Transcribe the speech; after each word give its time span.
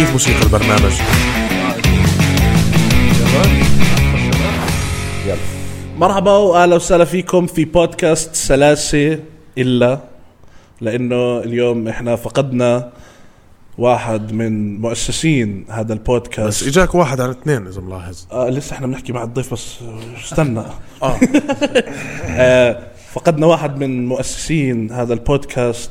كيف 0.00 0.12
موسيقى 0.12 0.42
البرنامج؟ 0.42 0.92
مرحبا 5.96 6.30
وأهلا 6.30 6.76
وسهلا 6.76 7.04
فيكم 7.04 7.46
في 7.46 7.64
بودكاست 7.64 8.34
سلاسة 8.34 9.18
إلا 9.58 10.00
لأنه 10.80 11.38
اليوم 11.38 11.88
إحنا 11.88 12.16
فقدنا 12.16 12.92
واحد 13.78 14.32
من 14.32 14.80
مؤسسين 14.80 15.64
هذا 15.68 15.82
بس 15.82 15.90
البودكاست 15.90 16.66
إجاك 16.66 16.94
واحد 16.94 17.20
على 17.20 17.30
اثنين 17.30 17.66
إذا 17.66 17.80
ملاحظ. 17.80 18.26
آه 18.32 18.48
لسه 18.48 18.74
إحنا 18.74 18.86
بنحكي 18.86 19.12
مع 19.12 19.22
الضيف 19.22 19.52
بس 19.52 19.76
استنى. 20.24 20.62
آه. 21.02 21.16
آه 22.28 22.82
فقدنا 23.12 23.46
واحد 23.46 23.78
من 23.78 24.06
مؤسسين 24.06 24.92
هذا 24.92 25.14
البودكاست 25.14 25.90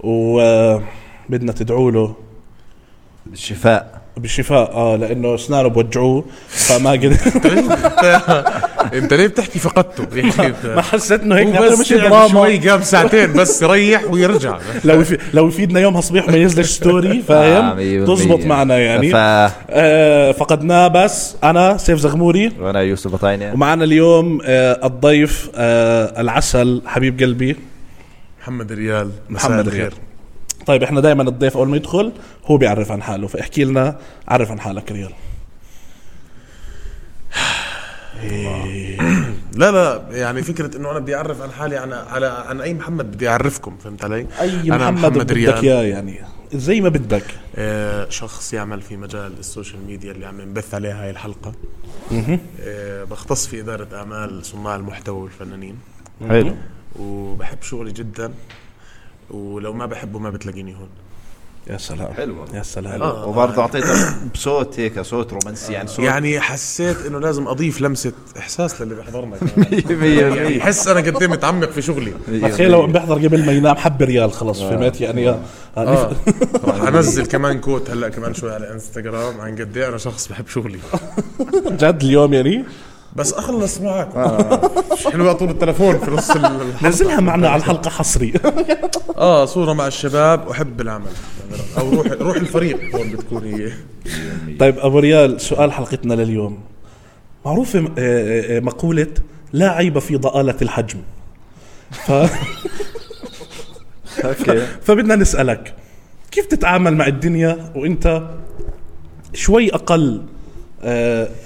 وبدنا 0.00 1.52
تدعوا 1.52 1.90
له. 1.90 2.29
الشفاء 3.32 4.00
بالشفاء 4.16 4.72
آه 4.72 4.96
لأنه 4.96 5.34
اسنانه 5.34 5.68
بوجعوه 5.68 6.24
فما 6.48 6.90
قدر 6.90 7.16
أنت 8.98 9.14
ليه 9.14 9.26
بتحكي 9.26 9.58
فقدته 9.58 10.06
ما 10.76 10.82
حسيت 10.82 11.20
إنه 11.22 11.36
هيك 11.36 11.48
بس 11.48 11.80
مش 11.80 11.92
دراما 11.92 12.28
شوي 12.28 12.68
قام 12.70 12.82
ساعتين 12.82 13.32
بس 13.32 13.62
يريح 13.62 14.04
ويرجع. 14.10 14.58
لو 14.84 15.04
لو 15.34 15.48
يفيدنا 15.48 15.80
يوم 15.80 16.00
صبيح 16.00 16.28
ما 16.28 16.36
ينزل 16.36 16.64
story 16.64 17.22
فاهم؟ 17.22 18.04
تزبط. 18.04 18.44
معنا 18.44 18.78
يعني. 18.78 19.10
ف... 19.10 19.16
آه 19.16 20.32
فقدناه 20.32 20.88
بس 20.88 21.36
أنا 21.44 21.76
سيف 21.76 21.98
زغموري. 21.98 22.52
وأنا 22.60 22.80
يوسف 22.80 23.12
بطاينة. 23.12 23.52
ومعنا 23.52 23.84
اليوم 23.84 24.38
آه 24.44 24.86
الضيف 24.86 25.50
آه 25.54 26.20
العسل 26.20 26.82
حبيب 26.86 27.20
قلبي. 27.20 27.56
محمد 28.40 28.72
ريال 28.72 29.10
مساء 29.30 29.50
محمد 29.50 29.66
الخير. 29.66 29.80
ريال 29.80 29.92
طيب 30.66 30.82
إحنا 30.82 31.00
دائما 31.00 31.22
الضيف 31.22 31.56
أول 31.56 31.68
ما 31.68 31.76
يدخل 31.76 32.12
هو 32.46 32.56
بيعرف 32.56 32.92
عن 32.92 33.02
حاله 33.02 33.26
فاحكي 33.26 33.64
لنا 33.64 33.98
عرف 34.28 34.50
عن 34.50 34.60
حالك 34.60 34.92
ريال 34.92 35.12
لا 39.54 39.70
لا 39.70 40.02
يعني 40.10 40.42
فكرة 40.42 40.76
إنه 40.76 40.90
أنا 40.90 40.98
بدي 40.98 41.16
أعرف 41.16 41.40
عن 41.40 41.50
حالي 41.50 41.76
عن 41.76 41.92
على 41.92 42.26
عن 42.26 42.60
أي 42.60 42.74
محمد 42.74 43.10
بدي 43.10 43.28
أعرفكم 43.28 43.76
فهمت 43.76 44.04
علي؟ 44.04 44.26
أي 44.40 44.60
أنا 44.60 44.90
محمد, 44.90 44.98
محمد 44.98 45.32
بدك. 45.32 45.64
إياه 45.64 45.82
يعني 45.82 46.20
زي 46.52 46.80
ما 46.80 46.88
بدك. 46.88 47.24
آه 47.56 48.08
شخص 48.08 48.52
يعمل 48.52 48.82
في 48.82 48.96
مجال 48.96 49.32
ال 49.38 49.45
social 49.45 49.86
media 49.86 50.12
اللي 50.12 50.26
عم 50.26 50.40
نبث 50.40 50.74
عليها 50.74 51.04
هاي 51.04 51.10
الحلقة. 51.10 51.52
آه 52.60 53.04
بختص 53.04 53.46
في 53.46 53.60
إدارة 53.60 53.96
أعمال 53.96 54.44
صناع 54.44 54.76
المحتوى 54.76 55.22
والفنانين. 55.22 55.78
حلو. 56.28 56.54
وبحب 56.98 57.62
شغلي 57.62 57.92
جدا 57.92 58.32
ولو 59.30 59.72
ما 59.72 59.86
بحبه 59.86 60.18
ما 60.18 60.30
بتلاقيني 60.30 60.74
هون. 60.74 60.88
يا 61.70 61.76
سلام. 61.78 62.12
حلو. 62.14 62.36
يا 62.54 62.62
سلام. 62.62 63.02
آه. 63.02 63.26
وبرضه 63.26 63.62
أعطيته 63.62 64.14
بصوت 64.34 64.80
هيك 64.80 65.00
صوت 65.00 65.32
رومانسي 65.32 65.72
يعني 65.72 65.88
صوت 65.88 66.04
يعني 66.04 66.40
حسيت 66.40 67.06
إنه 67.06 67.18
لازم 67.18 67.48
أضيف 67.48 67.80
لمسة 67.80 68.12
إحساس 68.38 68.82
للي 68.82 68.94
بيحضرنا 68.94 69.36
مية 69.90 70.20
يعني 70.20 70.34
بالمية. 70.34 70.60
حس 70.60 70.88
أنا 70.88 71.00
قد 71.00 71.22
إيه 71.22 71.28
متعمق 71.28 71.70
في 71.70 71.82
شغلي. 71.82 72.12
تخيل 72.42 72.70
لو 72.70 72.86
بيحضر 72.86 73.14
قبل 73.14 73.46
ما 73.46 73.52
ينام 73.52 73.76
حب 73.76 74.02
ريال 74.02 74.32
خلص 74.32 74.60
فهمت؟ 74.60 75.00
يعني 75.00 75.28
آه. 75.28 75.40
آه 75.76 76.12
راح 76.64 76.82
أنزل 76.82 77.26
كمان 77.26 77.60
كوت 77.60 77.90
هلأ 77.90 78.08
كمان 78.08 78.34
شوي 78.34 78.52
على 78.54 78.72
إنستغرام 78.72 79.40
عن 79.40 79.54
قد 79.54 79.76
إيه 79.76 79.88
أنا 79.88 79.98
شخص 79.98 80.28
بحب 80.28 80.46
شغلي. 80.48 80.78
جد 81.70 82.02
اليوم 82.02 82.34
يعني؟ 82.34 82.64
بس 83.16 83.32
أخلص 83.32 83.80
معك. 83.80 84.16
مش 84.92 85.06
حلوة 85.06 85.32
طول 85.32 85.50
التلفون 85.50 85.98
في 85.98 86.10
نص 86.10 86.30
ال- 86.30 86.74
نزلها 86.82 87.20
معنا 87.20 87.48
على 87.48 87.58
الحلقة 87.60 87.90
حصري. 87.90 88.32
آه 89.16 89.44
صورة 89.44 89.72
مع 89.72 89.86
الشباب 89.86 90.48
واحب 90.48 90.80
العمل. 90.80 91.06
أو 91.78 91.90
روح 91.90 92.06
روح 92.06 92.36
الفريق 92.36 92.96
هون 92.96 93.10
بتكون 93.10 93.44
هي. 93.44 93.72
طيب 94.58 94.78
أبو 94.78 94.98
ريال 94.98 95.40
سؤال 95.40 95.72
حلقتنا 95.72 96.14
لليوم. 96.14 96.58
معروفة 97.46 97.78
آه، 97.78 98.56
آه، 98.56 98.60
مقولة 98.60 99.06
لا 99.52 99.70
عيب 99.70 99.98
في 99.98 100.16
ضآلة 100.16 100.56
الحجم. 100.62 100.98
ف... 101.90 102.10
أوكي. 104.24 104.66
فبدنا 104.82 105.16
نسألك 105.16 105.74
كيف 106.30 106.46
تتعامل 106.46 106.96
مع 106.96 107.06
الدنيا 107.06 107.72
وأنت 107.76 108.22
شوي 109.34 109.74
أقل 109.74 110.16
آه، 110.16 110.39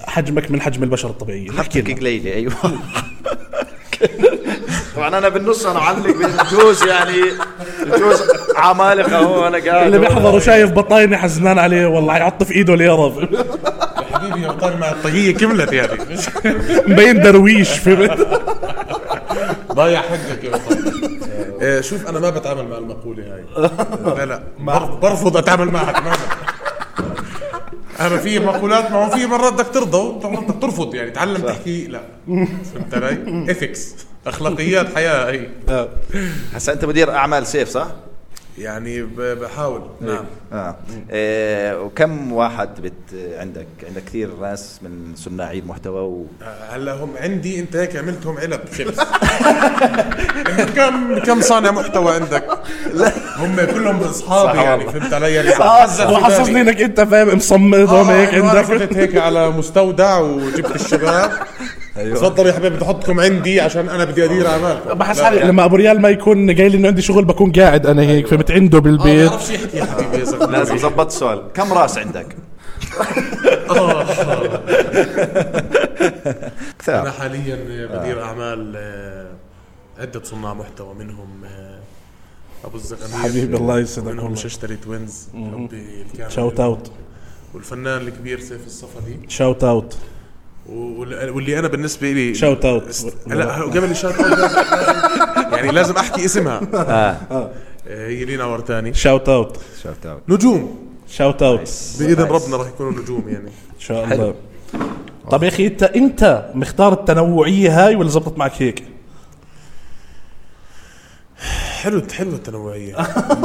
حجمك 0.07 0.51
من 0.51 0.61
حجم 0.61 0.83
البشر 0.83 1.09
الطبيعيين. 1.09 1.51
لنا. 1.91 1.99
قليله 1.99 2.31
أيوه. 2.33 2.53
طبعا 4.95 5.07
أنا 5.17 5.29
بالنص 5.29 5.65
أنا 5.65 5.79
علق 5.79 6.03
بين 6.17 6.25
الجوز 6.39 6.83
يعني 6.83 7.15
الجوز 7.83 8.23
عمالقة 8.55 9.17
هو 9.17 9.47
أنا 9.47 9.57
قاعد 9.57 9.85
اللي 9.85 9.99
بيحضر 9.99 10.35
وشايف 10.35 10.71
بطاينه 10.71 11.17
حزنان 11.17 11.59
عليه 11.59 11.85
والله 11.87 12.17
يحط 12.17 12.43
في 12.43 12.53
إيده 12.55 12.75
ليره 12.75 13.29
حبيبي 14.13 14.41
يا 14.41 14.51
مع 14.79 14.91
الطاقية 14.91 15.33
كملت 15.35 15.73
يعني. 15.73 15.99
مبين 16.87 17.21
درويش 17.21 17.69
فهمت 17.69 18.27
ضايع 19.73 20.01
حقك 20.01 20.43
يا 20.43 20.49
بطل 20.49 20.91
آه، 21.61 21.81
شوف 21.81 22.09
أنا 22.09 22.19
ما 22.19 22.29
بتعامل 22.29 22.67
مع 22.67 22.77
المقولة 22.77 23.23
هاي. 23.23 23.43
لا 24.17 24.25
لا 24.25 24.43
بر- 24.59 24.95
برفض 25.01 25.37
أتعامل 25.37 25.65
معها 25.71 25.91
تماما. 25.91 26.15
أنا 27.99 28.17
في 28.17 28.39
مقولات 28.39 28.91
ما 28.91 29.05
هو 29.05 29.09
في 29.09 29.25
مرات 29.25 29.53
بدك 29.53 29.67
ترضى 29.73 29.97
ومرات 29.97 30.43
بدك 30.43 30.61
ترفض 30.61 30.95
يعني 30.95 31.11
تعلم 31.11 31.37
تحكي 31.41 31.87
لا 31.87 32.01
فهمت 32.73 32.93
علي؟ 32.93 33.51
اثكس 33.51 33.95
أخلاقيات 34.27 34.95
حياة 34.95 35.31
هي 35.31 35.47
هسا 36.53 36.73
أنت 36.73 36.85
مدير 36.85 37.11
أعمال 37.15 37.47
سيف 37.47 37.69
صح؟ 37.69 37.87
يعني 38.57 39.01
ب- 39.01 39.21
بحاول. 39.21 39.81
نعم. 40.01 40.25
آه. 40.53 40.75
إيه 41.11 41.81
وكم 41.81 42.31
واحد 42.31 42.81
بت 42.81 42.93
عندك؟ 43.39 43.67
عندك 43.87 44.03
كثير 44.03 44.29
ناس 44.41 44.79
من 44.83 45.13
صناعي 45.15 45.59
المحتوى 45.59 45.99
و... 46.01 46.25
آه، 46.41 46.75
هلا 46.75 46.93
هم 46.93 47.09
عندي 47.17 47.59
انت 47.59 47.75
هيك 47.75 47.95
عملتهم 47.95 48.37
علب. 48.37 48.59
إنت 50.59 50.69
كم 50.77 51.19
كم 51.19 51.41
صانع 51.41 51.71
محتوى 51.71 52.13
عندك؟ 52.15 52.43
لا. 52.93 53.11
هم 53.37 53.55
كلهم 53.55 53.99
أصحابي 53.99 54.53
صح 54.57 54.63
يعني. 54.63 54.83
فهمت 54.89 55.13
علي؟ 55.13 55.33
يعني 55.33 55.49
وحسسني 56.11 56.61
إنك 56.61 56.81
أنت 56.81 57.01
فاهم 57.01 57.29
هون 57.73 58.09
هيك 58.09 58.33
آه، 58.33 58.49
عندك. 58.49 58.61
فتت 58.65 58.97
هيك 58.97 59.17
على 59.17 59.49
مستودع 59.49 60.19
وجبت 60.19 60.75
الشباب 60.75 61.31
أيوة. 61.97 62.15
تفضلوا 62.15 62.47
يا 62.47 62.53
حبيبي 62.53 62.75
بدي 62.75 62.85
أحطكم 62.85 63.19
عندي 63.19 63.61
عشان 63.61 63.89
أنا 63.89 64.05
بدي 64.05 64.25
أدير 64.25 64.47
اعمالكم 64.47 64.93
بحس 64.93 65.21
حالي. 65.21 65.39
لما 65.39 65.65
أبو 65.65 65.75
ريال 65.75 66.01
ما 66.01 66.09
يكون 66.09 66.51
قايل 66.55 66.71
لي 66.71 66.77
إنه 66.77 66.87
عندي 66.87 67.01
شغل 67.01 67.25
بكون 67.25 67.51
قاعد 67.51 67.85
أنا 67.85 68.01
هيك 68.01 68.27
فهمت؟ 68.27 68.51
عنده 68.51 68.77
ما 68.77 68.83
بالبيت 68.83 69.29
بعرفش 69.29 69.49
يحكي 69.49 69.77
يا 69.77 69.85
حبيبي 69.85 70.17
لازم 70.51 70.77
ظبط 70.77 71.05
السؤال 71.05 71.43
كم 71.53 71.73
راس 71.73 71.97
عندك؟ 71.97 72.35
أنا 72.99 74.03
كثير 76.79 77.11
حاليا 77.11 77.87
بدير 77.93 78.23
أعمال 78.23 78.73
آه، 78.75 79.31
عدة 79.99 80.23
صناع 80.23 80.53
محتوى 80.53 80.93
منهم 80.93 81.27
آه، 81.45 81.79
أبو 82.65 82.77
الزغنير 82.77 83.17
حبيبي 83.17 83.57
الله 83.57 83.79
يسعدك 83.79 84.07
منهم. 84.07 84.35
ششتري 84.35 84.75
توينز 84.75 85.27
حبي 85.33 86.05
الكامل. 86.11 86.31
shout 86.31 86.59
out 86.59 86.91
والفنان 87.53 88.01
الكبير 88.01 88.39
سيف 88.39 88.65
الصفدي. 88.65 89.19
shout 89.27 89.63
out 89.63 89.97
واللي 90.69 91.59
أنا 91.59 91.67
بالنسبة 91.67 92.11
لي 92.11 92.33
shout 92.35 92.65
out 92.65 93.05
لا 93.27 93.61
قبل 93.61 93.83
ال 93.91 93.95
shout 93.95 94.13
out 94.19 94.51
يعني 95.53 95.71
لازم 95.71 95.95
أحكي 95.95 96.25
اسمها. 96.25 96.61
آه. 96.73 97.17
آه، 97.31 97.51
هي 97.87 98.25
لينا 98.25 98.45
ورتاني 98.45 98.93
shout 98.93 99.29
out 99.29 99.57
shout 99.83 100.05
out 100.05 100.21
نجوم. 100.29 100.85
shout 101.07 101.43
out 101.43 101.59
بإذن 101.99 102.23
ربنا 102.23 102.57
راح 102.57 102.67
يكونوا 102.67 102.91
نجوم 103.01 103.23
يعني. 103.27 103.47
ان 103.47 103.79
شاء 103.79 104.03
الله. 104.03 104.35
طب 105.31 105.43
يا 105.43 105.47
أخي 105.47 105.67
انت 105.67 105.83
أنت 105.83 106.45
مختار 106.55 106.93
التنوعية 106.93 107.85
هاي 107.85 107.95
ولا 107.95 108.09
زبطت 108.09 108.37
معك 108.37 108.51
هيك؟ 108.61 108.83
حلو 111.81 112.01
حلو 112.13 112.29
التنوعية. 112.29 112.95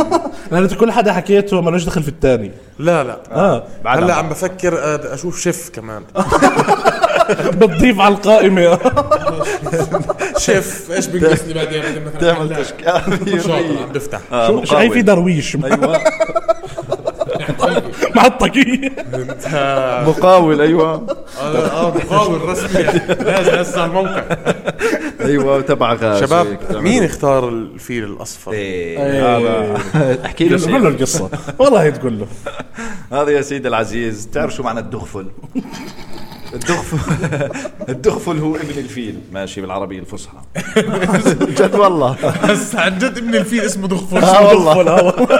لأن 0.52 0.62
أنت 0.62 0.74
كل 0.74 0.92
حدا 0.92 1.12
حكيته 1.12 1.60
مالوش 1.60 1.84
دخل 1.84 2.02
في 2.02 2.08
الثاني 2.08 2.50
لا 2.78 3.04
لا. 3.04 3.20
آه. 3.32 3.64
هلأ 3.86 4.14
عم- 4.14 4.24
عم 4.24 4.28
بفكر 4.28 4.78
آه، 4.78 5.14
أشوف 5.14 5.40
شيف 5.40 5.70
كمان. 5.74 6.02
بتضيف 7.30 8.00
على 8.00 8.14
القائمة. 8.14 8.78
شيف 10.38 10.90
إيش 10.92 11.06
بنقصني 11.06 11.54
بعدين؟ 11.54 11.82
تعمل 12.20 12.54
حلاق. 12.54 12.62
تشكيل 12.62 13.42
شاطر 13.42 13.54
عم 13.54 13.92
بفتح. 13.92 14.20
آه، 14.32 14.46
شو 14.48 14.64
شو 14.64 14.76
هي 14.76 14.82
في 14.82 14.88
مقاول. 14.88 15.04
درويش. 15.04 15.56
أيوه. 15.64 16.00
مع 18.16 18.26
الطاقيه 18.26 18.92
آه، 19.54 20.08
مقاول 20.08 20.60
أيوه. 20.60 21.06
آه 21.40 21.94
مقاول 21.94 22.48
رسمي. 22.48 22.82
لازم 23.08 23.50
هسه 23.54 23.80
على 23.80 23.88
الموقع. 23.90 24.24
أيوه 25.20 25.60
تبع 25.60 25.94
غاز. 25.94 26.20
شباب. 26.20 26.58
مين 26.70 27.04
اختار 27.04 27.48
الفيل 27.48 28.04
الأصفر؟ 28.04 28.52
إيه، 28.52 29.36
هذا. 29.36 29.78
احكي 30.24 30.48
له 30.48 30.72
قول 30.72 30.82
له. 30.82 30.88
القصة. 30.88 31.30
والله 31.58 31.90
تقول 31.90 32.18
له. 32.18 32.26
هذا 33.12 33.30
يا 33.30 33.42
سيدي 33.42 33.68
العزيز 33.68 34.28
تعرف 34.32 34.54
شو 34.54 34.62
معنى 34.62 34.80
الدغفل؟ 34.80 35.26
الدغفل 36.54 36.98
الدغفل 37.88 38.38
هو 38.38 38.56
ابن 38.56 38.78
الفيل. 38.78 39.18
ماشي 39.32 39.60
بالعربية 39.60 39.98
الفصحى. 39.98 40.36
جد 41.58 41.74
والله. 41.74 42.16
بس 42.48 42.74
عن 42.74 42.98
جد 42.98 43.18
ابن 43.18 43.34
الفيل 43.34 43.60
اسمه 43.60 43.88
دغفل. 43.88 44.18
آه 44.18 44.46
والله. 44.48 45.14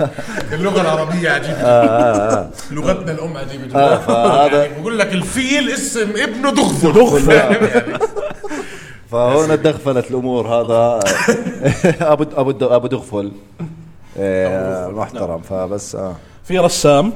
آه. 0.00 0.10
اللغة 0.54 0.80
العربية 0.80 1.30
عجيبة. 1.30 1.54
آه، 1.54 2.50
لغتنا 2.70 3.12
الأم 3.12 3.36
عجيبة. 3.36 3.66
جدا 3.66 4.58
يعني 4.58 4.80
بقول 4.80 4.98
لك 4.98 5.12
الفيل 5.12 5.70
اسم 5.70 6.10
ابنه 6.16 6.50
دغفل. 6.50 6.92
دغفل. 6.92 7.30
يعني؟ 7.32 7.98
فهون 9.10 9.62
تدخلت 9.62 10.10
الأمور 10.10 10.46
هذا 10.48 11.00
أبو 12.12 12.24
أبو 12.36 12.66
أبو 12.66 12.86
دغفل. 12.86 13.32
آه، 14.18 14.88
محترم. 14.88 15.40
فبس 15.42 15.94
آه. 15.94 16.16
في 16.44 16.58
رسام 16.58 17.12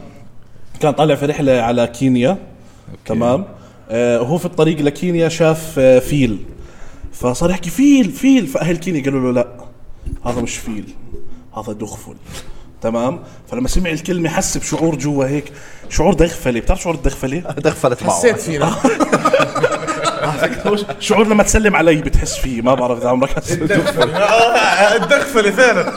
كان 0.80 0.92
طالع 0.92 1.14
في 1.14 1.26
رحلة 1.26 1.52
على 1.60 1.86
كينيا. 1.86 2.38
تمام. 3.06 3.44
آه 3.90 4.20
وهو 4.22 4.38
في 4.38 4.44
الطريق 4.46 4.80
لكينيا 4.80 5.28
شاف 5.28 5.74
آه 5.78 5.98
فيل. 5.98 6.38
فصار 7.12 7.50
يحكي 7.50 7.70
فيل 7.70 8.10
فيل. 8.10 8.46
فأهل 8.46 8.76
كينيا 8.76 9.04
قالوا 9.04 9.20
له 9.20 9.32
لا 9.32 9.48
هذا 10.26 10.40
مش 10.40 10.56
فيل 10.56 10.84
هذا 11.56 11.72
دغفل. 11.72 12.14
تمام؟ 12.82 13.20
فلما 13.50 13.68
سمع 13.68 13.90
الكلمة 13.90 14.28
حس 14.28 14.56
بشعور 14.58 14.96
جوا 14.96 15.24
هيك 15.26 15.52
شعور 15.88 16.14
دغفلة. 16.14 16.60
بتعرف 16.60 16.82
شعور 16.82 16.94
الدغفلة؟ 16.94 17.38
دخلت 17.58 18.02
معه. 18.02 18.12
حسيت 18.12 18.40
فينا 18.40 18.74
شعور 21.00 21.26
لما 21.26 21.42
تسلم 21.42 21.76
علي 21.76 21.94
بتحس 21.96 22.36
فيه 22.36 22.62
ما 22.62 22.74
بعرف 22.74 22.98
إذا 22.98 23.08
عمرك 23.08 23.30
حسيت. 23.30 23.70
آه، 23.70 24.96
الدغفلة 24.96 25.50
فعلا. 25.50 25.92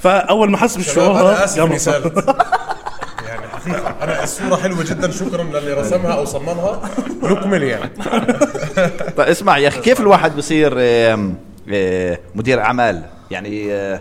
فأول 0.00 0.50
ما 0.50 0.56
حس 0.58 0.76
بالشعور 0.76 1.20
أنا 1.20 1.30
هذا 1.30 1.44
آسف 1.44 1.56
يعني 3.28 3.48
حقيقة 3.48 3.96
أنا 4.02 4.22
الصورة 4.24 4.56
حلوة 4.56 4.84
جدا. 4.84 5.10
شكرا 5.10 5.42
للي 5.44 5.72
رسمها 5.72 6.12
أو 6.12 6.24
صممها. 6.24 6.80
نكمل 7.22 7.62
يعني. 7.62 7.90
طيب 9.16 9.28
اسمع 9.28 9.58
يا 9.58 9.68
أخي 9.68 9.80
كيف 9.80 10.00
الواحد 10.00 10.36
بصير 10.36 10.74
آه، 10.78 12.18
مدير 12.34 12.60
أعمال؟ 12.60 13.02
يعني 13.30 13.72
آه، 13.72 14.00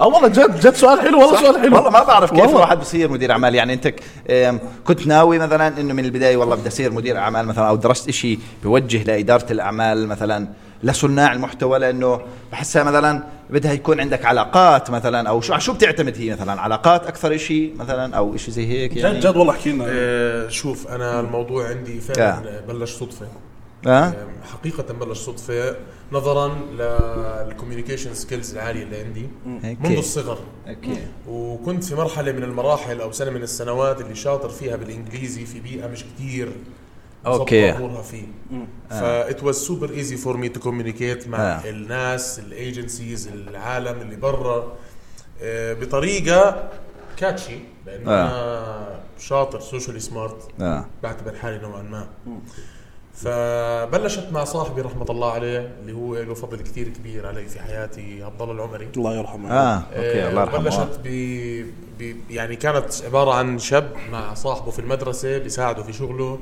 آه 0.00 0.06
والله 0.06 0.28
جد 0.28 0.60
جد 0.60 0.74
سؤال 0.74 1.00
حلو 1.00 1.20
والله 1.20 1.40
سؤال 1.40 1.60
حلو. 1.60 1.76
والله 1.76 1.90
ما 1.90 2.02
بعرف 2.04 2.30
كيف 2.30 2.38
والله. 2.40 2.56
الواحد 2.56 2.78
بصير 2.80 3.10
مدير 3.10 3.30
أعمال. 3.32 3.54
يعني 3.54 3.72
أنت 3.72 3.94
كنت 4.84 5.06
ناوي 5.06 5.38
مثلا 5.38 5.80
إنه 5.80 5.94
من 5.94 6.04
البداية 6.04 6.36
والله 6.36 6.56
بدي 6.56 6.68
أصير 6.68 6.92
مدير 6.92 7.18
أعمال 7.18 7.46
مثلا 7.46 7.68
أو 7.68 7.76
درست 7.76 8.08
إشي 8.08 8.38
بوجه 8.64 9.02
لإدارة 9.02 9.52
الأعمال 9.52 10.08
مثلا 10.08 10.48
لصناع 10.82 11.32
المحتوى 11.32 11.78
لأنه 11.78 12.20
بحسها 12.52 12.82
مثلا 12.82 13.24
بدها 13.50 13.72
يكون 13.72 14.00
عندك 14.00 14.24
علاقات 14.24 14.90
مثلا 14.90 15.28
أو 15.28 15.40
شو 15.40 15.58
شو 15.58 15.72
بتعتمد 15.72 16.16
هي 16.18 16.32
مثلا؟ 16.32 16.60
علاقات 16.60 17.06
أكثر 17.06 17.34
إشي 17.34 17.70
مثلا 17.76 18.16
أو 18.16 18.34
إشي 18.34 18.50
زي 18.50 18.66
هيك 18.66 18.96
يعني؟ 18.96 19.14
جد 19.20 19.26
جد 19.26 19.36
والله 19.36 19.52
احكي 19.52 19.72
لنا. 19.72 19.84
آه، 19.88 20.48
شوف 20.48 20.88
أنا 20.88 21.20
الموضوع 21.20 21.68
عندي 21.68 22.00
فعلا 22.00 22.60
بلش 22.68 22.92
صدفة. 22.92 23.26
آه 23.86 24.14
حقيقة 24.52 24.94
بلش 24.94 25.18
صدفة 25.18 25.76
نظرا 26.12 26.48
لل 27.44 27.53
communication 27.53 28.14
skills 28.14 28.52
العالية 28.52 28.82
اللي 28.82 29.00
عندي. 29.00 29.28
منذ 29.80 29.96
الصغر. 29.96 30.38
أوكي. 30.68 31.06
وكنت 31.28 31.84
في 31.84 31.94
مرحلة 31.94 32.32
من 32.32 32.42
المراحل 32.42 33.00
أو 33.00 33.12
سنة 33.12 33.30
من 33.30 33.42
السنوات 33.42 34.00
اللي 34.00 34.14
شاطر 34.14 34.48
فيها 34.48 34.76
بالإنجليزي 34.76 35.46
في 35.46 35.60
بيئة 35.60 35.86
مش 35.86 36.04
كتير. 36.04 36.52
أوكي. 37.26 37.70
مظبطة 37.70 37.78
أمورها 37.78 38.02
فيه 38.02 38.26
ف 38.90 39.07
it 39.07 39.42
was 39.42 39.56
super 39.56 39.90
easy 39.90 40.16
for 40.16 40.36
me 40.36 40.48
to 40.48 40.60
communicate 40.60 41.28
مع 41.28 41.38
آه. 41.38 41.70
الناس 41.70 42.38
ال 42.38 42.48
agencies 42.48 43.28
العالم 43.28 44.00
اللي 44.00 44.16
برا. 44.16 44.72
آه، 45.42 45.74
بطريقة 45.74 46.70
catchy 47.16 47.58
لأنه 47.86 48.10
آه. 48.10 48.24
أنا 48.24 49.00
شاطر 49.18 49.60
socially 49.60 50.00
smart 50.00 50.48
آه. 50.60 50.86
بعتبر 51.02 51.34
حالي 51.34 51.58
نوعا 51.58 51.82
ما. 51.82 52.08
فبلشت 53.14 54.26
مع 54.32 54.44
صاحبي 54.44 54.80
رحمة 54.80 55.06
الله 55.10 55.32
عليه 55.32 55.70
اللي 55.80 55.92
هو 55.92 56.14
له 56.22 56.34
فضل 56.34 56.60
كثير 56.60 56.88
كبير 56.88 57.26
علي 57.26 57.46
في 57.48 57.60
حياتي 57.60 58.22
عبد 58.22 58.42
الله 58.42 58.54
العمري. 58.54 58.88
الله 58.96 59.16
يرحمه. 59.16 59.50
آه 59.52 59.82
okay 59.96 60.28
الله 60.28 60.42
يرحمه. 60.42 60.58
بلشت 60.58 61.00
ب... 61.04 61.08
ب... 61.98 62.16
يعني 62.30 62.56
كانت 62.56 62.84
عبارة 63.04 63.34
عن 63.34 63.58
شاب 63.58 63.92
مع 64.12 64.34
صاحبه 64.34 64.70
في 64.70 64.78
المدرسة 64.78 65.38
بيساعده 65.38 65.82
في 65.82 65.92
شغله 65.92 66.38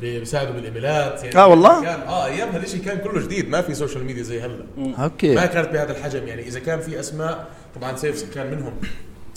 بي- 0.00 0.18
بيساعده 0.18 0.50
بالإيميلات. 0.50 1.24
يعني 1.24 1.36
آه 1.38 1.46
والله؟ 1.46 1.82
كان 1.82 2.00
آه 2.00 2.26
أيامها 2.26 2.56
الإشي 2.56 2.78
كان 2.78 2.98
كله 2.98 3.20
جديد 3.20 3.48
ما 3.48 3.60
في 3.62 3.74
social 3.74 4.04
media 4.04 4.22
زي 4.22 4.40
هلأ. 4.40 4.64
ما 4.76 5.04
okay 5.04 5.34
كانت 5.34 5.68
بهذا 5.68 5.92
الحجم 5.98 6.28
يعني 6.28 6.42
إذا 6.42 6.60
كان 6.60 6.80
في 6.80 7.00
أسماء 7.00 7.46
طبعا 7.74 7.96
سيف 7.96 8.34
كان 8.34 8.50
منهم. 8.50 8.72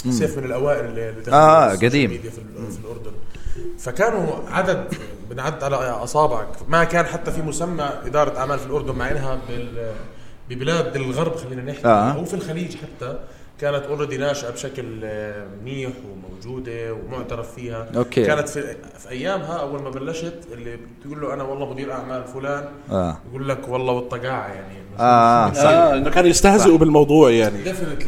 سيف 0.10 0.38
من 0.38 0.44
الأوائل 0.46 0.86
اللي 0.86 1.10
اللي 1.10 1.22
دخلوا 1.22 1.38
آه، 1.40 1.76
قديم. 1.76 2.10
في, 2.10 2.30
في 2.30 2.40
الأردن. 2.84 3.12
فكانوا 3.80 4.50
عدد 4.50 4.94
بنعد 5.30 5.64
على 5.64 5.76
أصابعك. 5.76 6.48
ما 6.68 6.84
كان 6.84 7.06
حتى 7.06 7.32
في 7.32 7.42
مسمى 7.42 7.90
إدارة 8.06 8.38
أعمال 8.38 8.60
في 8.60 8.66
الأردن 8.66 8.96
مع 8.96 9.12
إنها 9.12 9.40
بال 9.50 9.92
ببلاد 10.50 10.96
الغرب 10.96 11.36
خلينا 11.36 11.72
نحكي. 11.72 11.88
آه. 11.88 12.12
أو 12.12 12.26
في 12.26 12.34
الخليج 12.34 12.76
حتى. 12.76 13.20
كانت 13.64 13.86
already 13.86 14.18
ناشئة 14.18 14.50
بشكل 14.50 15.00
آه، 15.04 15.48
منيح 15.62 15.90
وموجودة 16.12 16.94
ومعترف 16.94 17.56
فيها 17.56 17.88
okay. 17.96 18.26
كانت 18.26 18.50
في, 18.50 18.62
في 19.00 19.10
أيامها 19.10 19.58
أول 19.58 19.82
ما 19.82 19.90
بلشت 19.90 20.40
اللي 20.54 20.78
بتقول 20.78 21.22
له 21.22 21.34
أنا 21.34 21.44
والله 21.44 21.74
مدير 21.74 21.92
أعمال 21.92 22.24
فلان 22.24 22.66
آه 22.92 23.18
يقول 23.30 23.50
لك 23.50 23.70
والله 23.70 23.94
والطقاعة 23.94 24.48
يعني 24.48 24.84
آه، 25.00 25.54
صح. 25.54 25.64
آه 25.64 25.98
إنه 25.98 26.10
كانوا 26.10 26.30
يستهزئوا 26.30 26.78
بالموضوع 26.78 27.32
يعني. 27.32 27.58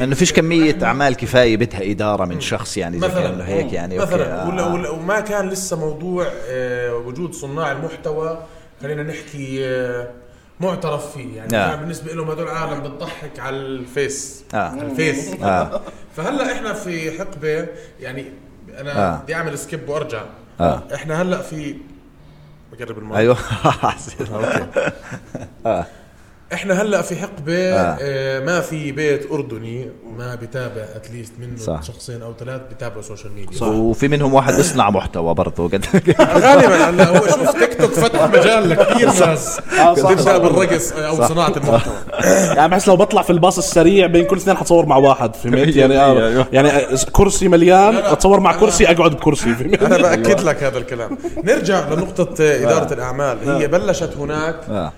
إنه 0.01 0.15
فيش 0.15 0.33
كمية 0.33 0.77
أعمال 0.83 1.15
كفاية 1.15 1.57
بدها 1.57 1.91
إدارة 1.91 2.25
من 2.25 2.41
شخص 2.41 2.77
يعني 2.77 2.99
زي 2.99 3.07
مثلا 3.07 3.29
كانه 3.29 3.43
هيك 3.43 3.73
يعني 3.73 3.97
مثلا 3.97 4.41
okay. 4.41 4.51
ولا 4.51 4.63
آه. 4.63 4.73
ولا 4.73 4.89
وما 4.89 5.19
كان 5.19 5.49
لسه 5.49 5.79
موضوع 5.79 6.27
آه، 6.47 6.95
وجود 6.95 7.33
صناع 7.33 7.71
المحتوى 7.71 8.39
خلينا 8.81 9.03
نحكي 9.03 9.65
آه، 9.65 10.07
معترف 10.59 11.13
فيه 11.17 11.37
يعني 11.37 11.57
آه. 11.57 11.75
بالنسبة 11.75 12.13
لهم 12.13 12.31
هدول 12.31 12.47
عالم 12.47 12.83
بتضحك 12.83 13.39
على 13.39 13.55
الفيس 13.55 14.43
آه. 14.53 14.57
على 14.57 14.81
الفيس 14.81 15.33
آه. 15.43 15.81
فهلا 16.15 16.51
إحنا 16.51 16.73
في 16.73 17.19
حقبة 17.19 17.67
يعني 17.99 18.31
أنا 18.77 19.13
آه. 19.13 19.17
بدي 19.17 19.35
أعمل 19.35 19.57
skip 19.57 19.89
وأرجع 19.89 20.23
آه. 20.59 20.83
إحنا 20.93 21.21
هلا 21.21 21.41
في 21.41 21.75
بقرب 22.71 22.97
المايك 22.97 23.19
أيوه 23.19 23.37
إحنا 26.53 26.81
هلأ 26.81 27.01
في 27.01 27.15
حقبه 27.15 27.53
آه. 27.53 27.97
آه. 28.01 28.39
ما 28.39 28.61
في 28.61 28.91
بيت 28.91 29.31
أردني 29.31 29.89
ما 30.17 30.35
بتابع 30.35 30.81
at 30.95 31.06
least 31.06 31.33
منه 31.39 31.57
صح. 31.57 31.83
شخصين 31.83 32.21
أو 32.21 32.33
ثلاث 32.39 32.61
بتابعوا 32.71 33.01
social 33.01 33.33
media 33.33 33.57
صح. 33.57 33.67
وفي 33.67 34.07
منهم 34.07 34.33
واحد 34.33 34.59
يصنع 34.59 34.89
محتوى 34.89 35.33
برضه 35.33 35.67
قد 35.73 35.85
غالبا 36.19 36.89
هلأ 36.89 37.07
هو 37.09 37.27
شوف 37.27 37.51
تيك 37.59 37.73
توك 37.73 37.91
فتح 37.91 38.27
مجال 38.29 38.69
لكثير 38.69 39.07
ناس 39.07 39.59
آه، 39.79 39.95
صح، 39.95 40.09
تبدا 40.09 40.21
صح. 40.21 40.37
بالرقص 40.37 40.91
أو 40.91 41.27
صناعة 41.27 41.53
المحتوى 41.57 41.95
يعني 42.55 42.71
بحس 42.71 42.87
لو 42.87 42.95
بطلع 42.95 43.21
في 43.21 43.29
الباص 43.29 43.57
السريع 43.57 44.07
بين 44.07 44.25
كل 44.25 44.37
اثنين 44.37 44.57
حتصور 44.57 44.85
مع 44.85 44.97
واحد 44.97 45.35
فهمت 45.35 45.75
يعني 45.75 45.93
أيوة، 46.03 46.23
آه 46.23 46.27
أيوة. 46.27 46.47
يعني 46.53 46.69
آه، 46.69 46.97
كرسي 47.11 47.47
مليان. 47.47 47.95
أتصور 47.95 48.39
مع 48.39 48.55
كرسي 48.59 48.91
أقعد 48.91 49.11
بكرسي 49.11 49.55
فهمت 49.55 49.83
أنا 49.83 49.97
بأكد 49.97 50.41
لك 50.41 50.63
هذا 50.63 50.77
الكلام 50.77 51.17
نرجع 51.43 51.89
لنقطة 51.89 52.35
إدارة 52.39 52.93
الأعمال 52.93 53.49
هي 53.49 53.67
بلشت 53.67 54.17
هناك 54.17 54.55
آه. 54.69 54.71
آه، 54.85 54.93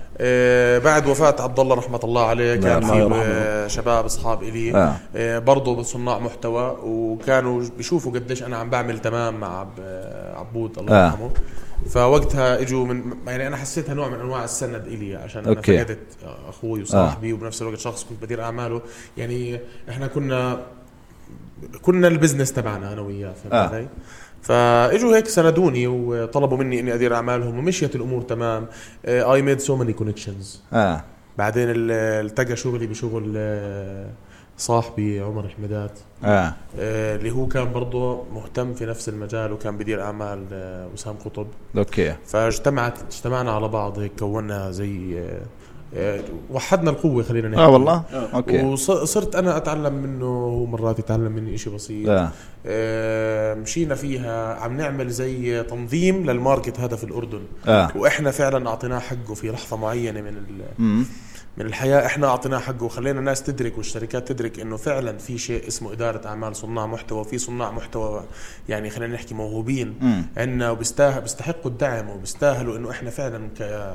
بعد 0.80 1.08
وفاة 1.08 1.36
عبد 1.42 1.60
الله 1.60 1.76
رحمة 1.76 2.00
الله 2.04 2.26
عليه 2.26 2.56
كان 2.56 2.84
الله 2.84 3.10
في. 3.24 3.28
آه، 3.28 3.68
شباب 3.68 4.06
أصحاب 4.06 4.44
إلي 4.44 4.76
آه. 4.76 4.96
آه، 5.16 5.40
برضه 5.40 5.84
صناع 5.84 6.20
محتوى 6.20 6.78
وكانوا 6.84 7.64
بيشوفوا 7.78 8.12
قديش 8.12 8.44
أنا 8.44 8.58
عم 8.58 8.70
بعمل 8.70 9.00
تمام 9.00 9.40
مع 9.40 9.60
عب- 9.60 9.80
آه، 9.82 10.38
عبود 10.40 10.80
الله 10.80 10.94
آه. 10.94 11.06
يرحمه 11.06 11.30
فوقتها 11.90 12.62
إجوا 12.62 12.86
من 12.86 13.04
يعني 13.28 13.48
أنا 13.48 13.58
حسيتها 13.58 13.94
نوع 13.94 14.08
من 14.10 14.20
أنواع 14.20 14.44
السند 14.44 14.88
إلي 14.88 15.16
عشان 15.16 15.42
أنا 15.46 15.50
أوكي. 15.58 15.78
فقدت 15.78 16.00
أخوي 16.50 16.82
وصاحبي 16.82 17.34
وبنفس 17.34 17.62
الوقت 17.62 17.80
شخص 17.80 18.04
كنت 18.04 18.24
بدير 18.24 18.44
أعماله 18.44 18.82
يعني 19.18 19.60
إحنا 19.90 20.08
كنا 20.08 20.60
كنا 21.82 22.08
ال 22.08 22.13
business 22.13 22.54
تبعنا 22.54 22.94
أنا 22.94 23.02
وياه 23.02 23.34
فهمت 23.44 23.54
آه. 23.74 23.86
فاجوا 24.48 25.16
هيك 25.18 25.28
سندوني 25.28 25.88
وطلبوا 25.88 26.58
مني 26.58 26.80
إني 26.80 26.94
أدير 26.94 27.16
أعمالهم 27.16 27.58
ومشيت 27.60 27.96
الأمور 27.96 28.22
تمام. 28.22 28.68
I 29.06 29.42
made 29.42 29.60
so 29.60 29.76
many 29.76 29.94
connections 29.94 30.62
آه. 30.74 31.04
بعدين 31.38 31.70
ال- 31.70 31.92
التقى 32.26 32.56
شغلي 32.56 32.88
بشغل 32.88 33.34
آه، 33.38 34.10
صاحبي 34.58 35.20
عمر 35.20 35.48
حمدات 35.50 36.00
آه. 36.24 36.54
آه، 36.80 37.16
اللي 37.16 37.32
هو 37.32 37.48
كان 37.48 37.72
برضه 37.74 38.24
مهتم 38.34 38.74
في 38.74 38.86
نفس 38.86 39.10
المجال 39.10 39.52
وكان 39.52 39.78
بدير 39.78 40.02
أعمال 40.02 40.44
آه، 40.54 40.88
وسام 40.94 41.16
قطب. 41.26 41.48
okay. 41.78 42.16
فاجتمعت 42.26 42.94
اجتمعنا 43.14 43.52
على 43.52 43.68
بعض 43.68 44.00
هيك 44.00 44.12
كونا 44.20 44.72
زي 44.72 45.20
آه، 45.20 45.42
آه، 45.96 46.20
وحدنا 46.52 46.90
القوة 46.92 47.24
خلينا 47.24 47.48
نحكي. 47.48 47.62
آه. 47.62 47.70
والله 47.70 48.04
okay 48.34 48.64
وصرت 48.64 49.36
أنا 49.36 49.58
أتعلم 49.58 49.94
منه 49.94 50.26
وهو 50.46 50.66
مرات 50.66 51.00
يتعلم 51.00 51.32
مني 51.32 51.56
إشي 51.56 51.70
بسيط. 51.70 52.10
آه 52.10 52.14
آه، 52.20 52.32
مشينا 53.62 53.96
فيها 53.96 54.54
عم 54.54 54.78
نعمل 54.78 55.10
زي 55.10 55.64
تنظيم 55.64 56.32
لل 56.32 56.44
market 56.44 56.80
هذا 56.80 56.96
في 56.96 57.04
الأردن. 57.04 57.42
آه. 57.68 57.92
وإحنا 57.96 58.32
فعلا 58.32 58.70
أعطيناه 58.70 59.00
حقه 59.00 59.34
في 59.34 59.52
لحظة 59.52 59.78
معينة 59.78 60.22
من 60.22 60.38
ال... 60.38 61.04
من 61.58 61.66
الحياة. 61.66 62.06
إحنا 62.06 62.28
أعطيناه 62.28 62.60
حقه 62.60 62.84
وخلينا 62.84 63.20
الناس 63.20 63.44
تدرك 63.44 63.78
والشركات 63.78 64.28
تدرك 64.28 64.60
إنه 64.60 64.78
فعلا 64.78 65.18
في 65.18 65.38
شيء 65.38 65.68
اسمه 65.68 65.94
إدارة 65.94 66.28
أعمال 66.28 66.56
صناع 66.56 66.86
محتوى 66.86 67.20
وفي 67.20 67.38
صناع 67.38 67.72
محتوى 67.72 68.24
يعني 68.70 68.90
خلينا 68.90 69.14
نحكي 69.14 69.34
موهوبين 69.34 69.96
عندنا 70.38 70.72
وبيستاهل 70.72 71.22
بيستحقوا 71.22 71.72
الدعم 71.72 72.10
وبيستاهلوا 72.10 72.78
إنه 72.78 72.92
إحنا 72.92 73.10
فعلا 73.10 73.50
ك 73.60 73.92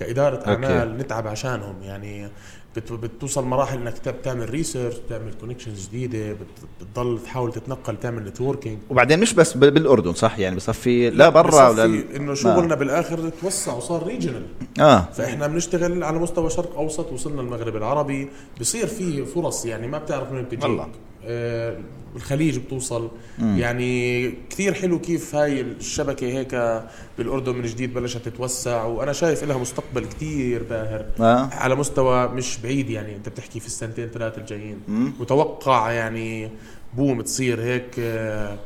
كإدارة 0.00 0.48
أعمال 0.48 0.98
نتعب 0.98 1.26
عشانهم. 1.26 1.82
يعني 1.82 2.28
بتوصل 2.76 3.44
مراحل 3.44 3.78
إنك 3.78 3.98
ت- 3.98 4.08
بتعمل 4.08 4.50
research 4.50 4.94
بتعمل 4.96 5.32
connections 5.40 5.88
جديدة 5.88 6.32
بت- 6.32 6.38
بتضل 6.80 7.18
تحاول 7.24 7.52
تتنقل 7.52 7.96
تعمل 8.00 8.24
networking 8.24 8.78
وبعدين 8.90 9.20
مش 9.20 9.34
بس 9.34 9.52
بال- 9.56 9.70
بالأردن 9.70 10.12
صح؟ 10.14 10.38
يعني 10.38 10.56
بصفي 10.56 11.10
لا 11.10 11.28
برا 11.28 11.68
ولا 11.68 11.84
إنه 12.16 12.34
شغلنا 12.34 12.74
بالآخر؟ 12.74 13.28
توسع 13.42 13.74
وصار 13.74 14.06
regional 14.06 14.46
آه. 14.80 15.08
فإحنا 15.14 15.46
بنشتغل 15.46 16.04
على 16.04 16.18
مستوى 16.18 16.50
شرق 16.50 16.76
أوسط 16.76 17.12
وصلنا 17.12 17.40
المغرب 17.40 17.76
العربي. 17.76 18.28
بصير 18.60 18.86
في 18.86 19.24
فرص 19.24 19.64
يعني 19.66 19.86
ما 19.86 19.98
بتعرف 19.98 20.32
من 20.32 20.42
بتجيك 20.42 20.62
والله. 20.64 20.88
آه 21.28 21.76
الخليج 22.16 22.58
بتوصل 22.58 23.10
يعني 23.38 24.32
كثير 24.50 24.74
حلو 24.74 24.98
كيف 24.98 25.34
هاي 25.34 25.60
الشبكة 25.60 26.26
هيك 26.26 26.82
بالأردن 27.18 27.54
من 27.54 27.62
جديد 27.62 27.94
بلشت 27.94 28.28
تتوسع 28.28 28.84
وأنا 28.84 29.12
شايف 29.12 29.44
لها 29.44 29.58
مستقبل 29.58 30.04
كثير 30.04 30.62
باهر 30.62 31.06
آه. 31.20 31.48
على 31.52 31.74
مستوى 31.74 32.28
مش 32.28 32.58
بعيد 32.58 32.90
يعني 32.90 33.16
أنت 33.16 33.28
بتحكي 33.28 33.60
في 33.60 33.66
السنتين 33.66 34.08
ثلاثة 34.08 34.40
الجايين 34.40 34.80
متوقع 35.20 35.92
يعني 35.92 36.50
بوم 36.96 37.22
تصير 37.22 37.62
هيك 37.62 37.94
آه، 37.98 38.56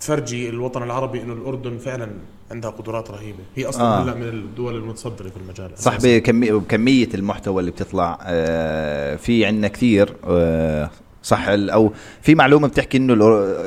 تفرجي 0.00 0.48
الوطن 0.48 0.82
العربي 0.82 1.22
إنه 1.22 1.32
الأردن 1.32 1.78
فعلا 1.78 2.08
عندها 2.50 2.70
قدرات 2.70 3.10
رهيبة 3.10 3.38
هي 3.56 3.64
أصلا 3.64 3.82
آه. 3.82 4.02
هلأ 4.02 4.14
من 4.14 4.28
الدول 4.28 4.76
المتصدرة 4.76 5.28
في 5.28 5.36
المجال 5.36 5.70
صح. 5.76 5.96
بكمية, 6.02 6.52
بكمية 6.52 7.08
المحتوى 7.14 7.60
اللي 7.60 7.70
بتطلع 7.70 8.18
آه 8.22 9.16
في 9.16 9.46
عندنا 9.46 9.68
كثير 9.68 10.16
آه 10.24 10.90
صح؟ 11.22 11.44
أو 11.48 11.92
في 12.22 12.34
معلومة 12.34 12.68
بتحكي 12.68 12.98
إنه 12.98 13.14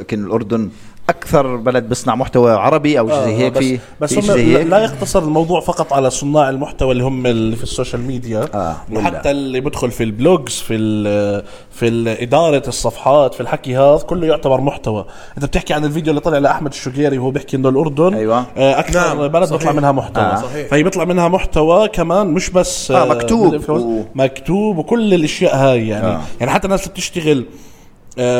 كأن 0.02 0.24
الأردن 0.26 0.70
أكثر 1.10 1.56
بلد 1.56 1.90
بيصنع 1.90 2.16
محتوى 2.16 2.52
عربي 2.52 3.00
أو 3.00 3.10
شيء 3.10 3.24
زي 3.26 3.34
هيك 3.36 3.54
بس 3.54 3.60
في 3.64 3.80
بس 4.02 4.14
في 4.20 4.62
هم 4.64 4.70
لا 4.70 4.78
يقتصر 4.84 5.24
الموضوع 5.24 5.60
فقط 5.62 5.94
على 5.94 6.10
صناع 6.10 6.50
المحتوى 6.50 6.92
اللي 6.92 7.04
هم 7.04 7.26
اللي 7.26 7.56
في 7.56 7.64
ال 7.64 7.69
social 7.69 8.02
media 8.02 8.46
آه، 8.54 8.76
ولا. 8.90 9.00
وحتى 9.00 9.32
اللي 9.32 9.60
بدخل 9.62 9.92
في 9.92 10.04
ال 10.04 10.12
blogs 10.12 10.54
في 10.54 10.74
ال 10.76 11.44
في 11.72 11.88
ال- 11.88 12.08
إدارة 12.08 12.64
الصفحات 12.68 13.34
في 13.34 13.42
الحكي 13.42 13.78
هذا 13.78 13.98
كله 14.08 14.28
يعتبر 14.28 14.62
محتوى 14.62 15.06
أنت 15.38 15.46
بتحكي 15.46 15.74
عن 15.74 15.86
الفيديو 15.86 16.12
اللي 16.12 16.22
طلع 16.22 16.38
لأحمد 16.38 16.72
الشقيري 16.72 17.18
وهو 17.18 17.32
بيحكي 17.32 17.58
إنه 17.58 17.70
الأردن 17.70 18.14
أيوة. 18.14 18.46
آه، 18.58 18.80
أكثر 18.80 19.00
نعم، 19.16 19.28
بلد 19.28 19.44
صحيح. 19.44 19.58
بيطلع 19.60 19.72
منها 19.72 19.92
محتوى 19.92 20.24
آه. 20.24 20.36
صحيح. 20.42 20.68
فهي 20.68 20.84
بيطلع 20.84 21.06
منها 21.06 21.28
محتوى 21.28 21.88
كمان 21.88 22.28
مش 22.28 22.50
بس 22.50 22.92
آه، 22.92 23.06
مكتوب 23.06 23.54
من 23.54 23.60
ال 23.60 23.61
influence- 23.61 23.70
و- 23.84 24.04
مكتوب 24.16 24.78
وكل 24.78 25.14
الأشياء 25.14 25.56
هاي 25.56 25.88
يعني 25.88 26.08
آه. 26.08 26.22
يعني 26.40 26.52
حتى 26.52 26.66
الناس 26.66 26.82
اللي 26.84 26.92
بتشتغل 26.94 27.38
آه، 27.40 27.73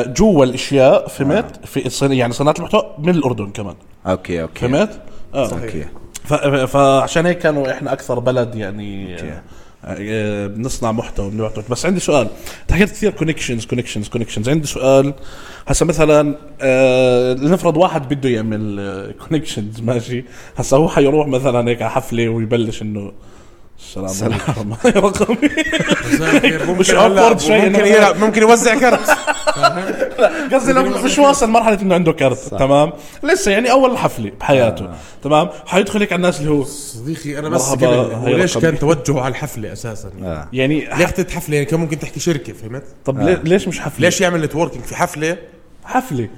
جوا 0.08 0.46
الأشياء 0.46 1.08
فهمت؟ 1.08 1.66
في 1.66 1.86
الصين- 1.86 2.12
يعني 2.14 2.34
صناعة 2.34 2.56
المحتوى 2.58 2.86
من 3.00 3.10
الأردن 3.10 3.50
كمان. 3.52 3.76
okay 4.08 4.42
okay. 4.42 4.60
فهمت؟ 4.60 5.02
آه. 5.34 5.52
okay. 5.52 5.86
ف- 6.24 6.34
فعشان 6.74 7.26
هيك 7.26 7.38
كانوا 7.38 7.72
إحنا 7.72 7.94
أكثر 7.94 8.20
بلد 8.20 8.56
يعني 8.56 9.16
آه، 9.16 9.42
آه، 9.86 10.48
بنصنع 10.48 10.92
محتوى 10.92 11.30
بنبيع 11.30 11.46
محتوى. 11.46 11.64
بس 11.70 11.86
عندي 11.86 12.00
سؤال. 12.00 12.28
انت 12.62 12.74
حكيت 12.74 12.90
كثير 12.92 13.12
connections 13.12 13.66
connections 13.66 14.08
connections 14.10 14.50
عندي 14.50 14.68
سؤال. 14.68 15.14
هسا 15.68 15.86
مثلا 15.86 16.36
آه 16.62 17.34
لنفرض 17.34 17.78
واحد 17.78 18.14
بده 18.14 18.30
يعمل 18.30 19.14
connections 19.30 19.82
ماشي؟ 19.82 20.26
هسا 20.58 20.78
هو 20.78 20.90
حيروح 20.90 21.28
مثلا 21.28 21.70
هيك 21.70 21.82
على 21.82 21.92
حفلة 21.92 22.30
ويبلش 22.30 22.82
إنه 22.82 23.12
السلام 23.98 24.34
عليكم. 24.34 24.74
هاي 24.84 24.92
رقمي 26.58 26.74
مش 26.80 26.92
awkward 26.92 27.38
شوي 27.38 27.60
ممكن 27.70 27.86
يلعب 27.86 28.18
ممكن 28.18 28.42
يوزع 28.42 28.76
كرت. 28.80 29.10
قصدي 30.54 30.74
لو 30.74 30.84
مش 30.84 31.18
واصل 31.18 31.50
مرحلة 31.50 31.82
إنه 31.82 31.96
عنده 31.96 32.12
كرت. 32.12 32.38
تمام؟ 32.60 32.94
لسه 33.24 33.52
يعني 33.52 33.72
أول 33.72 33.98
حفلة 33.98 34.32
بحياته. 34.40 34.90
تمام؟ 35.24 35.50
حيدخل 35.66 36.00
هيك 36.00 36.12
على 36.12 36.18
الناس 36.18 36.40
اللي 36.40 36.52
هو 36.52 36.64
صديقي 36.64 37.40
أنا 37.40 37.50
بس 37.50 37.74
ليش. 38.26 38.58
كان 38.58 38.80
توجهه 38.80 39.22
على 39.22 39.32
الحفلة 39.32 39.74
أساسا؟ 39.74 40.10
آه. 40.24 40.48
يعني 40.54 40.80
ياخذ 40.84 41.30
حفلة؟ 41.32 41.56
يعني 41.56 41.66
كان 41.66 41.80
ممكن 41.80 42.00
تحكي 42.00 42.20
شركة 42.20 42.54
فهمت؟ 42.54 42.84
طب 43.06 43.20
ليه- 43.22 43.42
ليش 43.44 43.68
مش 43.68 43.80
حفلة؟ 43.80 44.06
ليش 44.06 44.22
يعمل 44.22 44.42
نتوركينج 44.42 44.84
في 44.84 44.96
حفلة؟ 44.96 45.38
حفلة. 45.86 46.30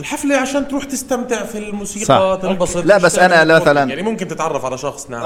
الحفلة 0.00 0.36
عشان 0.36 0.68
تروح 0.68 0.84
تستمتع 0.84 1.44
في 1.44 1.58
الموسيقى 1.58 2.04
صح. 2.04 2.38
تنبسط 2.42 2.84
لا، 2.84 2.98
بس 2.98 3.18
أنا 3.18 3.36
تعمل 3.44 3.60
مثلاً- 3.64 3.76
يعني 3.88 4.02
ممكن 4.02 4.28
تتعرف 4.28 4.64
على 4.64 4.78
شخص 4.78 5.10
نعم. 5.10 5.22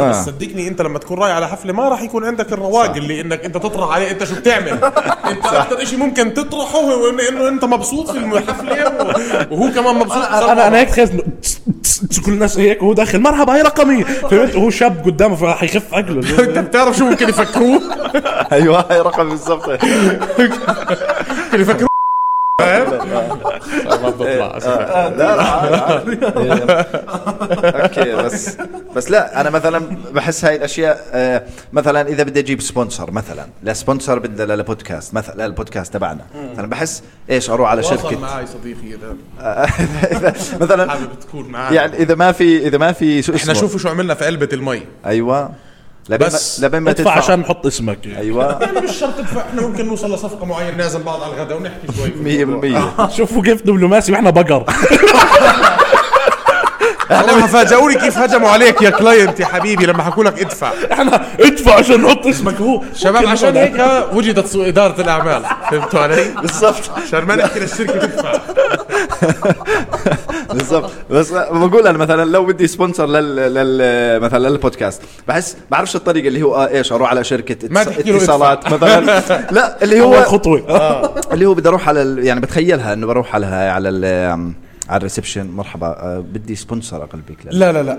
بس 0.00 0.16
صدقني 0.16 0.68
أنت 0.68 0.82
لما 0.82 0.98
تكون 0.98 1.18
رايح 1.18 1.36
على 1.36 1.48
حفلة 1.48 1.72
ما 1.72 1.88
راح 1.88 2.02
يكون 2.02 2.24
عندك 2.24 2.52
الرواق 2.52 2.94
اللي 2.96 3.20
إنك 3.20 3.44
أنت 3.44 3.54
تطرح 3.56 3.90
عليه 3.94 4.10
أنت 4.10 4.24
شو 4.24 4.34
بتعمل؟ 4.34 4.68
أنت 5.30 5.46
أكثر 5.46 5.84
شيء 5.84 5.98
ممكن 5.98 6.34
تطرحه 6.34 6.78
هو 6.78 7.10
إنه- 7.12 7.28
إنه 7.28 7.48
أنت 7.48 7.64
مبسوط 7.64 8.10
في 8.10 8.18
الحفله 8.18 8.88
و- 8.88 9.54
وهو 9.54 9.72
كمان 9.72 9.94
مبسوط 9.94 10.16
أنا 10.24 10.52
أنا, 10.52 10.66
أنا 10.68 10.78
هيك 10.78 10.88
تس- 11.82 12.20
كل 12.26 12.32
الناس 12.32 12.58
هيك 12.58 12.82
وهو 12.82 12.92
داخل 12.92 13.20
مرحبا 13.20 13.54
هاي 13.54 13.62
رقمي. 13.62 14.04
فهمت؟ 14.04 14.54
وهو 14.54 14.70
شاب 14.70 15.04
قدامه 15.04 15.36
فحيخف 15.36 15.94
عقله. 15.94 16.20
أنت 16.44 16.58
بتعرف 16.58 16.96
شو 16.96 17.04
ممكن 17.04 17.28
يفكروه؟ 17.28 17.80
أيوه 18.52 18.84
هاي 18.90 19.00
رقم 19.00 19.28
بالضبط. 19.28 19.68
ممكن 19.68 21.60
يفكروه. 21.60 21.95
ما 22.60 24.10
بتطلع 24.10 24.58
لا 25.08 25.36
لا 25.36 25.42
عادي، 25.42 25.76
عادي. 25.76 26.18
okay 27.82 28.12
بس 28.14 28.56
بس 28.96 29.10
لا 29.10 29.40
أنا 29.40 29.50
مثلا 29.50 29.78
بحس 30.12 30.44
هاي 30.44 30.56
الأشياء 30.56 31.06
آه، 31.12 31.42
مثلا 31.72 32.08
إذا 32.08 32.22
بدي 32.22 32.40
أجيب 32.40 32.60
sponsor 32.60 33.10
مثلا 33.10 33.46
لا 33.62 33.72
sponsor 33.72 34.18
بدي 34.18 34.44
للبودكاست 34.44 35.14
مثلا 35.14 35.46
للبودكاست 35.46 35.94
تبعنا. 35.94 36.24
مثلا 36.52 36.66
بحس 36.66 37.02
إيش 37.30 37.50
أروح 37.50 37.70
على 37.70 37.82
شركة؟ 37.82 38.18
معي 38.18 38.46
صديقي 38.46 38.94
اذا 40.16 40.34
مثلا 40.60 40.90
حابب 40.90 41.18
تكون 41.20 41.48
معي 41.48 41.74
يعني 41.74 41.96
إذا 41.96 42.14
ما 42.14 42.32
في 42.32 42.66
إذا 42.68 42.78
ما 42.78 42.92
في 42.92 43.22
شو 43.22 43.34
إحنا 43.34 43.52
اسمه. 43.52 43.60
شوفوا 43.62 43.78
شو 43.78 43.88
عملنا 43.88 44.14
في 44.14 44.24
علبه 44.24 44.48
المي. 44.52 44.82
أيوه. 45.06 45.50
لبين 46.08 46.26
بس 46.28 46.60
ما 46.60 46.66
لبين 46.66 46.80
ما 46.80 46.92
تدفع. 46.92 47.10
عشان 47.10 47.40
نحط 47.40 47.66
اسمك. 47.66 48.06
يعني. 48.06 48.18
أيوه. 48.18 48.58
يعني 48.62 48.80
مش 48.80 48.96
شرط 48.96 49.16
تدفع. 49.18 49.40
إحنا 49.40 49.62
ممكن 49.62 49.86
نوصل 49.86 50.14
لصفقة 50.14 50.46
معينة 50.46 50.76
نعزم 50.76 51.02
بعض 51.02 51.22
على 51.22 51.32
الغداء 51.34 51.56
ونحكي 51.58 51.86
شوي 51.96 52.10
في 52.10 52.42
الموضوع. 52.42 53.08
100% 53.08 53.10
شوفوا 53.16 53.42
كيف 53.42 53.62
دبلوماسي 53.62 54.12
وإحنا 54.12 54.30
بقر. 54.30 54.64
أنا 57.10 57.44
هفاجئوني 57.44 57.94
كيف 57.94 58.18
هجموا 58.18 58.48
عليك 58.48 58.82
يا 58.82 58.90
client 58.90 59.40
يا 59.40 59.46
حبيبي 59.46 59.86
لما 59.86 60.02
حكوا 60.02 60.24
لك 60.24 60.40
ادفع. 60.40 60.72
إحنا 60.92 61.26
ادفع 61.40 61.74
عشان 61.74 62.02
نحط 62.02 62.26
اسمك. 62.26 62.60
هو 62.60 62.82
شباب 62.94 63.26
عشان 63.26 63.56
هيك 63.56 64.06
وجدت 64.12 64.56
إدارة 64.56 65.00
الأعمال. 65.00 65.42
فهمتوا 65.70 66.00
علي؟ 66.00 66.24
بالضبط. 66.42 66.90
عشان 67.06 67.24
ما 67.24 67.36
نحكي 67.36 67.60
للشركة 67.60 67.98
تدفع. 68.06 68.32
بالضبط. 70.58 70.90
بس 71.10 71.30
بقول 71.32 71.86
أنا 71.86 71.98
مثلا 71.98 72.24
لو 72.30 72.44
بدي 72.46 72.66
sponsor 72.66 73.06
لل, 73.06 73.36
لل 73.54 74.20
مثلا 74.20 74.48
للبودكاست 74.48 75.02
بحس 75.28 75.56
بعرفش 75.70 75.96
الطريقة 75.96 76.28
اللي 76.28 76.42
هو 76.42 76.54
آه 76.54 76.68
إيش 76.68 76.92
أروح 76.92 77.10
على 77.10 77.24
شركة 77.24 77.68
ما 77.70 77.80
اتصالات 77.82 78.72
مثلا. 78.72 79.46
لا 79.56 79.82
اللي 79.82 80.00
هو 80.00 80.22
خطوة. 80.22 80.58
اللي 81.32 81.46
هو 81.46 81.54
بدي 81.54 81.68
أروح 81.68 81.88
على 81.88 82.02
ال- 82.02 82.24
يعني 82.26 82.40
بتخيلها 82.40 82.92
إنه 82.92 83.06
بروح 83.06 83.34
على 83.34 83.46
على 83.46 83.88
ال- 83.88 84.52
على 84.88 84.96
ال 84.96 85.00
reception. 85.00 85.46
مرحبا. 85.46 85.86
آه، 85.86 86.24
بدي 86.32 86.56
sponsor 86.56 86.98
أغلبك 86.98 87.36
لا 87.44 87.72
لا 87.72 87.72
لا 87.72 87.82
لا. 87.82 87.98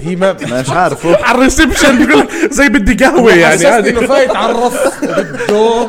هي 0.00 0.16
ما 0.16 0.32
مش 0.60 0.70
عارف. 0.70 1.06
على 1.26 1.38
ال 1.38 1.45
reception 1.45 2.06
بيقول 2.06 2.28
زي 2.50 2.68
بدي 2.68 3.04
قهوة 3.04 3.34
يعني 3.34 3.66
عادي. 3.66 3.90
إنه 3.90 4.06
فايت 4.06 4.36
على 4.36 4.52
الرف 4.52 5.04
بده 5.04 5.88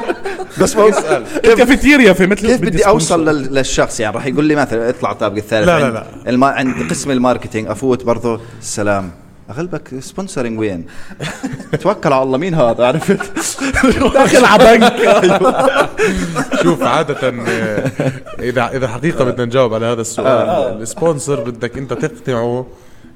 بس 0.62 0.75
ما 0.75 0.86
يسال 0.86 1.24
الكافيتيريا 1.46 2.13
في 2.13 2.27
مثل 2.27 2.48
كيف 2.48 2.62
بدي 2.62 2.88
أوصل 2.88 3.25
للشخص؟ 3.54 4.00
يعني 4.00 4.16
راح 4.16 4.25
يقول 4.25 4.46
لي 4.46 4.56
مثلا 4.56 4.89
اطلع 4.89 5.12
الطابق 5.12 5.38
الثالث. 5.38 5.68
لا، 5.68 5.80
لا، 5.80 6.06
لا. 6.32 6.46
عند 6.48 6.89
قسم 6.89 7.12
ال 7.12 7.17
marketing. 7.17 7.67
أفوت 7.68 8.04
برضه 8.04 8.39
السلام 8.62 9.12
أغلبك 9.50 10.00
sponsoring 10.00 10.60
وين؟ 10.60 10.86
توكل 11.82 12.13
على 12.13 12.24
الله 12.24 12.38
مين 12.38 12.54
هذا 12.54 12.86
عرفت؟ 12.86 13.20
داخل 14.13 14.46
على 14.46 14.77
بنك 14.77 14.98
شوف 16.63 16.84
عادة 16.84 17.30
آه، 17.30 17.92
إذا 18.50 18.68
إذا 18.68 18.88
حقيقة 18.88 19.25
بدنا 19.25 19.46
نجاوب 19.46 19.74
على 19.74 19.86
هذا 19.86 20.01
السؤال 20.01 20.82
ال 20.81 20.89
sponsor 20.89 21.39
بدك 21.50 21.77
أنت 21.77 21.94
تقنعه 21.94 22.66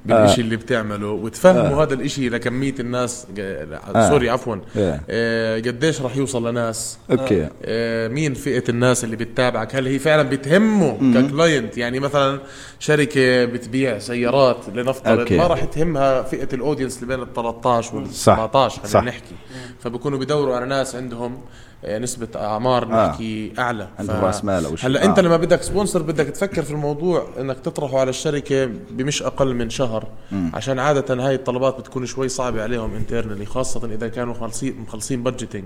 بالإشي 0.05 0.41
اللي 0.41 0.55
بتعمله 0.55 1.07
وتفهمه 1.11 1.83
هذا 1.83 1.93
الإشي 1.93 2.29
لكمية 2.29 2.75
الناس 2.79 3.27
ج- 3.35 3.65
sorry 4.09 4.29
عفوا. 4.29 4.55
آه. 4.77 4.99
آه، 5.09 5.55
قديش 5.57 6.01
راح 6.01 6.17
يوصل 6.17 6.47
لناس؟ 6.49 6.97
okay. 7.11 7.47
آه، 7.65 8.07
مين 8.07 8.33
فئة 8.33 8.63
الناس 8.69 9.03
اللي 9.03 9.15
بتتابعك؟ 9.15 9.75
هل 9.75 9.87
هي 9.87 9.99
فعلا 9.99 10.23
بتهمه 10.29 10.97
ك 11.13 11.22
client 11.22 11.77
يعني 11.77 11.99
مثلا 11.99 12.39
شركة 12.79 13.45
بتبيع 13.45 13.99
سيارات 13.99 14.57
لنفترض 14.75 15.19
okay. 15.19 15.37
ما 15.37 15.47
راح 15.47 15.63
تهمها 15.63 16.21
فئة 16.23 16.47
ال 16.55 16.60
audience 16.60 16.95
اللي 17.03 17.07
بين 17.15 17.23
ال 17.25 17.33
13 17.33 17.95
وال 17.95 18.07
صح. 18.13 18.35
17 18.35 18.81
صح. 18.85 18.89
خلينا 18.93 19.07
نحكي. 19.11 19.35
فبكونوا 19.79 20.19
بدوروا 20.19 20.55
على 20.55 20.65
ناس 20.65 20.95
عندهم 20.95 21.37
آه، 21.85 21.99
نسبة 21.99 22.27
أعمار 22.35 22.83
آه. 22.83 23.07
نحكي 23.07 23.53
أعلى 23.59 23.87
عندهم 23.99 24.25
رأس 24.25 24.45
مال 24.45 24.65
أو 24.65 24.75
شيء. 24.75 24.89
هلأ 24.89 25.03
آه. 25.03 25.05
أنت 25.05 25.19
لما 25.19 25.37
بدك 25.37 25.61
sponsor 25.61 26.01
بدك 26.01 26.25
تفكر 26.25 26.63
في 26.63 26.71
الموضوع 26.71 27.27
إنك 27.39 27.59
تطرحه 27.59 27.99
على 27.99 28.09
الشركة 28.09 28.65
بمش 28.91 29.23
أقل 29.23 29.55
من 29.55 29.69
شهر 29.69 29.81
شهر 29.81 30.07
عشان 30.53 30.79
عادة 30.79 31.27
هاي 31.27 31.35
الطلبات 31.35 31.79
بتكون 31.79 32.05
شوي 32.05 32.29
صعبة 32.29 32.63
عليهم 32.63 32.95
internally 32.95 33.45
خاصة 33.45 33.85
إذا 33.85 34.07
كانوا 34.07 34.33
مخلصين 34.33 34.79
مخلصين 34.79 35.23
budgeting. 35.23 35.63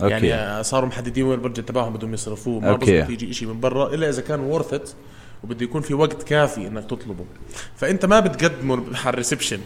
يعني 0.00 0.62
صاروا 0.62 0.88
محددين 0.88 1.24
وين 1.24 1.34
ال 1.34 1.39
budget 1.39 1.68
تبعهم 1.68 1.92
بدهم 1.92 2.14
يصرفوه 2.14 2.60
ما. 2.60 2.72
بزبط 2.72 3.10
يجي 3.10 3.32
شيء 3.32 3.48
من 3.48 3.60
برا 3.60 3.94
إلا 3.94 4.08
إذا 4.08 4.22
كان 4.22 4.40
worth 4.40 4.74
it 4.74 4.90
وبده 5.44 5.64
يكون 5.64 5.82
في 5.82 5.94
وقت 5.94 6.22
كافي 6.22 6.66
إنك 6.66 6.84
تطلبه 6.84 7.24
فأنت 7.76 8.04
ما 8.06 8.20
بتقدمه 8.20 8.74
على 9.04 9.10
ال 9.12 9.17
reception 9.17 9.58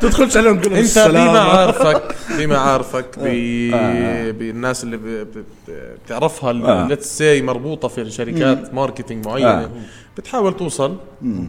تدخلش 0.00 0.36
عليهم 0.36 0.60
تقول 0.60 0.74
أنت. 0.74 0.98
بمعارفك 1.08 2.14
بمعارفك 2.38 3.18
ب- 3.18 4.38
بالناس 4.38 4.84
اللي 4.84 4.96
ب- 4.96 5.02
ب- 5.06 5.44
بتعرفها 6.06 6.50
آه. 6.50 6.86
let's 6.88 7.18
say 7.18 7.42
مربوطة 7.42 7.88
في 7.88 8.10
شركات 8.10 8.74
marketing 8.74 9.26
معينة 9.26 9.48
آه. 9.64 9.70
بتحاول 10.20 10.56
توصل 10.56 10.96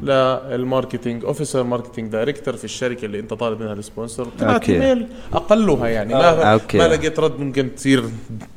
لل 0.03 0.26
marketing 0.26 1.25
officer 1.25 1.63
marketing 1.63 2.11
director 2.11 2.55
في 2.55 2.63
الشركة 2.63 3.05
اللي 3.05 3.19
انت 3.19 3.33
طالب 3.33 3.61
منها 3.61 3.73
ال 3.73 3.80
sponsor 3.80 4.27
تبعت. 4.39 4.69
ايميل 4.69 5.07
أقلها 5.33 5.87
يعني 5.87 6.13
ما 6.13 6.53
okay. 6.53 6.77
ما 6.77 6.83
لقيت 6.87 7.19
رد 7.19 7.39
ممكن 7.39 7.75
تصير 7.75 8.03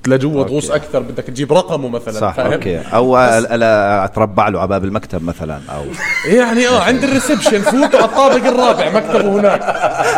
لجوا 0.07 0.45
تغوص 0.45 0.71
أكثر 0.71 1.01
بدك 1.03 1.25
تجيب 1.25 1.53
رقمه 1.53 1.89
مثلا 1.89 2.21
صح 2.21 2.35
فاهم؟ 2.37 2.53
okay 2.53 2.79
أو 2.79 3.19
ألا 3.19 4.05
أتربع 4.05 4.49
له 4.49 4.59
على 4.59 4.69
باب 4.69 4.85
المكتب 4.85 5.23
مثلا 5.25 5.61
أو 5.69 5.83
يعني 6.37 6.69
آه 6.69 6.81
عند 6.81 7.05
ال 7.05 7.10
reception 7.10 7.61
فوت 7.61 7.95
على 7.95 8.05
الطابق 8.05 8.47
الرابع 8.47 8.91
مكتبه 8.91 9.41
هناك 9.41 9.61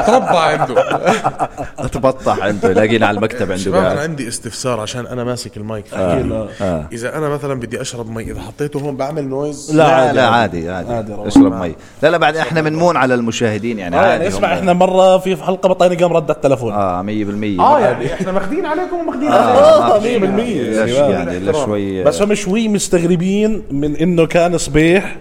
تربع 0.07 0.41
عنده 0.41 0.75
أتبطح 1.87 2.39
عنده 2.43 2.71
يلاقينا 2.71 3.07
على 3.07 3.17
المكتب 3.17 3.43
عنده 3.43 3.57
شباب 3.57 3.85
أنا 3.85 4.01
عندي 4.01 4.29
استفسار 4.29 4.81
عشان 4.81 5.07
أنا 5.07 5.25
ماسك 5.25 5.57
المايك 5.57 5.95
آه. 5.95 6.49
آه. 6.61 6.89
إذا 6.93 7.19
أنا 7.19 7.29
مثلا 7.29 7.55
بدي 7.61 7.81
أشرب 7.81 8.11
مي 8.11 8.23
إذا 8.23 8.41
حطيته 8.41 8.81
هون 8.81 8.97
بعمل 8.97 9.29
noise 9.29 9.77
لا، 9.77 9.86
لا 9.87 9.95
عادي، 9.95 10.17
لا 10.17 10.27
عادي. 10.27 10.71
عادي. 10.71 10.93
عادي،. 10.93 11.15
اشرب 11.29 11.55
مي. 11.55 11.75
لا 12.03 12.09
لا 12.09 12.17
بعد 12.19 12.37
إحنا 12.37 12.61
بنمون 12.61 12.97
على 12.97 13.15
المشاهدين 13.15 13.79
يعني 13.79 13.97
آه، 13.97 13.99
عادي 13.99 14.11
يعني 14.11 14.29
اسمع 14.29 14.55
إحنا 14.55 14.73
مرة 14.73 15.19
في 15.19 15.37
حلقة 15.37 15.69
بطينا 15.69 15.95
قام 15.95 16.13
رد 16.13 16.31
التلفون. 16.31 16.73
آه 16.73 17.03
100% 17.03 17.61
آه 17.61 17.81
يعني 17.81 18.15
إحنا 18.15 18.33
ماخذين 18.33 18.67
عليكم 18.67 18.97
وماخذين 18.97 19.29
آه، 19.29 19.89
ما 19.89 19.99
في 20.01 20.19
100% 20.19 20.25
ليش 20.25 20.93
يعني 20.93 21.35
يعني 21.35 21.53
شوي. 21.53 22.05
بس 22.05 22.23
هم 22.23 22.35
شوي 22.35 22.69
مستغربين 22.69 23.63
من 23.71 23.97
إنه 23.97 24.27
كان 24.27 24.59
صبيح 24.59 25.17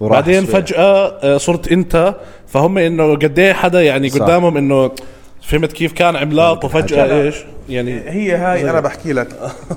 وراح 0.00 0.20
بعدين. 0.20 0.44
فجأة 0.44 1.12
آه، 1.22 1.36
صرت 1.36 1.72
أنت. 1.72 2.14
فهم 2.46 2.78
إنه 2.78 3.14
قد 3.14 3.38
إيه 3.38 3.52
حدا 3.52 3.82
يعني. 3.82 4.08
قدامهم 4.08 4.56
إنه 4.56 4.90
فهمت 5.42 5.72
كيف 5.72 5.92
كان 5.92 6.16
عملاق 6.16 6.64
وفجأة 6.64 7.04
حكى. 7.04 7.22
إيش؟ 7.22 7.36
يعني 7.68 8.10
هي 8.10 8.36
هاي 8.36 8.70
أنا 8.70 8.80
بحكي 8.80 9.12
لك. 9.12 9.28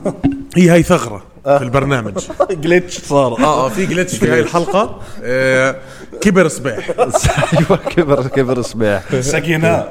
هي 0.57 0.69
هاي 0.69 0.84
ثغرة 0.84 1.24
في 1.43 1.62
البرنامج. 1.62 2.13
جليتش 2.63 3.00
صار. 3.00 3.39
آه 3.39 3.65
آه 3.65 3.69
في 3.69 3.86
جلتش 3.86 4.17
في 4.17 4.31
هاي 4.31 4.39
الحلقة. 4.39 5.01
آه 5.24 5.75
كبر 6.22 6.48
صباح. 6.48 6.89
أيوه 7.53 7.79
كبر 7.89 8.27
كبر 8.27 8.62
صبيح 8.62 9.19
سقيناه 9.19 9.89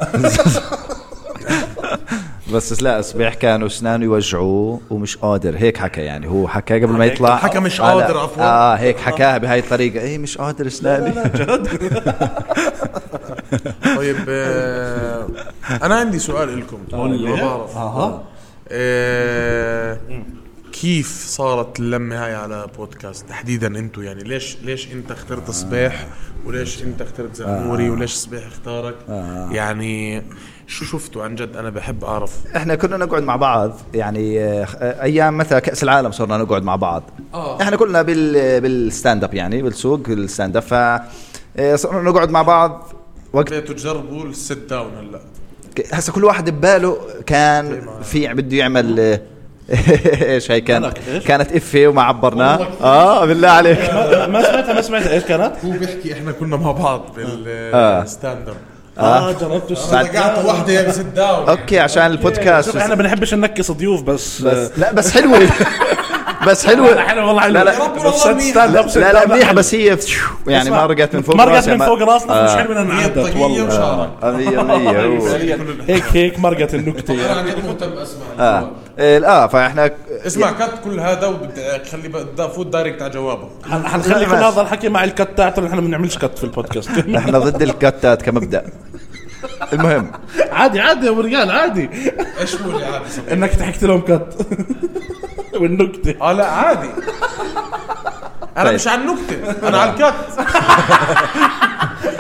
بس 2.53 2.83
لا 2.83 3.01
صبيح 3.01 3.35
كانوا 3.35 3.67
اسنانه 3.67 4.05
يوجعوه 4.05 4.81
ومش 4.91 5.17
قادر. 5.17 5.57
هيك 5.59 5.77
حكى 5.77 6.01
يعني. 6.01 6.29
هو 6.29 6.49
حكى 6.49 6.75
قبل 6.75 6.93
ما 6.93 7.07
يطلع. 7.07 7.37
حكى 7.37 7.61
مش 7.61 7.81
آه،. 7.81 7.85
قادر 7.85 8.19
عفواً. 8.19 8.45
آه 8.45 8.75
هيك 8.75 8.99
حكاها 8.99 9.39
بهاي 9.39 9.59
الطريقة. 9.59 10.01
إيه 10.01 10.19
مش 10.19 10.39
قادر 10.39 10.67
اسناني. 10.67 11.15
طيب 13.97 14.17
آه 14.29 15.27
أنا 15.83 15.95
عندي 15.95 16.19
سؤال 16.19 16.61
لكم 16.61 16.79
ما 16.93 17.37
بعرف 17.37 17.77
آه 18.69 19.99
كيف 20.73 21.25
صارت 21.29 21.81
اللمة 21.81 22.25
هاي 22.25 22.35
على 22.35 22.67
بودكاست؟ 22.79 23.29
تحديدا 23.29 23.67
أنتم 23.67 24.03
يعني 24.03 24.23
ليش 24.23 24.57
ليش 24.63 24.93
أنت 24.93 25.11
اخترت 25.11 25.51
صبيح 25.51 26.07
وليش 26.47 26.83
أنت 26.83 27.03
اخترت 27.03 27.37
زغموري؟ 27.37 27.91
وليش 27.91 28.13
صبيح 28.13 28.47
اختارك؟ 28.47 28.95
يعني 29.53 30.23
شو 30.67 30.85
شفتوا 30.85 31.25
عن 31.25 31.35
جد؟ 31.35 31.57
أنا 31.57 31.71
بحب 31.71 32.05
أعرف. 32.05 32.57
إحنا 32.57 32.75
كنا 32.75 32.97
نقعد 32.97 33.23
مع 33.23 33.37
بعض 33.37 33.73
يعني 33.95 34.41
آه، 34.45 35.03
أيام 35.03 35.37
مثلا 35.37 35.59
كأس 35.59 35.83
العالم 35.83 36.13
صرنا 36.13 36.39
نقعد 36.39 36.63
مع 36.63 36.77
بعض. 36.77 37.03
آه. 37.35 37.63
إحنا 37.63 37.77
كلنا 37.77 38.03
بال 38.03 38.61
بال 38.61 38.79
stand 38.79 39.25
up 39.25 39.35
يعني 39.35 39.63
بالسوق 39.63 40.01
ال 40.09 40.17
stand 40.17 40.57
up 40.57 40.63
ف 40.63 40.75
آه، 40.75 41.77
صرنا 41.77 42.11
نقعد 42.11 42.31
مع 42.31 42.43
بعض. 42.43 42.89
وقت 43.35 43.53
بديتوا 43.53 43.75
تجربوا 43.75 44.25
ال 44.25 44.33
sit 44.33 44.59
down 44.71 44.91
هلا؟ 44.99 45.21
هسه 45.93 46.13
كل 46.13 46.25
واحد 46.25 46.51
بباله 46.51 46.99
كان 47.27 47.87
في 48.03 48.35
بده 48.35 48.57
يعمل 48.57 49.01
آه، 49.01 49.21
إيش 50.35 50.51
هي 50.51 50.61
كان؟ 50.61 50.93
كانت 51.27 51.53
افيه 51.53 51.89
وما 51.89 52.03
عبرناه 52.03 52.69
آه 52.81 53.25
بالله 53.25 53.49
عليك. 53.49 53.79
ما 54.31 54.43
سمعتها 54.43 54.73
ما 54.73 54.81
سمعتها. 54.83 55.13
إيش 55.13 55.23
كانت؟ 55.25 55.53
هو 55.65 55.71
بيحكي 55.71 56.13
إحنا 56.13 56.33
كنا 56.33 56.57
مع 56.57 56.73
بعض 56.73 57.17
آه. 57.19 58.01
بالستاند 58.01 58.49
اب 58.49 58.57
آه. 58.99 59.33
جربت 59.33 59.71
الساعة 59.71 60.03
رجعت 60.03 60.45
واحدة 60.45 60.73
يا 60.73 60.93
أوكي 61.49 61.79
عشان 61.79 62.07
البودكاست. 62.07 62.67
شوف 62.71 62.77
إحنا 62.77 62.95
بنحبش 62.95 63.35
ننكس 63.35 63.71
ضيوف 63.71 64.03
بس 64.03 64.43
بس 64.43 64.79
لا 64.79 64.93
بس 64.93 65.11
حلوة. 65.11 65.39
بس 66.47 66.67
حلوة. 66.67 67.01
حلو 67.01 67.27
والله 67.27 67.41
حلو 67.43 67.53
لا 67.53 67.65
لا. 67.65 67.71
بس 68.09 68.23
up, 68.25 68.97
لا 68.97 69.13
لا 69.13 69.25
down 69.25 69.31
منيح 69.31 69.47
حلو. 69.49 69.57
بس 69.59 69.75
هي 69.75 69.99
يعني 70.47 70.63
اسمع، 70.63 70.87
مرقت 70.87 71.17
من 71.17 71.23
فوق 71.23 71.37
مرقت 71.37 71.49
راسي 71.57 71.71
من 71.71 71.77
ما- 71.79 71.87
فوق 71.87 72.03
راسنا 72.03 72.45
مش 72.45 72.51
آه. 72.51 72.57
حلو 72.57 72.69
بدنا 72.69 72.81
هي 72.81 72.87
نعدت 73.03 73.17
الطاقية 73.19 73.43
والله. 73.43 73.65
وشعرك 73.65 74.11
آه،. 74.23 75.85
هيك 75.93 76.05
هيك 76.13 76.39
مرقت 76.39 76.75
النكتة 76.75 77.15
أنا 77.15 77.49
يعني 77.49 77.63
مهتم 77.63 77.93
أسمع. 77.93 78.25
آه. 78.47 78.71
إيه، 78.99 79.27
آه 79.27 79.47
فإحنا 79.47 79.91
اسمع 80.27 80.51
cut 80.53 80.71
كل 80.85 81.01
هذا 81.01 81.27
وبدي 81.27 81.63
خلي 81.93 82.09
بدي 82.09 82.49
فوت 82.55 82.67
direct 82.67 83.03
على 83.03 83.11
جوابه. 83.13 83.49
حن- 83.71 83.87
حنخلي 83.87 84.27
كل. 84.27 84.33
هذا 84.35 84.61
الحكي 84.61 84.89
مع 84.89 85.05
ال 85.05 85.11
cut 85.11 85.29
تاعته 85.37 85.63
نحن 85.63 85.75
ما 85.75 85.81
بنعملش 85.81 86.19
cut 86.19 86.39
في 86.39 86.45
البودكاست؟ 86.45 86.91
إحنا 87.17 87.39
ضد 87.39 87.63
ال 87.63 87.75
cut 87.75 88.11
ات 88.11 88.23
كمبدأ. 88.23 88.65
المهم. 89.73 90.13
عادي 90.51 90.81
عادي 90.81 91.07
يا 91.07 91.11
أبو 91.11 91.21
رجال 91.21 91.51
عادي. 91.51 91.91
إيش 92.41 92.55
هو 92.55 92.71
اللي 92.71 92.85
عادي؟ 92.85 93.33
إنك 93.33 93.59
ضحكت 93.59 93.83
لهم 93.85 94.01
cut 94.01 94.47
والنكتة. 95.55 96.15
آه 96.23 96.33
لا 96.33 96.47
عادي. 96.47 96.89
أنا 98.57 98.65
طيب. 98.65 98.75
مش 98.75 98.89
على 98.89 99.01
النكتة 99.01 99.69
أنا 99.69 99.79
على 99.79 99.91
ال 99.91 99.97
cut 99.97 100.15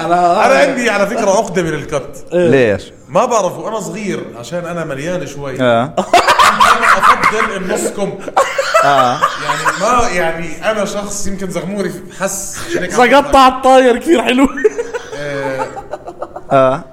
أنا 0.00 0.46
أنا 0.46 0.54
عندي 0.54 0.90
على 0.90 1.06
فكرة 1.06 1.30
عقدة 1.30 1.62
من 1.62 1.74
ال 1.74 1.87
cut 1.87 2.24
ليش؟ 2.32 2.92
ما 3.08 3.24
بعرف 3.24 3.58
وأنا 3.58 3.80
صغير 3.80 4.24
عشان 4.38 4.64
أنا 4.66 4.84
مليان 4.84 5.26
شوي. 5.26 5.60
آه. 5.60 5.94
أنا 5.98 6.98
أفضل 6.98 7.56
النص 7.56 7.88
كم 7.88 8.18
آه. 8.84 9.18
يعني 9.44 9.80
ما 9.80 10.08
يعني 10.08 10.70
أنا 10.70 10.84
شخص 10.84 11.26
يمكن 11.26 11.50
زغموري 11.50 11.92
حس 12.20 12.58
سقطت 12.90 13.34
على 13.34 13.54
الطاير 13.54 13.96
كثير 13.98 14.22
حلو. 14.22 14.48
آه، 15.16 15.66
آه. 16.52 16.84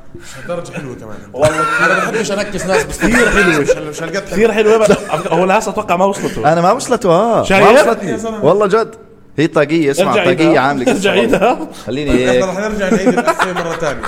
درجة 0.47 0.71
حلوة 0.71 0.95
كمان. 0.95 1.17
والله 1.33 1.85
أنا 1.85 1.99
بحبش 1.99 2.31
أنكس 2.31 2.65
ناس 2.65 2.83
بس 2.83 2.97
كثير 2.97 3.29
حلوة. 3.29 3.59
مش 3.59 3.69
هال- 3.69 3.89
مش 3.89 4.03
هالقد 4.03 4.15
حلوة. 4.15 4.29
كثير 4.31 4.51
حلو 4.53 4.79
بس 4.79 4.91
هو 5.27 5.45
لسه 5.45 5.71
أتوقع 5.71 5.95
ما 5.95 6.05
وصلته 6.05 6.53
أنا 6.53 6.61
ما 6.61 6.71
وصلته 6.71 7.09
آه. 7.09 7.43
شايف؟ 7.43 7.63
ما 7.65 7.71
وصلتني. 7.81 8.17
والله 8.43 8.67
جد. 8.67 8.95
هي 9.37 9.47
طاقية 9.47 9.91
اسمع 9.91 10.13
طاقية 10.13 10.59
عاملة 10.59 10.91
ارجع 10.91 11.11
عيدها 11.11 11.59
خليني 11.87 12.31
إحنا 12.41 12.45
رح 12.45 12.57
نرجع 12.59 12.89
نعيد 12.89 13.07
القصة 13.07 13.53
مرة 13.53 13.75
ثانية. 13.75 14.01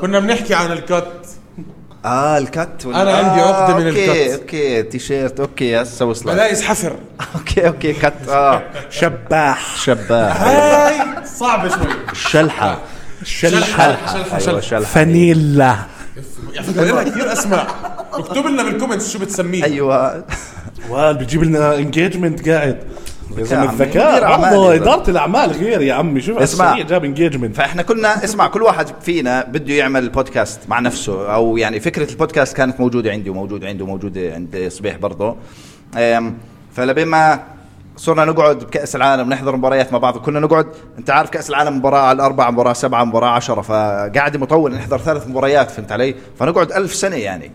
كنا 0.00 0.20
بنحكي 0.20 0.54
عن 0.54 0.72
ال 0.72 0.80
cut 0.80 1.06
آه 2.04 2.38
ال 2.38 2.50
cut 2.50 2.86
وال- 2.86 2.94
أنا 2.96 3.12
عندي 3.16 3.40
آه، 3.42 3.54
عقدة 3.54 3.76
من 3.76 3.86
okay 3.86 4.26
ال 4.26 4.29
cut. 4.29 4.40
okay 4.40 4.82
T-shirt 4.82 5.40
okay 5.40 5.82
هسه 5.82 6.04
وصلت. 6.06 6.26
بلايز 6.26 6.62
حفر. 6.62 6.92
okay 7.34 7.66
okay 7.68 7.92
cut 7.92 8.12
آه. 8.28 8.62
شباح. 8.90 9.76
شباح. 9.76 10.42
هاي 10.42 10.94
صعبة 11.38 11.68
شوي. 11.68 11.86
شلحة. 12.14 12.78
شلحة. 13.24 13.96
شلحة. 14.38 14.60
شلحة. 14.60 14.80
فانيلا. 14.80 15.76
على 16.56 16.62
فكرة 16.62 16.84
لنا 16.84 17.02
كثير 17.02 17.32
اسماء 17.32 17.66
اكتب 18.12 18.46
لنا 18.46 18.62
بال 18.62 18.72
comments 18.72 19.12
شو 19.12 19.18
بتسميه. 19.18 19.64
أيوه. 19.64 20.24
وال 20.88 21.14
بتجيب 21.14 21.42
لنا 21.42 21.76
engagement 21.76 22.48
قاعد. 22.48 22.78
يا 23.38 23.44
زلمه 23.44 23.72
الذكاء 23.72 24.40
برضه. 24.40 24.74
إدارة 24.74 25.10
الأعمال 25.10 25.50
غير 25.50 25.80
يا 25.80 25.94
عمي. 25.94 26.20
شوف 26.20 26.38
اسمع. 26.38 26.80
جاب 26.80 27.04
engagement 27.04 27.56
فإحنا 27.56 27.82
كنا 27.82 28.24
اسمع 28.24 28.46
كل 28.46 28.62
واحد 28.62 28.86
فينا 29.02 29.44
بده 29.44 29.74
يعمل 29.74 30.08
بودكاست 30.08 30.60
مع 30.68 30.80
نفسه. 30.80 31.34
أو 31.34 31.56
يعني 31.56 31.80
فكرة 31.80 32.10
البودكاست 32.10 32.56
كانت 32.56 32.80
موجودة 32.80 33.10
عندي 33.10 33.30
وموجودة 33.30 33.68
عنده 33.68 33.84
وموجودة 33.84 34.34
عند 34.34 34.68
صبيح 34.68 34.96
برضه. 34.96 35.36
فلبين 36.76 37.06
ما 37.06 37.40
صرنا 38.00 38.24
نقعد 38.24 38.58
بكأس 38.58 38.96
العالم 38.96 39.28
نحضر 39.28 39.56
مباريات 39.56 39.92
مع 39.92 39.98
بعض 39.98 40.18
كنا 40.18 40.40
نقعد 40.40 40.66
أنت 40.98 41.10
عارف 41.10 41.30
كأس 41.30 41.50
العالم 41.50 41.76
مباراة 41.76 42.00
على 42.00 42.16
الاربعه 42.16 42.50
مباراة 42.50 42.72
سبعة 42.72 43.04
مباراة 43.04 43.28
عشرة 43.28 43.60
فقاعد 43.60 44.36
مطول 44.36 44.74
نحضر 44.74 44.98
ثلاث 44.98 45.28
مباريات 45.28 45.70
فهمت 45.70 45.92
علي؟ 45.92 46.14
فنقعد 46.38 46.72
ألف 46.72 46.94
سنة 46.94 47.16
يعني. 47.16 47.50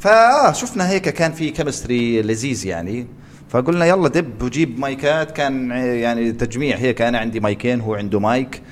فاه 0.00 0.52
شفنا 0.52 0.90
هيك 0.90 1.08
كان 1.08 1.32
في 1.32 1.50
chemistry 1.50 2.22
لذيذ 2.22 2.66
يعني. 2.66 3.06
فقلنا 3.48 3.86
يلا 3.86 4.08
دبر 4.08 4.42
وجيب 4.42 4.80
مايكات 4.80 5.30
كان 5.30 5.70
يعني 5.70 6.32
تجميع 6.32 6.76
هيك 6.76 7.02
أنا 7.02 7.18
عندي 7.18 7.40
مايكين 7.40 7.80
هو 7.80 7.94
عنده 7.94 8.20
مايك 8.20 8.62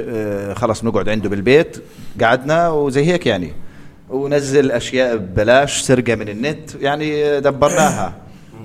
آه، 0.00 0.54
خلص 0.54 0.84
نقعد 0.84 1.08
عنده 1.08 1.28
بالبيت 1.28 1.76
قعدنا 2.22 2.68
وزي 2.68 3.04
هيك 3.04 3.26
يعني. 3.26 3.52
ونزل 4.10 4.70
أشياء 4.70 5.16
ببلاش 5.16 5.80
سرقة 5.80 6.14
من 6.14 6.28
النت 6.28 6.74
يعني 6.74 7.40
دبرناها. 7.40 8.23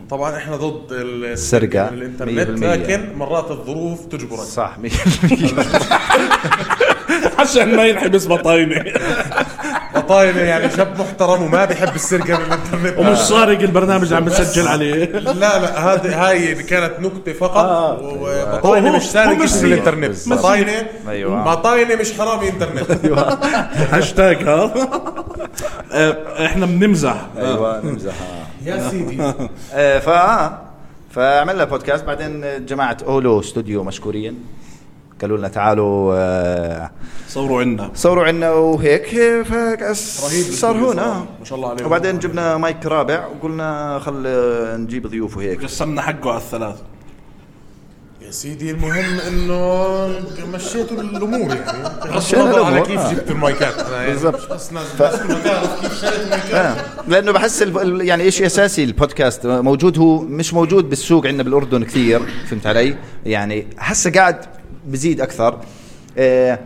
طبعا 0.09 0.37
إحنا 0.37 0.55
ضد 0.55 0.87
السرقة 0.91 1.89
من 1.89 1.97
الإنترنت 1.97 2.59
100%. 2.59 2.63
لكن 2.63 3.09
مرات 3.17 3.51
الظروف 3.51 4.05
تجبرك. 4.05 4.39
صح 4.39 4.77
100% 4.83 4.89
عشان 7.39 7.75
ما 7.75 7.85
ينحبس 7.87 8.27
بطاينة. 8.27 8.83
بطاينة 9.95 10.39
يعني 10.39 10.69
شاب 10.69 10.99
محترم 10.99 11.43
وما 11.43 11.65
بيحب 11.65 11.95
السرقة 11.95 12.37
من 12.39 12.45
الإنترنت. 12.45 12.97
ومش 12.99 13.17
سارق 13.17 13.59
البرنامج 13.59 14.03
اللي 14.03 14.15
عم 14.15 14.25
بسجل 14.25 14.67
عليه. 14.67 15.05
لا 15.05 15.33
لا 15.59 15.79
هذه 15.93 16.27
هاي 16.29 16.55
كانت 16.63 16.93
نكتة 16.99 17.33
فقط. 17.33 17.57
آه. 17.57 17.99
وبطاينة 18.01 18.89
هو- 18.91 18.95
مش 18.95 19.03
سارق 19.03 19.43
اسم 19.43 19.59
سيء. 19.59 19.73
الإنترنت. 19.73 20.29
بطاينه 20.29 20.85
أيوة. 21.09 21.43
بطاينة 21.43 21.95
مش 21.95 22.13
حرامي 22.13 22.49
إنترنت. 22.49 22.91
هاشتاج 23.93 24.43
ها؟ 24.43 24.73
آه، 25.93 26.45
إحنا 26.45 26.65
بنمزح. 26.65 27.25
أيوه 27.37 27.85
نمزح 27.85 28.13
يا 28.65 28.79
سيدي. 28.89 29.33
آه، 29.73 29.99
فا 29.99 30.61
فعملنا 31.11 31.63
بودكاست. 31.63 32.05
بعدين 32.05 32.65
جماعة 32.65 32.97
أولو 33.07 33.39
استوديو 33.39 33.83
مشكورين. 33.83 34.39
قالوا 35.21 35.37
لنا 35.37 35.47
تعالوا 35.47 36.13
آه، 36.17 36.91
صوروا 37.27 37.61
عنا. 37.61 37.91
صوروا 37.95 38.25
عنا 38.25 38.51
وهيك. 38.51 39.07
صار 39.93 40.75
هنا 40.77 40.93
صراحة. 40.93 41.19
ما 41.39 41.45
شاء 41.45 41.57
الله 41.57 41.69
عليهم. 41.69 41.85
وبعدين 41.85 42.19
جبنا 42.19 42.57
مايك 42.57 42.85
رابع 42.85 43.25
وقلنا 43.27 43.99
خل 43.99 44.23
نجيب 44.81 45.07
ضيوف 45.07 45.37
وهيك. 45.37 45.63
قسمنا 45.63 46.01
حقه 46.01 46.29
على 46.29 46.37
الثلاثة 46.37 46.81
يا 48.29 48.33
سيدي 48.33 48.71
المهم 48.71 49.19
إنه 49.27 50.07
مشيتوا 50.53 51.01
الأمور 51.01 51.55
يعني. 51.55 52.17
مشينا 52.17 52.43
النظر 52.43 52.63
على 52.63 52.81
كيف 52.81 52.99
آه. 52.99 53.11
جبتوا 53.13 53.35
المايكات؟ 53.35 53.79
أنا 53.79 53.95
يعني 54.01 54.11
بالضبط. 54.13 54.39
تعرف 54.97 55.81
كيف 55.81 56.01
شريت 56.01 56.19
المايكات. 56.23 56.51
آه. 56.53 56.75
لأنه 57.07 57.31
بحس 57.31 57.61
ال- 57.61 57.77
ال- 57.79 58.07
يعني 58.07 58.31
شيء 58.31 58.45
أساسي 58.45 58.83
البودكاست؟ 58.83 59.45
موجود 59.47 59.97
هو 59.99 60.21
مش 60.21 60.53
موجود 60.53 60.89
بالسوق 60.89 61.27
عندنا 61.27 61.43
بالأردن 61.43 61.83
كثير 61.83 62.21
فهمت 62.49 62.67
علي؟ 62.67 62.95
يعني 63.25 63.67
هسه 63.77 64.11
قاعد 64.11 64.45
بزيد 64.87 65.21
أكثر. 65.21 65.59
آه، 66.17 66.59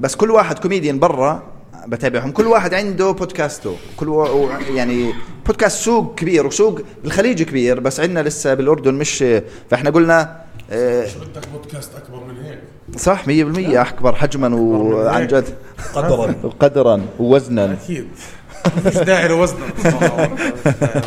بس 0.00 0.16
كل 0.16 0.30
واحد 0.30 0.58
كوميديان 0.58 0.98
برا 0.98 1.42
بتابعهم. 1.86 2.30
كل 2.30 2.46
واحد 2.46 2.74
عنده 2.74 3.10
بودكاسته. 3.10 3.76
كل 3.96 4.08
و... 4.08 4.48
يعني 4.74 5.12
بودكاست 5.46 5.82
سوق 5.84 6.14
كبير 6.14 6.46
وسوق 6.46 6.80
بالخليج 7.02 7.42
كبير 7.42 7.80
بس 7.80 8.00
عندنا 8.00 8.20
لسه 8.20 8.54
بالأردن 8.54 8.94
مش 8.94 9.24
فإحنا 9.70 9.90
قلنا 9.90 10.40
آه، 10.72 11.04
بدك 11.04 11.48
بودكاست 11.52 11.90
أكبر 11.96 12.24
من 12.24 12.44
هيك؟ 12.44 12.58
صح 12.98 13.24
100% 13.26 13.28
أكبر 13.88 14.14
حجما 14.14 14.54
وعن 14.56 15.26
جد. 15.26 15.54
قدرا. 15.94 16.34
قدرا 16.60 17.02
ووزنا. 17.18 17.72
أكيد. 17.72 18.08
مش 18.86 18.94
داعي 18.96 19.28
لوزنه 19.28 19.58
بصراحة. 19.78 20.28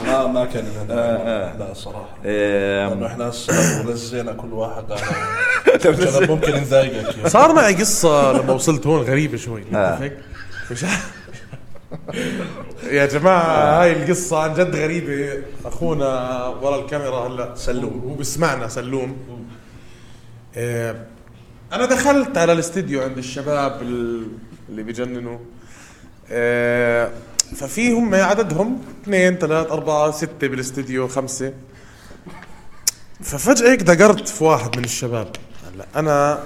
ما 0.05 0.27
ما 0.27 0.45
كان 0.45 0.65
لنا 0.85 1.55
لا 1.59 1.73
صراحة. 1.73 2.09
لأنه 2.23 3.05
آه، 3.05 3.07
إحنا 3.07 3.29
هسه 3.29 3.83
نزينا 3.91 4.31
كل 4.33 4.53
واحد 4.53 4.83
على 4.91 6.27
ممكن 6.27 6.51
نضايقك 6.61 7.15
يعني. 7.17 7.29
صار 7.29 7.53
معي 7.53 7.73
قصة 7.73 8.31
لما 8.33 8.53
وصلت 8.53 8.87
هون 8.87 9.01
غريبة 9.01 9.37
شوي. 9.37 9.63
آه. 9.75 10.11
مش. 10.71 10.85
يا 12.91 13.05
جماعة 13.05 13.81
هاي 13.81 13.91
القصة 13.91 14.37
عن 14.39 14.53
جد 14.53 14.75
غريبة. 14.75 15.33
أخونا 15.65 16.47
ورا 16.61 16.79
الكاميرا 16.79 17.27
هلا. 17.27 17.55
سلوم. 17.55 18.01
هو 18.09 18.13
بسمعنا 18.15 18.67
سلوم. 18.67 19.17
آه، 20.55 21.05
أنا 21.73 21.85
دخلت 21.85 22.37
على 22.37 22.53
الاستديو 22.53 23.01
عند 23.03 23.17
الشباب 23.17 23.81
ال- 23.81 24.27
اللي 24.69 24.83
بيجننوا. 24.83 25.37
آه، 26.31 27.11
ففي 27.55 27.91
هم 27.91 28.15
عددهم 28.15 28.81
اثنين 29.03 29.35
ثلاث 29.37 29.71
أربعة 29.71 30.11
ستة 30.11 30.47
بالاستديو 30.47 31.07
خمسة. 31.07 31.53
ففجأة 33.21 33.71
هيك 33.71 33.81
دقرت 33.81 34.27
في 34.29 34.43
واحد 34.43 34.77
من 34.77 34.83
الشباب. 34.83 35.27
هلا 35.73 35.85
أنا 35.95 36.43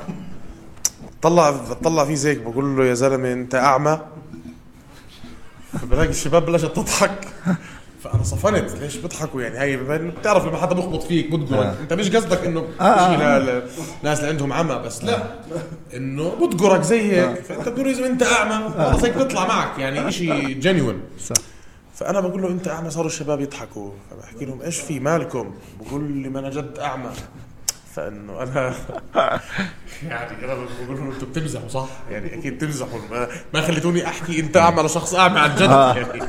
طلع 1.22 1.52
طلع 1.84 2.06
فيه 2.06 2.15
زيك 2.15 2.38
بقول 2.38 2.78
له 2.78 2.86
يا 2.86 2.93
زلمة 2.93 3.34
أنت 3.34 3.56
أعمى. 3.56 4.00
بلاقي 5.84 6.10
الشباب 6.10 6.46
بلشت 6.46 6.65
تضحك. 6.76 7.28
فأنا 8.04 8.24
صفنت. 8.24 8.72
ليش 8.82 8.96
بيضحكوا 8.96 9.42
يعني؟ 9.42 9.58
هاي 9.58 9.78
بتعرف 9.78 10.46
لما 10.46 10.58
حدا 10.58 10.76
بخبط 10.76 11.04
فيك 11.04 11.32
بتقرك 11.32 11.78
أنت 11.82 11.94
مش 11.94 12.16
قصدك 12.16 12.46
إنه 12.46 12.68
شيء 12.80 13.18
للناس 13.20 14.20
اللي 14.20 14.30
عندهم 14.30 14.54
عمى 14.54 14.76
بس 14.76 15.04
لا. 15.04 15.24
إنه 15.96 16.48
بتقرك 16.48 16.82
زي 16.82 17.12
هيك. 17.12 17.40
فأنت 17.44 17.70
بتقول 17.70 17.96
زلمه 17.96 18.08
أنت 18.08 18.24
أعمى 18.24 18.70
خلص 18.70 19.04
هيك 19.04 19.18
بيطلع 19.18 19.48
معك 19.48 19.80
يعني 19.80 20.12
شيء 20.12 20.48
جينيون 20.48 21.02
صح. 21.20 21.36
فأنا 21.96 22.20
بقول 22.20 22.42
له 22.42 22.48
أنت 22.48 22.68
أعمى 22.68 22.90
صاروا 22.90 23.08
الشباب 23.08 23.42
يضحكوا. 23.42 23.92
فبحكي 24.12 24.46
لهم 24.46 24.62
إيش 24.62 24.80
في 24.80 25.00
مالكم؟ 25.00 25.54
بقول 25.80 26.12
لي 26.12 26.30
ما 26.30 26.40
أنا 26.40 26.50
جد 26.50 26.80
أعمى. 26.80 27.10
فإنه 27.98 28.44
أنا 28.44 28.74
يعني 30.10 30.46
أنا 30.46 30.54
بقول 30.54 30.98
لهم 30.98 31.12
أنتم 31.12 31.26
بتمزحوا 31.26 31.68
صح؟ 31.68 31.88
يعني 32.12 32.40
أكيد 32.40 32.58
بتمزحوا 32.58 33.00
ما, 33.12 33.28
ما 33.54 33.62
خليتوني 33.62 34.08
أحكي 34.08 34.40
أنت 34.40 34.58
اعمى 34.58 34.84
لشخص 34.84 35.16
اعمى 35.16 35.40
عن 35.40 35.56
جد. 35.56 35.70
يعني. 35.70 36.22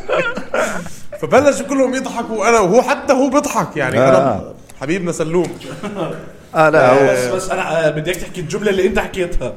فبلش 1.21 1.63
كلهم 1.63 1.95
يضحكوا 1.95 2.49
أنا 2.49 2.61
وهو 2.61 2.83
حتى 2.83 3.13
هو 3.13 3.29
بيضحك 3.29 3.77
يعني 3.77 3.99
أنا 3.99 4.19
آه. 4.19 4.55
حبيبنا 4.81 5.13
سلوم. 5.13 5.59
آه 6.55 6.69
لا 6.69 6.93
هو 6.93 7.13
بس 7.13 7.25
بس 7.35 7.51
أنا 7.51 7.87
آه، 7.87 7.91
بدي 7.91 8.11
اياك 8.11 8.21
تحكي 8.23 8.41
الجملة 8.41 8.71
اللي 8.71 8.87
أنت 8.87 8.99
حكيتها. 8.99 9.55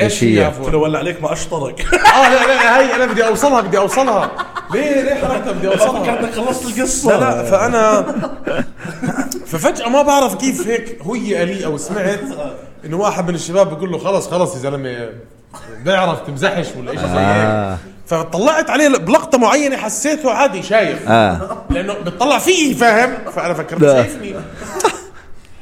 إيش 0.00 0.24
هي؟ 0.24 0.52
له 0.60 0.78
ولا 0.78 0.98
عليك 0.98 1.22
ما 1.22 1.32
اشطرك 1.32 1.80
آه 2.14 2.28
لا 2.28 2.46
لا 2.46 2.78
هي 2.78 2.94
أنا 2.94 3.06
بدي 3.06 3.26
أوصلها 3.26 3.60
بدي 3.60 3.78
أوصلها. 3.78 4.30
ليه 4.72 5.02
ليه 5.02 5.14
حركتها؟ 5.14 5.52
بدي 5.52 5.68
أوصلها. 5.68 6.06
كانك 6.06 6.34
خلصت 6.34 6.78
القصة. 6.78 7.10
لا 7.10 7.20
لا 7.20 7.44
فأنا 7.44 8.04
ففجأة 9.46 9.88
ما 9.88 10.02
بعرف 10.02 10.34
كيف 10.34 10.66
هيك 10.66 10.98
هي 11.02 11.44
لي 11.44 11.64
أو 11.66 11.76
سمعت 11.78 12.20
إنه 12.84 12.96
واحد 12.96 13.28
من 13.28 13.34
الشباب 13.34 13.68
بيقول 13.74 13.92
له 13.92 13.98
خلص 13.98 14.28
خلص 14.28 14.54
يا 14.54 14.58
زلمة 14.58 15.08
بيعرف 15.84 16.20
تمزحش 16.20 16.66
ولا 16.78 16.92
شيء 16.92 17.00
زي 17.00 17.06
آه. 17.16 17.70
هيك 17.72 17.78
فطلعت 18.06 18.70
عليه 18.70 18.88
بلقطة 18.88 19.38
معينة 19.38 19.76
حسيته 19.76 20.30
عادي 20.30 20.62
شايف. 20.62 21.08
آه. 21.08 21.64
لأنه 21.70 21.92
بتطلع 21.94 22.38
فيي 22.38 22.74
فاهم؟ 22.74 23.30
فأنا 23.36 23.54
فكرت. 23.54 23.80
شايفني. 23.82 24.34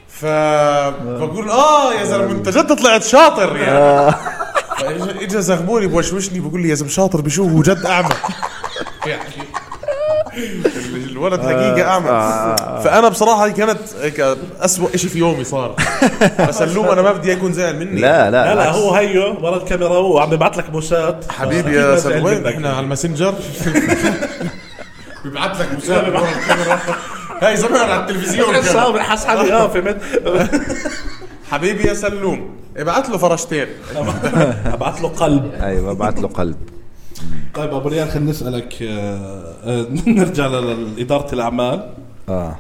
فبقول 0.09 1.51
آه 1.51 1.95
يا 1.95 2.05
زلمة 2.05 2.31
أنت 2.31 2.49
جد 2.49 2.77
طلعت 2.77 3.03
شاطر 3.03 3.57
يعني. 3.57 4.15
فإجا 4.79 5.21
إجا 5.23 5.41
زغموني 5.41 5.87
بوشوشني 5.87 6.41
بقول 6.41 6.63
لي 6.63 6.69
يا 6.69 6.75
زلمة 6.75 6.91
شاطر 6.91 7.21
بشو 7.21 7.49
هو 7.49 7.63
جد 7.63 7.87
أعمى. 7.87 8.15
يعني 9.07 9.23
الولد 11.27 11.41
حقيقة 11.41 11.89
أعمى. 11.89 12.09
فأنا 12.85 13.09
بصراحة 13.09 13.47
هي 13.47 13.53
كانت 13.53 13.79
هيك 14.01 14.37
أسوأ 14.61 14.97
شيء 14.97 15.11
في 15.11 15.19
يومي 15.19 15.45
صار. 15.45 15.75
فسلوم 16.39 16.89
أنا 16.89 17.03
ما 17.03 17.13
بدي 17.13 17.33
يكون 17.33 17.53
زعل 17.53 17.77
مني. 17.77 18.01
لا 18.01 18.31
لا 18.31 18.55
لا. 18.55 18.71
هو 18.71 18.95
هيو 18.95 19.37
ورا 19.43 19.57
الكاميرا 19.57 19.99
وعم 19.99 20.31
ببعث 20.31 20.59
لك 20.59 20.71
بوسات. 20.71 21.25
حبيبي 21.33 21.77
يا 21.77 21.87
ما 21.87 21.97
زعل 21.97 22.13
سلوم 22.13 22.25
وين؟ 22.25 22.39
منك. 22.39 22.47
إحنا 22.47 22.71
على 22.71 22.81
الماسنجر. 22.81 23.35
بيبعث 25.25 25.61
لك 25.61 25.69
مسابقة 25.79 26.23
ورا 26.23 26.29
الكاميرا 26.29 26.79
هاي 27.43 27.57
زمان 27.57 27.91
على 27.91 28.01
التلفزيون 28.01 28.53
كان. 28.53 28.63
صار 28.63 29.01
حس 29.01 29.25
حالي. 29.25 29.53
آه 29.53 29.69
فهمت. 29.69 30.01
حبيبي 31.51 31.89
يا 31.89 31.95
سلوم. 31.95 32.51
ابعث 32.77 33.11
له 33.11 33.19
فرشتين. 33.19 33.67
أبعث 34.75 35.03
له 35.03 35.09
قلب. 35.09 35.53
أيوه 35.63 35.93
بعت 35.93 36.19
له 36.21 36.29
قلب. 36.29 36.57
طيب 37.55 37.75
أبو 37.75 37.89
ريان 37.89 38.09
خلينا 38.09 38.31
نسألك 38.31 38.83
آه، 38.83 39.55
آه، 39.65 39.87
نرجع 40.07 40.47
لإدارة 40.47 41.35
الأعمال. 41.35 41.91
آه. 42.29 42.59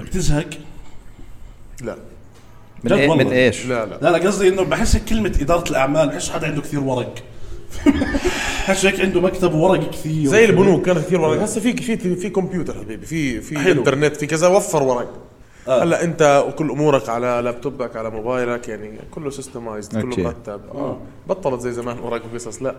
بتزهق؟ 0.00 0.50
لا. 1.82 1.96
من, 2.84 2.92
إيه. 2.92 3.14
من 3.14 3.32
إيش؟ 3.32 3.66
لا 3.66 3.86
لا. 3.86 3.98
لا 4.02 4.18
لا 4.18 4.26
قصدي 4.28 4.48
إنه 4.48 4.62
بحس 4.62 4.96
كلمة 4.96 5.38
إدارة 5.40 5.70
الأعمال 5.70 6.08
بحس 6.08 6.30
حدا 6.30 6.46
عنده 6.46 6.62
كثير 6.62 6.80
ورق. 6.80 7.14
بحس 8.66 8.86
هيك 8.86 9.00
عنده 9.00 9.20
مكتب 9.20 9.54
ورق 9.54 9.90
كثير. 9.90 10.26
زي 10.26 10.44
البنوك 10.44 10.86
كان 10.86 10.96
كثير 10.96 11.20
ورق. 11.20 11.42
هسه 11.42 11.60
في 11.60 11.76
في 11.76 12.16
في 12.16 12.30
كمبيوتر 12.30 12.74
حبيبي 12.74 13.06
في 13.06 13.40
في. 13.40 13.72
إنترنت 13.72 14.16
في 14.16 14.26
كذا 14.26 14.48
وفر 14.48 14.82
ورق. 14.82 15.10
آه. 15.68 15.82
هلأ 15.82 16.04
أنت 16.04 16.44
وكل 16.48 16.70
أمورك 16.70 17.08
على 17.08 17.40
لابتوبك 17.44 17.96
على 17.96 18.10
موبايلك 18.10 18.68
يعني 18.68 18.98
كله 19.10 19.30
سيستمايزد. 19.30 20.00
كله 20.00 20.24
مرتب. 20.24 20.60
آه. 20.74 20.98
بطلت 21.28 21.60
زي 21.60 21.72
زمان 21.72 21.98
ورق 21.98 22.22
وقصص 22.32 22.62
لا. 22.62 22.74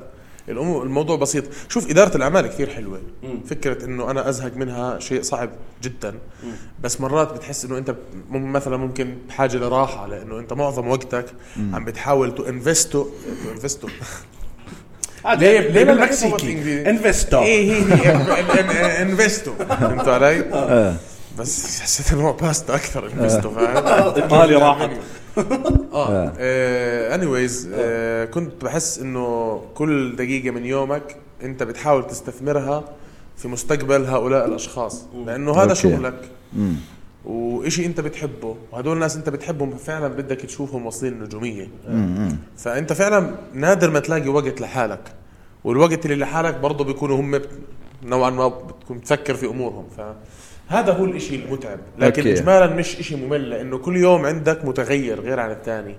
الموضوع 0.50 1.16
بسيط. 1.18 1.44
شوف 1.70 1.90
إدارة 1.90 2.16
الأعمال 2.18 2.48
كثير 2.48 2.70
حلوة. 2.70 3.02
فكرة 3.50 3.86
إنه 3.86 4.12
أنا 4.12 4.30
أزهق 4.30 4.52
منها 4.56 5.00
شيء 5.00 5.22
صعب 5.22 5.50
جدا. 5.84 6.16
بس 6.84 7.02
مرات 7.02 7.34
بتحس 7.34 7.66
إنه 7.66 7.78
أنت 7.78 7.96
مم- 8.30 8.54
مثلا 8.54 8.78
ممكن 8.78 9.16
بحاجه 9.30 9.58
لراحة 9.58 10.08
لأنه 10.08 10.40
أنت 10.40 10.54
معظم 10.54 10.88
وقتك 10.88 11.26
عم 11.74 11.86
بتحاول 11.86 12.36
to 12.36 12.44
invest 12.44 13.04
to 13.04 13.28
to 13.28 13.52
invest 13.56 13.80
to 13.80 13.88
ليه- 15.26 15.60
ليه 15.60 15.84
بالإنجليزي؟ 15.84 16.90
invest 16.90 17.29
to 17.29 17.42
إيه 17.42 17.72
هي 17.72 17.94
هي 17.94 19.02
invest 19.02 19.41
to 19.41 19.54
فهمتوا 19.56 20.14
علي؟ 20.14 20.40
آه. 20.54 20.96
بس 21.40 21.82
حسيت 21.82 22.12
انه 22.14 22.32
باستا 22.32 22.76
أكثر 22.76 23.06
investo 23.08 23.50
فاهم؟ 23.52 23.78
ايطالي 24.16 24.56
راحت. 24.56 24.90
آه. 25.94 26.34
anyways 27.16 27.70
كنت 28.34 28.66
بحس 28.66 29.00
إنه 29.00 29.62
كل 29.76 30.16
دقيقة 30.16 30.52
من 30.52 30.66
يومك 30.66 31.16
أنت 31.44 31.64
بتحاول 31.64 32.08
تستثمرها 32.08 32.84
في 33.38 33.48
مستقبل 33.48 34.06
هؤلاء 34.06 34.46
الأشخاص 34.48 35.06
لأنه 35.26 35.52
هذا 35.52 35.62
okay. 35.62 35.76
شغلك. 35.76 36.30
وإشي 37.26 37.86
أنت 37.86 38.00
بتحبه 38.00 38.56
وهدول 38.72 38.94
الناس 38.94 39.16
أنت 39.16 39.30
بتحبهم 39.30 39.78
فعلا 39.78 40.08
بدك 40.08 40.42
تشوفهم 40.42 40.86
واصلين 40.86 41.14
النجوميه 41.14 41.68
فأنت 42.58 42.94
فعلا 42.94 43.36
نادر 43.54 43.92
ما 43.92 44.00
تلاقي 44.00 44.30
وقت 44.30 44.62
لحالك. 44.62 45.02
والوقت 45.64 46.06
اللي 46.06 46.16
لحالك 46.16 46.56
برضه 46.60 46.84
بيكونوا 46.84 47.20
هم 47.20 47.42
نوعا 48.04 48.30
ما 48.30 48.48
بتكون 48.48 49.02
تفكر 49.02 49.34
في 49.34 49.46
أمورهم. 49.46 49.86
فهذا 50.70 50.94
هو 50.94 51.06
الإشي 51.06 51.36
المتعب. 51.36 51.80
لكن 52.00 52.22
okay. 52.28 52.40
اجمالا 52.40 52.68
مش 52.68 53.00
إشي 53.00 53.16
ممل 53.16 53.50
لأنه 53.50 53.78
كل 53.78 53.98
يوم 53.98 54.26
عندك 54.26 54.66
متغير 54.66 55.22
غير 55.22 55.40
عن 55.40 55.52
الثاني. 55.52 55.96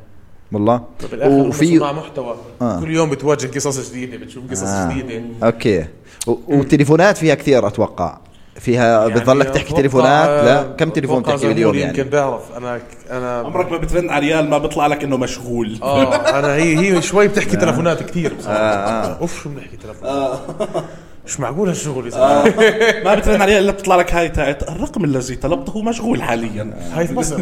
والله؟ 0.53 0.81
بالاخر 1.11 1.31
وفي 1.33 1.79
صناع 1.79 1.93
محتوى. 1.93 2.37
آه. 2.63 2.65
آه. 2.77 2.81
كل 2.81 2.91
يوم 2.91 3.11
بتواجه 3.11 3.47
قصص 3.47 3.91
جديدة 3.91 4.17
بتشوف 4.17 4.51
قصص 4.51 4.63
آه. 4.63 4.67
آه. 4.91 4.93
جديدة. 4.99 5.23
okay. 5.43 5.85
و- 6.27 6.37
والتليفونات 6.49 7.17
فيها 7.17 7.35
كثير 7.35 7.67
أتوقع. 7.67 8.19
فيها 8.61 9.07
يعني 9.09 9.21
بتضلك 9.21 9.49
تحكي 9.51 9.75
تليفونات؟ 9.75 10.45
لا. 10.45 10.63
كم 10.79 10.91
تليفون 10.91 11.23
تحكي 11.23 11.47
باليوم 11.49 11.75
يعني؟ 11.75 11.99
يمكن 11.99 12.11
بيعرف 12.11 12.57
أنا 12.57 12.81
أنا 13.11 13.39
عمرك 13.39 13.73
ما 13.73 13.77
بترن 13.79 14.11
على 14.11 14.27
ريال 14.27 14.51
ما 14.51 14.59
بيطلع 14.59 14.87
لك 14.87 15.05
إنه 15.05 15.17
مشغول. 15.17 15.79
آه 15.83 16.15
أنا 16.39 16.55
هي 16.55 16.79
هي 16.79 17.03
شوي 17.03 17.29
بتحكي 17.29 17.57
تلفونات 17.67 18.03
كثير 18.03 18.35
بصراحة. 18.35 18.59
آه. 18.59 19.19
أوف 19.21 19.43
شو 19.43 19.49
بنحكي 19.49 19.77
تلفونات؟ 19.77 20.39
مش 21.29 21.41
معقول 21.41 21.69
هالشغل 21.69 22.05
يا 22.05 22.11
زلمة؟ 22.11 22.55
ما 23.05 23.15
بترن 23.15 23.43
ريال 23.43 23.63
إلا 23.63 23.73
بتطلع 23.73 23.97
لك 23.97 24.15
هاي 24.15 24.29
تاعت 24.29 24.63
الرقم 24.63 25.05
الذي 25.05 25.37
طلبته 25.37 25.83
مشغول 25.83 26.23
حاليا. 26.23 26.75
هاي 26.93 27.07
في 27.07 27.15
مصر. 27.15 27.41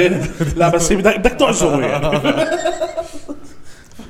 لا 0.56 0.68
بس 0.68 0.92
هي 0.92 0.98
بدك 0.98 1.18
بدك 1.18 1.40
يعني 1.62 2.06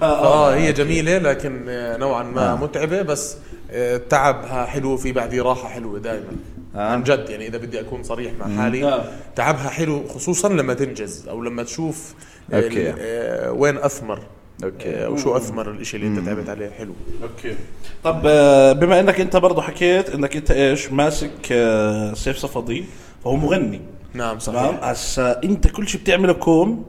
آه. 0.02 0.54
هي 0.54 0.72
جميلة 0.72 1.18
لكن 1.18 1.64
آه، 1.68 1.96
نوعا 1.96 2.22
ما 2.22 2.54
متعبة 2.54 3.02
بس 3.02 3.36
آه، 3.70 3.96
تعبها 3.96 4.64
حلو 4.64 4.96
في 4.96 5.12
بعديه 5.12 5.42
راحة 5.42 5.68
حلوة 5.68 5.98
دائما 5.98 6.36
آه. 6.76 6.92
عن 6.92 7.02
جد 7.02 7.30
يعني 7.30 7.46
إذا 7.46 7.58
بدي 7.58 7.80
أكون 7.80 8.02
صريح 8.02 8.32
مع 8.40 8.62
حالي 8.62 8.84
آه. 8.84 9.04
تعبها 9.36 9.68
حلو 9.68 10.08
خصوصا 10.08 10.48
لما 10.48 10.74
تنجز 10.74 11.28
أو 11.28 11.42
لما 11.42 11.62
تشوف 11.62 12.14
okay. 12.52 12.94
آه، 12.98 13.52
وين 13.52 13.76
أثمر. 13.76 14.20
okay. 14.64 14.88
آه، 14.90 15.08
وشو 15.08 15.36
أثمر 15.36 15.70
الإشي 15.70 15.96
اللي 15.96 16.06
أنت 16.06 16.26
تعبت 16.26 16.48
عليه؟ 16.48 16.70
حلو. 16.70 16.92
okay. 17.22 17.56
طب 18.04 18.22
آه، 18.26 18.72
بما 18.72 19.00
إنك 19.00 19.20
أنت 19.20 19.36
برضه 19.36 19.62
حكيت 19.62 20.10
إنك 20.10 20.36
أنت 20.36 20.50
إيش 20.50 20.92
ماسك 20.92 21.30
آه، 21.52 22.14
سيف 22.14 22.36
صفدي 22.36 22.84
فهو 23.24 23.36
مغني. 23.36 23.80
نعم 24.14 24.38
تمام؟ 24.38 24.66
صحيح 24.72 24.84
هسا 24.84 25.40
أنت 25.44 25.66
كل 25.68 25.88
شيء 25.88 26.00
بتعمله 26.00 26.32
كوم 26.32 26.84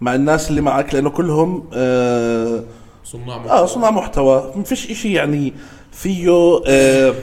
مع 0.00 0.14
الناس 0.14 0.50
اللي 0.50 0.60
معك 0.60 0.94
لأنه 0.94 1.10
كلهم 1.10 1.68
آه 1.74 2.64
صناع 3.04 3.36
آه 3.36 3.66
صناع 3.66 3.90
محتوى. 3.90 4.52
ما 4.56 4.62
فيش 4.62 4.90
إشي 4.90 5.12
يعني 5.12 5.52
فيه 5.92 6.30
آه 6.66 7.14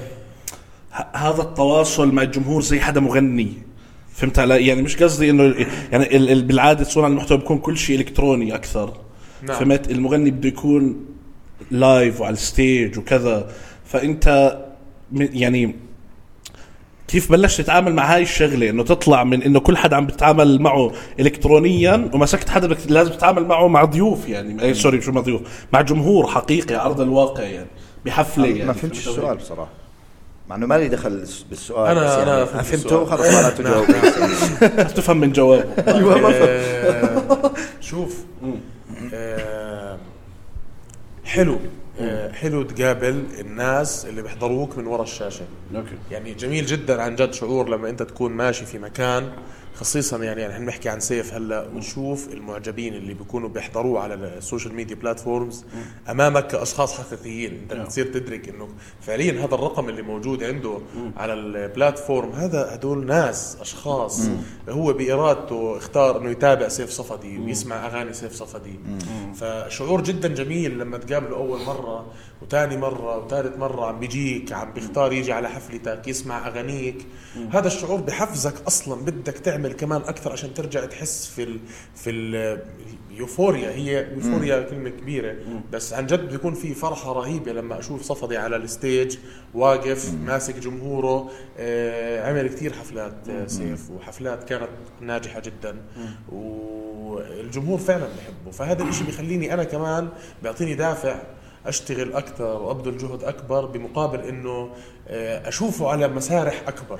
هذا 1.13 1.41
التواصل 1.41 2.11
مع 2.13 2.21
الجمهور 2.21 2.61
زي 2.61 2.79
حدا 2.79 2.99
مغني. 2.99 3.53
فهمت 4.13 4.39
علي؟ 4.39 4.67
يعني 4.67 4.81
مش 4.81 5.03
قصدي 5.03 5.29
إنه 5.29 5.43
يعني 5.91 6.15
ال- 6.17 6.29
ال- 6.31 6.43
بالعادة 6.43 6.83
صناع 6.83 7.07
المحتوى 7.07 7.37
بيكون 7.37 7.57
كل 7.57 7.77
شيء 7.77 7.99
إلكتروني 7.99 8.55
أكثر. 8.55 8.93
نعم. 9.47 9.59
فهمت؟ 9.59 9.91
المغني 9.91 10.31
بده 10.31 10.47
يكون 10.49 11.05
live 11.71 12.21
وعلى 12.21 12.33
ال 12.33 12.44
stage 12.44 12.97
وكذا. 12.97 13.51
فأنت 13.85 14.57
يعني 15.13 15.75
كيف 17.07 17.31
بلشت 17.31 17.61
تتعامل 17.61 17.93
مع 17.93 18.15
هاي 18.15 18.21
الشغلة؟ 18.21 18.69
إنه 18.69 18.83
تطلع 18.83 19.23
من 19.23 19.43
إنه 19.43 19.59
كل 19.59 19.77
حدا 19.77 19.95
عم 19.95 20.05
بتتعامل 20.05 20.61
معه 20.61 20.91
الكترونيا 21.19 22.09
ومسكت 22.13 22.49
حدا 22.49 22.67
بدك 22.67 22.91
لازم 22.91 23.11
تتعامل 23.11 23.45
معه 23.45 23.67
مع 23.67 23.83
ضيوف 23.85 24.29
يعني. 24.29 24.63
اي 24.63 24.73
sorry 24.73 25.01
شو 25.01 25.11
مع 25.11 25.21
ضيوف. 25.21 25.41
مع 25.73 25.81
جمهور 25.81 26.27
حقيقي 26.27 26.75
على 26.75 26.83
أرض 26.85 27.01
الواقع 27.01 27.43
يعني. 27.43 27.67
بحفلة 28.05 28.47
يعني 28.47 28.65
ما 28.65 28.73
فهمتش 28.73 29.07
السؤال 29.07 29.37
بصراحة. 29.37 29.71
مع 30.49 30.55
إنه 30.55 30.65
مالي 30.65 30.87
دخل 30.89 31.25
بالسؤال 31.49 31.95
بس 31.95 32.11
يعني 32.11 32.45
فهمت 32.45 32.65
فهمته. 32.65 33.05
خلص 33.05 33.21
لا 33.21 33.49
تجاوب 33.49 33.87
تفهم 34.97 35.17
من 35.17 35.31
جوابه. 35.31 35.63
آه، 35.87 37.51
شوف. 37.81 38.23
حلو 41.25 41.59
آه، 41.99 42.31
حلو 42.31 42.63
تقابل 42.63 43.23
الناس 43.39 44.05
اللي 44.05 44.21
بيحضروك 44.21 44.77
من 44.77 44.87
وراء 44.87 45.03
الشاشة. 45.03 45.45
okay. 45.75 45.95
يعني 46.11 46.33
جميل 46.33 46.65
جدا 46.65 47.01
عن 47.01 47.15
جد 47.15 47.33
شعور 47.33 47.69
لما 47.69 47.89
أنت 47.89 48.03
تكون 48.03 48.31
ماشي 48.31 48.65
في 48.65 48.79
مكان 48.79 49.31
خصيصا 49.75 50.17
يعني 50.17 50.41
يعني 50.41 50.53
إحنا 50.53 50.65
بنحكي 50.65 50.89
عن 50.89 50.99
سيف 50.99 51.33
هلأ 51.33 51.67
ونشوف 51.67 52.33
المعجبين 52.33 52.93
اللي 52.93 53.13
بيكونوا 53.13 53.49
بيحضروه 53.49 53.99
على 53.99 54.13
ال 54.13 54.22
social 54.22 54.75
media 54.75 54.95
platforms 54.95 55.65
أمامك 56.09 56.47
كأشخاص 56.47 56.97
حقيقيين. 56.99 57.61
أنت 57.61 57.73
بتصير 57.73 58.05
تدرك 58.05 58.49
إنه 58.49 58.69
فعليا 59.01 59.45
هذا 59.45 59.55
الرقم 59.55 59.89
اللي 59.89 60.01
موجود 60.01 60.43
عنده 60.43 60.77
على 61.17 61.33
ال 61.33 61.44
platform 61.44 62.31
هذا 62.31 62.75
هدول 62.75 63.05
ناس 63.05 63.57
أشخاص 63.61 64.21
هو 64.69 64.93
بإرادته 64.93 65.77
اختار 65.77 66.21
إنه 66.21 66.29
يتابع 66.29 66.67
سيف 66.67 66.89
صفدي 66.89 67.37
ويسمع 67.37 67.85
أغاني 67.85 68.13
سيف 68.13 68.33
صفدي. 68.33 68.79
فشعور 69.35 70.03
جدا 70.03 70.27
جميل 70.27 70.79
لما 70.79 70.97
تقابله 70.97 71.35
أول 71.35 71.61
مرة. 71.65 72.05
وثاني 72.43 72.77
مرة 72.77 73.25
وثالث 73.25 73.57
مرة 73.57 73.85
عم 73.85 73.99
بيجيك 73.99 74.53
عم 74.53 74.73
بيختار 74.73 75.13
يجي 75.13 75.33
على 75.33 75.49
حفلتك 75.49 76.07
يسمع 76.07 76.47
أغانيك. 76.47 77.05
هذا 77.51 77.67
الشعور 77.67 78.01
بحفزك 78.01 78.53
أصلا 78.67 79.01
بدك 79.01 79.33
تعمل 79.33 79.73
كمان 79.73 80.01
أكثر 80.01 80.31
عشان 80.31 80.53
ترجع 80.53 80.85
تحس 80.85 81.27
في 81.27 81.43
ال 81.43 81.59
في 81.95 82.09
ال 82.09 82.59
euphoria. 83.11 83.69
هي 83.69 84.07
euphoria 84.13 84.61
كلمة 84.61 84.89
كبيرة. 84.89 85.35
بس 85.71 85.93
عن 85.93 86.07
جد 86.07 86.29
بيكون 86.29 86.53
في 86.53 86.73
فرحة 86.73 87.13
رهيبة 87.13 87.51
لما 87.51 87.79
أشوف 87.79 88.01
صفدي 88.01 88.37
على 88.37 88.55
ال 88.55 88.65
stage 88.65 89.17
واقف 89.53 90.13
ماسك 90.13 90.59
جمهوره. 90.59 91.31
آه 91.57 92.29
عمل 92.29 92.47
كثير 92.47 92.73
حفلات 92.73 93.29
آه 93.29 93.47
سيف 93.47 93.91
وحفلات 93.91 94.43
كانت 94.43 94.69
ناجحة 95.01 95.39
جدا. 95.39 95.75
والجمهور 96.31 97.77
فعلا 97.77 98.05
بحبه. 98.05 98.51
فهذا 98.51 98.83
الشيء 98.83 99.05
بيخليني 99.05 99.53
أنا 99.53 99.63
كمان 99.63 100.09
بيعطيني 100.43 100.75
دافع 100.75 101.15
أشتغل 101.65 102.13
أكثر 102.13 102.61
وأبذل 102.61 102.97
جهد 102.97 103.23
أكبر 103.23 103.65
بمقابل 103.65 104.19
إنه 104.19 104.69
آه، 105.07 105.47
أشوفه 105.49 105.89
على 105.89 106.07
مسارح 106.07 106.61
أكبر 106.67 106.99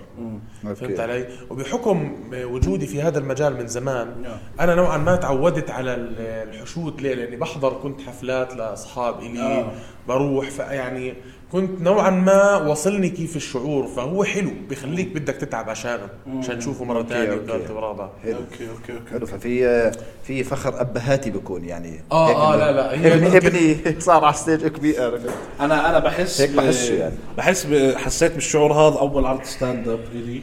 فهمت. 0.76 1.00
علي 1.00 1.28
وبحكم 1.50 2.18
وجودي 2.34 2.88
في 2.88 3.02
هذا 3.02 3.20
المجال 3.20 3.54
من 3.58 3.68
زمان 3.68 4.22
نعم. 4.22 4.38
أنا 4.60 4.76
نوعا 4.76 4.98
ما 4.98 5.16
تعودت 5.16 5.70
على 5.72 5.94
ال- 5.94 6.20
الحشود 6.20 7.02
ليه 7.02 7.14
لأني 7.14 7.36
بحضر 7.36 7.74
كنت 7.74 8.02
حفلات 8.02 8.56
لأصحاب 8.56 9.20
إلي 9.20 9.40
آه. 9.42 9.72
بروح 10.08 10.50
فيعني 10.50 11.14
كنت 11.54 11.82
نوعا 11.82 12.10
ما 12.10 12.58
وصلني 12.58 13.10
كيف 13.10 13.36
الشعور 13.36 13.88
فهو 13.88 14.24
حلو 14.24 14.52
بخليك 14.70 15.08
بدك 15.08 15.34
تتعب 15.36 15.70
عشانه 15.70 16.08
عشان 16.40 16.60
تشوفه 16.60 16.86
مرة 16.86 17.04
ثانية. 17.04 17.32
وثالثه 17.34 17.76
ورابعة. 17.76 18.10
حلو. 18.24 18.34
okay 18.36 18.70
okay 18.70 18.94
okay. 18.94 19.12
حلو 19.12 19.26
ففي 19.26 19.92
في 20.24 20.44
فخر 20.44 20.82
أبهاتي 20.82 21.30
بكون 21.32 21.66
يعني. 21.66 22.04
آه، 22.12 22.30
آه، 22.32 22.56
إنه 22.56 22.66
لا، 22.66 22.72
لا، 22.72 22.94
ابني 23.18 23.38
ابني 23.38 24.00
صار 24.02 24.26
على 24.26 24.34
stage 24.34 24.68
كبير. 24.68 25.04
عرفت؟ 25.04 25.30
أنا 25.60 25.90
أنا 25.90 26.00
بحس 26.00 26.42
هيك 26.42 26.50
ب- 26.52 26.56
بحسه 26.56 26.94
يعني. 26.94 27.16
بحس 27.38 27.68
حسيت 27.96 28.34
بالشعور 28.34 28.74
هذا 28.74 29.00
أول 29.00 29.26
عرض 29.26 29.44
stand 29.44 29.88
up 29.88 30.00
إلي. 30.14 30.42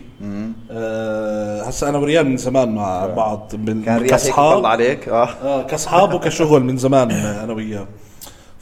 آه 0.70 1.62
هسا 1.62 1.88
أنا 1.88 1.98
وريال 1.98 2.26
من 2.26 2.36
زمان 2.36 2.74
مع 2.74 3.06
بعض 3.06 3.52
من 3.54 3.82
كان 3.82 4.04
يطلع 4.06 4.68
عليك. 4.68 5.08
آه. 5.08 5.28
آه 5.42 5.62
كأصحاب 5.62 6.14
وكشغل 6.14 6.64
من 6.64 6.76
زمان 6.76 7.10
أنا 7.10 7.52
وياه. 7.52 7.86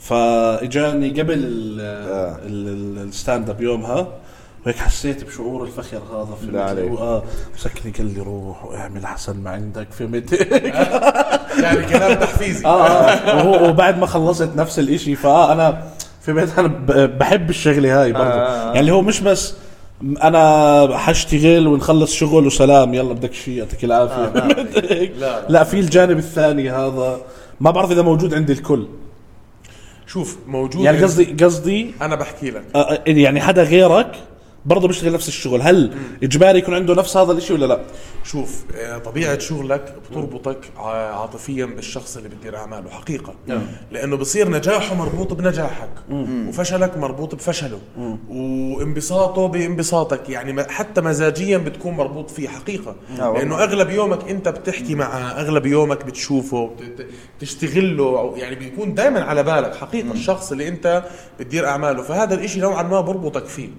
فاجاني 0.09 1.09
قبل 1.21 1.33
ال- 1.33 1.79
آه. 1.81 2.37
ال- 2.45 2.67
ال- 2.67 3.07
ال 3.07 3.14
stand 3.14 3.49
up 3.49 3.61
يومها 3.61 4.07
وهيك 4.65 4.77
حسيت 4.77 5.23
بشعور 5.23 5.63
الفخر 5.63 5.97
هذا 5.97 6.35
في 6.41 6.51
لا 6.51 6.63
عليك. 6.63 6.91
آه 6.99 7.23
مسكني 7.55 7.91
قال 7.91 8.13
لي 8.13 8.19
روح 8.21 8.65
واعمل 8.65 9.03
أحسن 9.03 9.37
ما 9.37 9.49
عندك 9.49 9.87
فهمت 9.91 10.31
يعني 11.63 11.83
كلام 11.85 12.13
تحفيزي 12.19 12.65
آه 12.65 12.87
آه 12.87 13.35
وهو 13.35 13.69
وبعد 13.69 13.97
ما 13.99 14.05
خلصت 14.05 14.49
نفس 14.55 14.79
الإشي 14.79 15.15
فاه 15.15 15.51
أنا 15.53 15.83
في 16.21 16.33
بيت 16.33 16.59
أنا 16.59 16.67
ب- 16.67 17.17
بحب 17.17 17.49
الشغلة 17.49 18.01
هاي 18.03 18.11
برضه 18.13 18.25
آه. 18.25 18.65
يعني 18.67 18.79
اللي 18.79 18.91
هو 18.91 19.01
مش 19.01 19.19
بس 19.21 19.53
أنا 20.23 20.97
حاشتغل 20.97 21.67
ونخلص 21.67 22.13
شغل 22.13 22.47
وسلام 22.47 22.93
يلا 22.93 23.13
بدك 23.13 23.33
شيء 23.33 23.53
يعطيك 23.57 23.83
العافية 23.83 24.25
لا، 24.39 25.19
لا. 25.19 25.45
لا 25.49 25.63
في 25.63 25.79
الجانب 25.79 26.17
الثاني 26.17 26.69
هذا 26.71 27.17
ما 27.59 27.71
بعرف 27.71 27.91
إذا 27.91 28.01
موجود 28.01 28.33
عند 28.33 28.49
الكل 28.49 28.87
شوف 30.09 30.37
موجود 30.47 30.83
يعني 30.85 31.03
قصدي 31.03 31.25
قصدي 31.45 31.91
أنا 32.01 32.15
بحكي 32.15 32.51
لك. 32.51 32.63
يعني 33.07 33.41
حدا 33.41 33.63
غيرك 33.63 34.11
برضه 34.65 34.87
بيشتغل 34.87 35.13
نفس 35.13 35.27
الشغل. 35.27 35.61
هل 35.61 35.93
إجباري 36.23 36.59
يكون 36.59 36.73
عنده 36.73 36.93
نفس 36.95 37.17
هذا 37.17 37.31
الإشي 37.31 37.53
ولا 37.53 37.65
لا؟ 37.65 37.81
شوف 38.23 38.63
آه، 38.75 38.97
طبيعة 38.97 39.39
شغلك 39.39 39.95
بتربطك 40.11 40.57
عاطفيا 40.77 41.65
بالشخص 41.65 42.17
اللي 42.17 42.29
بتدير 42.29 42.57
أعماله 42.57 42.89
حقيقة. 42.89 43.33
نعم. 43.47 43.61
لأنه 43.91 44.17
بصير 44.17 44.49
نجاحه 44.49 44.95
مربوط 44.95 45.33
بنجاحك 45.33 45.89
وفشلك 46.47 46.97
مربوط 46.97 47.35
بفشله. 47.35 47.79
وانبساطه 48.29 49.47
بانبساطك 49.47 50.29
يعني 50.29 50.63
حتى 50.63 51.01
مزاجيا 51.01 51.57
بتكون 51.57 51.93
مربوط 51.93 52.31
فيه 52.31 52.47
حقيقة. 52.47 52.95
آه 53.19 53.25
والله. 53.29 53.39
لأنه 53.39 53.63
أغلب 53.63 53.89
يومك 53.89 54.29
أنت 54.29 54.47
بتحكي 54.49 54.95
معه 54.95 55.17
أغلب 55.17 55.65
يومك 55.65 56.05
بتشوفه 56.05 56.67
بت- 56.79 57.07
تشتغل 57.39 57.97
له 57.97 58.03
أو 58.19 58.35
يعني 58.35 58.55
بيكون 58.55 58.93
دائما 58.93 59.21
على 59.23 59.43
بالك 59.43 59.75
حقيقة. 59.75 60.11
الشخص 60.11 60.51
اللي 60.51 60.67
أنت 60.67 61.03
بتدير 61.39 61.67
أعماله 61.67 62.01
فهذا 62.03 62.33
الإشي 62.35 62.59
نوعا 62.59 62.83
ما 62.83 63.01
بربطك 63.01 63.45
فيه. 63.45 63.69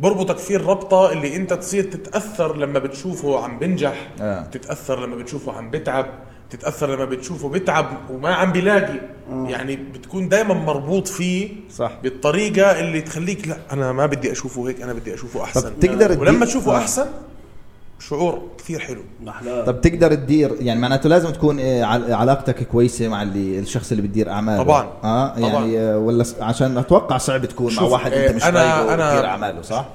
بربطك 0.00 0.38
فيه 0.38 0.56
الربطة 0.56 1.12
اللي 1.12 1.36
انت 1.36 1.52
تصير 1.52 1.84
تتأثر 1.84 2.56
لما 2.56 2.78
بتشوفه 2.78 3.44
عم 3.44 3.58
بنجح 3.58 4.10
آه. 4.20 4.42
تتأثر 4.42 5.06
لما 5.06 5.16
بتشوفه 5.16 5.52
عم 5.52 5.70
بتعب 5.70 6.06
تتأثر 6.50 6.94
لما 6.94 7.04
بتشوفه 7.04 7.48
بتعب 7.48 7.86
وما 8.10 8.34
عم 8.34 8.52
بيلاقي 8.52 9.00
يعني 9.30 9.76
بتكون 9.76 10.28
دائما 10.28 10.54
مربوط 10.54 11.08
فيه 11.08 11.48
صح. 11.70 11.92
بالطريقة 12.02 12.80
اللي 12.80 13.00
تخليك 13.00 13.48
لا 13.48 13.56
أنا 13.72 13.92
ما 13.92 14.06
بدي 14.06 14.32
أشوفه 14.32 14.68
هيك 14.68 14.80
أنا 14.82 14.92
بدي 14.92 15.14
أشوفه 15.14 15.42
أحسن 15.42 15.80
تقدر 15.80 16.20
ولما 16.20 16.46
تشوفه 16.46 16.74
آه. 16.74 16.78
أحسن 16.78 17.06
شعور 18.08 18.42
كثير 18.58 18.78
حلو 18.78 19.00
محلاه 19.24 19.64
طب 19.64 19.80
تقدر 19.80 20.14
تدير 20.14 20.56
يعني 20.60 20.80
معناته 20.80 21.08
لازم 21.08 21.30
تكون 21.30 21.60
عل- 21.60 22.12
علاقتك 22.12 22.62
كويسة 22.68 23.08
مع 23.08 23.22
اللي 23.22 23.58
الشخص 23.58 23.90
اللي 23.90 24.02
بتدير 24.02 24.30
أعماله 24.30 24.62
طبعاً. 24.62 24.88
آه 25.04 25.32
يعني 25.38 25.52
طبعاً. 25.52 25.96
ولا 25.96 26.24
عشان 26.40 26.78
أتوقع 26.78 27.18
صعب 27.18 27.46
تكون 27.46 27.74
مع 27.74 27.82
واحد 27.82 28.12
أنت 28.12 28.36
مش 28.36 28.42
أنا- 28.42 28.44
طايقه 28.46 28.96
أنا- 28.96 29.24
أعماله 29.24 29.62
صح؟ 29.62 29.86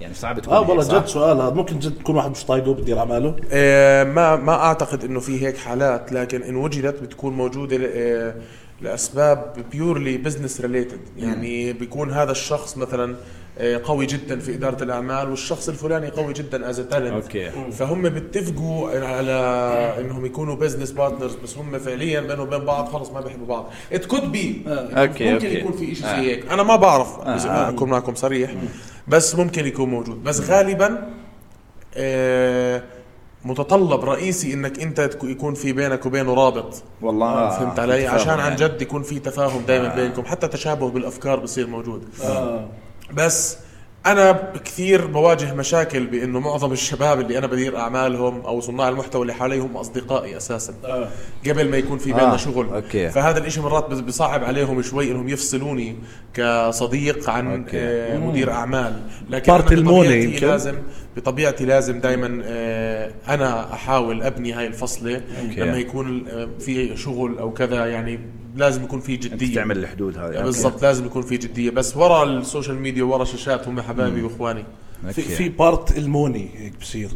يعني 0.00 0.14
صعب 0.14 0.40
تكون 0.40 0.54
آه 0.54 0.70
والله؟ 0.70 0.98
جد 0.98 1.06
سؤال 1.06 1.40
هذا 1.40 1.50
ممكن 1.54 1.78
جد 1.78 1.94
تكون 1.98 2.16
واحد 2.16 2.30
مش 2.30 2.44
طايقه 2.44 2.74
بدير 2.74 2.98
أعماله 2.98 3.36
آه، 3.52 4.04
ما 4.04 4.36
ما 4.36 4.52
أعتقد 4.52 5.04
إنه 5.04 5.20
في 5.20 5.46
هيك 5.46 5.56
حالات 5.56 6.12
لكن 6.12 6.42
إن 6.42 6.56
وجدت 6.56 7.02
بتكون 7.02 7.32
موجودة 7.32 7.78
آه، 7.94 8.34
لأسباب 8.84 9.64
purely 9.72 10.16
business 10.18 10.60
related 10.60 11.00
يعني 11.16 11.72
بيكون 11.72 12.10
هذا 12.10 12.30
الشخص 12.30 12.76
مثلا 12.76 13.16
آه، 13.58 13.80
قوي 13.84 14.06
جدا 14.06 14.38
في 14.38 14.54
إدارة 14.54 14.82
الأعمال 14.82 15.30
والشخص 15.30 15.68
الفلاني 15.68 16.08
قوي 16.08 16.32
جدا 16.32 16.70
as 16.70 16.80
talent 16.80 17.12
أوكي. 17.12 17.50
فهم 17.72 18.08
بيتفقوا 18.08 18.90
على 18.90 19.32
إنهم 19.98 20.26
يكونوا 20.26 20.54
business 20.56 20.90
partners 20.90 21.34
بس 21.34 21.58
هم 21.58 21.78
فعليا 21.78 22.20
بينهم 22.20 22.40
وبين 22.40 22.64
بعض 22.64 22.88
خلص 22.88 23.10
ما 23.10 23.20
بيحبوا 23.20 23.46
بعض 23.46 23.70
it 23.92 24.04
could 24.04 24.32
be 24.32 24.62
أوكي، 24.66 25.32
ممكن 25.32 25.46
أوكي. 25.46 25.58
يكون 25.58 25.72
في 25.72 25.94
شيء 25.94 26.06
آه. 26.06 26.20
زي 26.20 26.30
هيك 26.30 26.52
أنا 26.52 26.62
ما 26.62 26.76
بعرف 26.76 27.18
آه. 27.18 27.36
آه. 27.36 27.68
أكون 27.68 27.90
معكم 27.90 28.14
صريح 28.14 28.54
بس 29.08 29.34
ممكن 29.34 29.66
يكون 29.66 29.88
موجود 29.88 30.24
بس 30.24 30.40
غالبا 30.40 31.08
آه، 31.94 32.82
متطلب 33.44 34.04
رئيسي 34.04 34.54
إنك 34.54 34.80
أنت 34.80 35.10
يكون 35.22 35.54
في 35.54 35.72
بينك 35.72 36.06
وبينه 36.06 36.34
رابط. 36.34 36.82
والله 37.02 37.26
آه، 37.28 37.58
فهمت 37.58 37.78
علي؟ 37.78 38.06
عشان 38.06 38.30
عن 38.30 38.38
يعني. 38.38 38.56
جد 38.56 38.82
يكون 38.82 39.02
في 39.02 39.18
تفاهم 39.18 39.62
دائما 39.66 39.94
بينكم. 39.94 40.24
حتى 40.24 40.48
تشابه 40.48 40.90
بالأفكار 40.90 41.38
بصير 41.38 41.66
موجود. 41.66 42.04
آه. 42.24 42.68
بس 43.14 43.56
أنا 44.06 44.52
كثير 44.64 45.06
بواجه 45.06 45.54
مشاكل 45.54 46.06
بإنه 46.06 46.40
معظم 46.40 46.72
الشباب 46.72 47.20
اللي 47.20 47.38
أنا 47.38 47.46
بدير 47.46 47.76
أعمالهم 47.76 48.40
أو 48.40 48.60
صناع 48.60 48.88
المحتوى 48.88 49.22
اللي 49.22 49.34
حوالي 49.34 49.58
هم 49.58 49.76
أصدقائي 49.76 50.36
أساسا 50.36 50.74
آه. 50.84 51.08
قبل 51.46 51.70
ما 51.70 51.76
يكون 51.76 51.98
في 51.98 52.12
بيننا 52.12 52.34
آه، 52.34 52.36
شغل 52.36 52.66
أوكي. 52.74 53.10
فهذا 53.10 53.38
الإشي 53.38 53.60
مرات 53.60 53.84
بصعب 53.84 54.44
عليهم 54.44 54.82
شوي 54.82 55.10
إنهم 55.10 55.28
يفصلوني 55.28 55.96
كصديق 56.34 57.30
عن 57.30 57.60
أوكي. 57.60 57.78
آه 57.78 58.18
مدير 58.18 58.52
أعمال 58.52 59.00
لكن 59.30 59.52
but 59.52 59.72
بطبيعتي 59.74 60.24
يمكن. 60.24 60.46
لازم 60.46 60.74
بطبيعتي 61.16 61.64
لازم 61.64 62.00
دائما 62.00 62.26
أنا 63.28 63.72
أحاول 63.74 64.22
أبني 64.22 64.52
هاي 64.52 64.66
الفصلة 64.66 65.14
أوكي. 65.14 65.60
لما 65.60 65.78
يكون 65.78 66.28
آه، 66.28 66.48
في 66.60 66.96
شغل 66.96 67.38
أو 67.38 67.52
كذا 67.52 67.86
يعني 67.86 68.20
لازم 68.54 68.84
يكون 68.84 69.00
في 69.00 69.16
جدية. 69.16 69.54
تعمل 69.54 69.78
الحدود 69.78 70.18
هذه. 70.18 70.42
بالضبط 70.42 70.82
لازم 70.82 71.06
يكون 71.06 71.22
في 71.22 71.36
جدية. 71.36 71.70
بس 71.70 71.96
ورا 71.96 72.24
ال 72.24 72.31
social 72.31 72.76
media 72.76 73.04
ورا 73.04 73.24
شاشات 73.24 73.68
هم 73.68 73.80
حبايبي 73.80 74.22
وإخواني. 74.22 74.64
في. 75.12 75.22
في 75.22 75.48
بارت 75.48 75.98
الموني 75.98 76.50
هيك 76.56 76.72
بصير. 76.80 77.10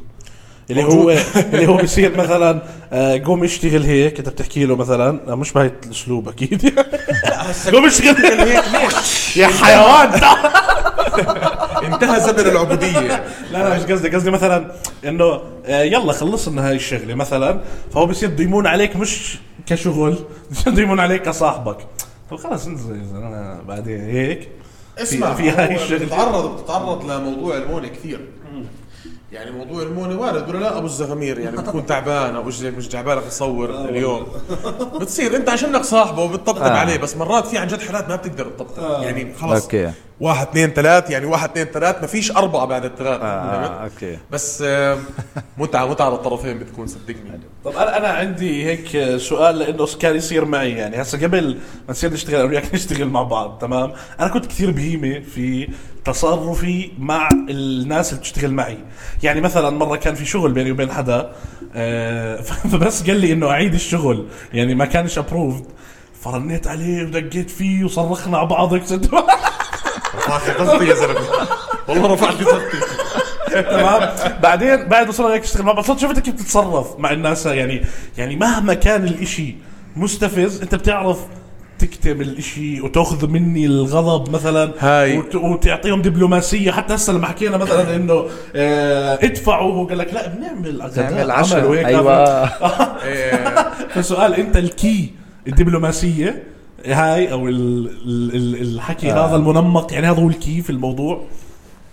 اللي. 0.71 0.83
هو 0.85 1.11
اللي 1.37 1.67
هو 1.67 1.77
بصير 1.77 2.17
مثلا 2.17 2.63
آه، 2.93 3.23
قوم 3.25 3.45
اشتغل 3.45 3.83
هيك 3.83 4.19
انت 4.19 4.29
بتحكي 4.29 4.65
له 4.65 4.77
مثلا 4.77 5.21
آه، 5.29 5.35
مش 5.35 5.53
بهي 5.53 5.71
الأسلوب 5.87 6.29
أكيد. 6.29 6.75
قوم 7.73 7.87
اشتغل 7.87 8.41
هيك 8.41 8.65
ليش؟ 8.73 9.37
يا 9.37 9.47
حيوان. 9.47 10.21
انتهى 11.93 12.21
زمن 12.21 12.41
العبودية. 12.51 13.25
لا 13.53 13.59
لا 13.69 13.77
مش 13.77 13.83
قصدي 13.93 14.09
قصدي 14.09 14.31
مثلا 14.31 14.73
إنه 15.05 15.41
آه، 15.67 15.83
يلا 15.83 16.13
خلصنا 16.13 16.69
هاي 16.69 16.77
الشغلة 16.77 17.15
مثلا 17.15 17.61
فهو 17.95 18.07
بصير 18.07 18.29
بده 18.29 18.45
يمون 18.45 18.67
عليك 18.67 18.97
مش 18.97 19.39
كشغل 19.67 20.19
بده 20.67 20.83
يمون 20.83 21.01
عليك 21.01 21.23
كصاحبك. 21.23 21.77
طب 22.31 22.37
خلص 22.37 22.67
انزل 22.67 23.01
أنا 23.17 23.63
بعدين 23.69 24.01
هيك. 24.01 24.49
اسمع 24.99 25.35
في 25.35 25.51
هاي 25.51 25.75
الشغلة. 25.75 26.05
بتتعرض 26.05 26.61
بتتعرض 26.61 27.11
لموضوع 27.11 27.57
المونة 27.57 27.89
كثير. 27.89 28.21
يعني 29.33 29.51
موضوع 29.51 29.83
المونة 29.83 30.21
وارد 30.21 30.49
ولا 30.49 30.59
لا 30.59 30.79
أبو 30.79 30.87
الزغامير 30.87 31.39
يعني 31.39 31.57
بتكون 31.57 31.87
تعبان 31.87 32.37
أو 32.37 32.47
إيش 32.47 32.63
مش 32.63 32.89
جاي 32.89 33.01
عبالك 33.01 33.25
تصور 33.25 33.71
اليوم. 33.71 34.27
بتصير 35.01 35.37
أنت 35.37 35.49
عشانك 35.49 35.83
صاحبه 35.83 36.23
وبتطبطب 36.23 36.63
آه. 36.63 36.71
عليه 36.71 36.97
بس 36.97 37.17
مرات 37.17 37.47
في 37.47 37.59
عن 37.59 37.67
جد 37.67 37.81
حالات 37.81 38.09
ما 38.09 38.17
بتقدر 38.17 38.45
تطبطب. 38.45 39.03
يعني 39.03 39.35
خلص 39.35 39.63
أوكي. 39.63 39.91
واحد 40.21 40.47
اثنين 40.47 40.71
ثلاث 40.71 41.11
يعني 41.11 41.27
واحد 41.27 41.51
اثنين 41.51 41.67
ثلاث 41.67 42.01
ما 42.01 42.07
فيش 42.07 42.31
أربعة 42.33 42.65
بعد 42.67 42.85
الثلاث 42.85 43.21
آه، 43.23 43.67
فهمت؟ 43.67 43.93
أوكي. 43.93 44.19
بس 44.31 44.63
آه، 44.67 44.99
متعة 45.59 45.87
متعة 45.87 46.11
للطرفين 46.11 46.59
بتكون 46.59 46.87
صدقني. 46.87 47.41
طب 47.65 47.71
أنا 47.77 47.97
أنا 47.97 48.09
عندي 48.09 48.65
هيك 48.65 49.17
سؤال 49.17 49.59
لإنه 49.59 49.87
كان 50.01 50.17
يصير 50.17 50.45
معي. 50.45 50.71
يعني 50.73 51.03
هسه 51.03 51.19
قبل 51.23 51.55
ما 51.55 51.91
نصير 51.91 52.13
نشتغل 52.13 52.41
أنا 52.41 52.45
وياك 52.49 52.75
نشتغل 52.75 53.09
مع 53.09 53.23
بعض 53.23 53.59
تمام؟ 53.61 53.93
أنا 54.21 54.29
كنت 54.29 54.47
كثير 54.47 54.71
بهيمة 54.71 55.21
في 55.21 55.69
تصرفي 56.13 56.91
مع 56.99 57.29
الناس 57.49 58.11
اللي 58.11 58.21
بتشتغل 58.21 58.53
معي. 58.53 58.79
يعني 59.23 59.41
مثلا 59.41 59.71
مرة 59.71 59.97
كان 59.97 60.15
في 60.15 60.25
شغل 60.25 60.53
بيني 60.53 60.71
وبين 60.71 60.93
حدا 60.93 61.33
آه، 61.75 62.41
فبس 62.73 63.03
قال 63.03 63.21
لي 63.21 63.33
إنه 63.33 63.51
أعيد 63.51 63.75
الشغل 63.75 64.27
يعني 64.53 64.75
ما 64.75 64.85
كانش 64.85 65.19
ابروفد 65.19 65.65
فرنيت 66.21 66.67
عليه 66.67 67.05
ودقيت 67.05 67.51
فيه 67.51 67.85
وصرخنا 67.85 68.39
على 68.39 68.47
بعض 68.47 68.75
رفعت 68.75 70.51
قصدي 70.51 70.87
يا 70.87 70.95
زلمة. 70.95 71.21
والله 71.89 72.13
رفعت 72.13 72.43
قصدي. 72.43 72.99
تمام؟ 73.63 74.11
بعدين 74.43 74.85
بعد 74.85 75.07
ما 75.07 75.13
صرنا 75.13 75.35
هيك 75.35 75.43
نشتغل 75.43 75.63
مع 75.63 75.73
بعض 75.73 75.85
صرت 75.85 75.99
شفت 75.99 76.19
كيف 76.19 76.35
تتصرف 76.35 76.99
مع 76.99 77.11
الناس 77.11 77.47
يعني 77.47 77.85
يعني 78.19 78.37
مهما 78.37 78.75
كان 78.75 79.05
الإشي 79.05 79.55
مستفز 79.97 80.63
أنت 80.63 80.75
بتعرف 80.75 81.19
تكتم 81.79 82.21
الإشي 82.21 82.81
وتأخذ 82.81 83.29
مني 83.29 83.67
الغضب 83.67 84.35
مثلا 84.35 84.73
هاي. 84.79 85.19
وت... 85.19 85.35
وتعطيهم 85.35 86.03
دبلوماسية. 86.03 86.71
حتى 86.71 86.95
هسه 86.95 87.13
لما 87.13 87.27
حكينا 87.27 87.57
مثلا 87.57 87.97
إنه 87.97 88.25
آه 88.57 89.15
ادفعوا 89.15 89.75
هو 89.75 89.85
قال 89.87 89.99
لك 89.99 90.15
لا 90.15 90.29
بنعمل 90.29 90.83
غداء 90.83 91.13
نعمل 91.13 91.31
عمل. 91.31 91.65
وهيك 91.65 91.87
أيوه. 91.87 92.47
فسؤال 93.95 94.35
أنت 94.35 94.57
الكي 94.57 95.11
الدبلوماسية 95.47 96.43
هاي 96.87 97.33
أو 97.33 97.49
ال... 97.49 97.87
ال... 98.07 98.35
ال- 98.37 98.63
الحكي 98.63 99.11
هذا 99.13 99.37
المنمق 99.37 99.93
يعني 99.93 100.07
هذا 100.07 100.23
هو 100.23 100.29
ال 100.29 100.37
key 100.37 100.63
في 100.63 100.71
الموضوع؟ 100.71 101.25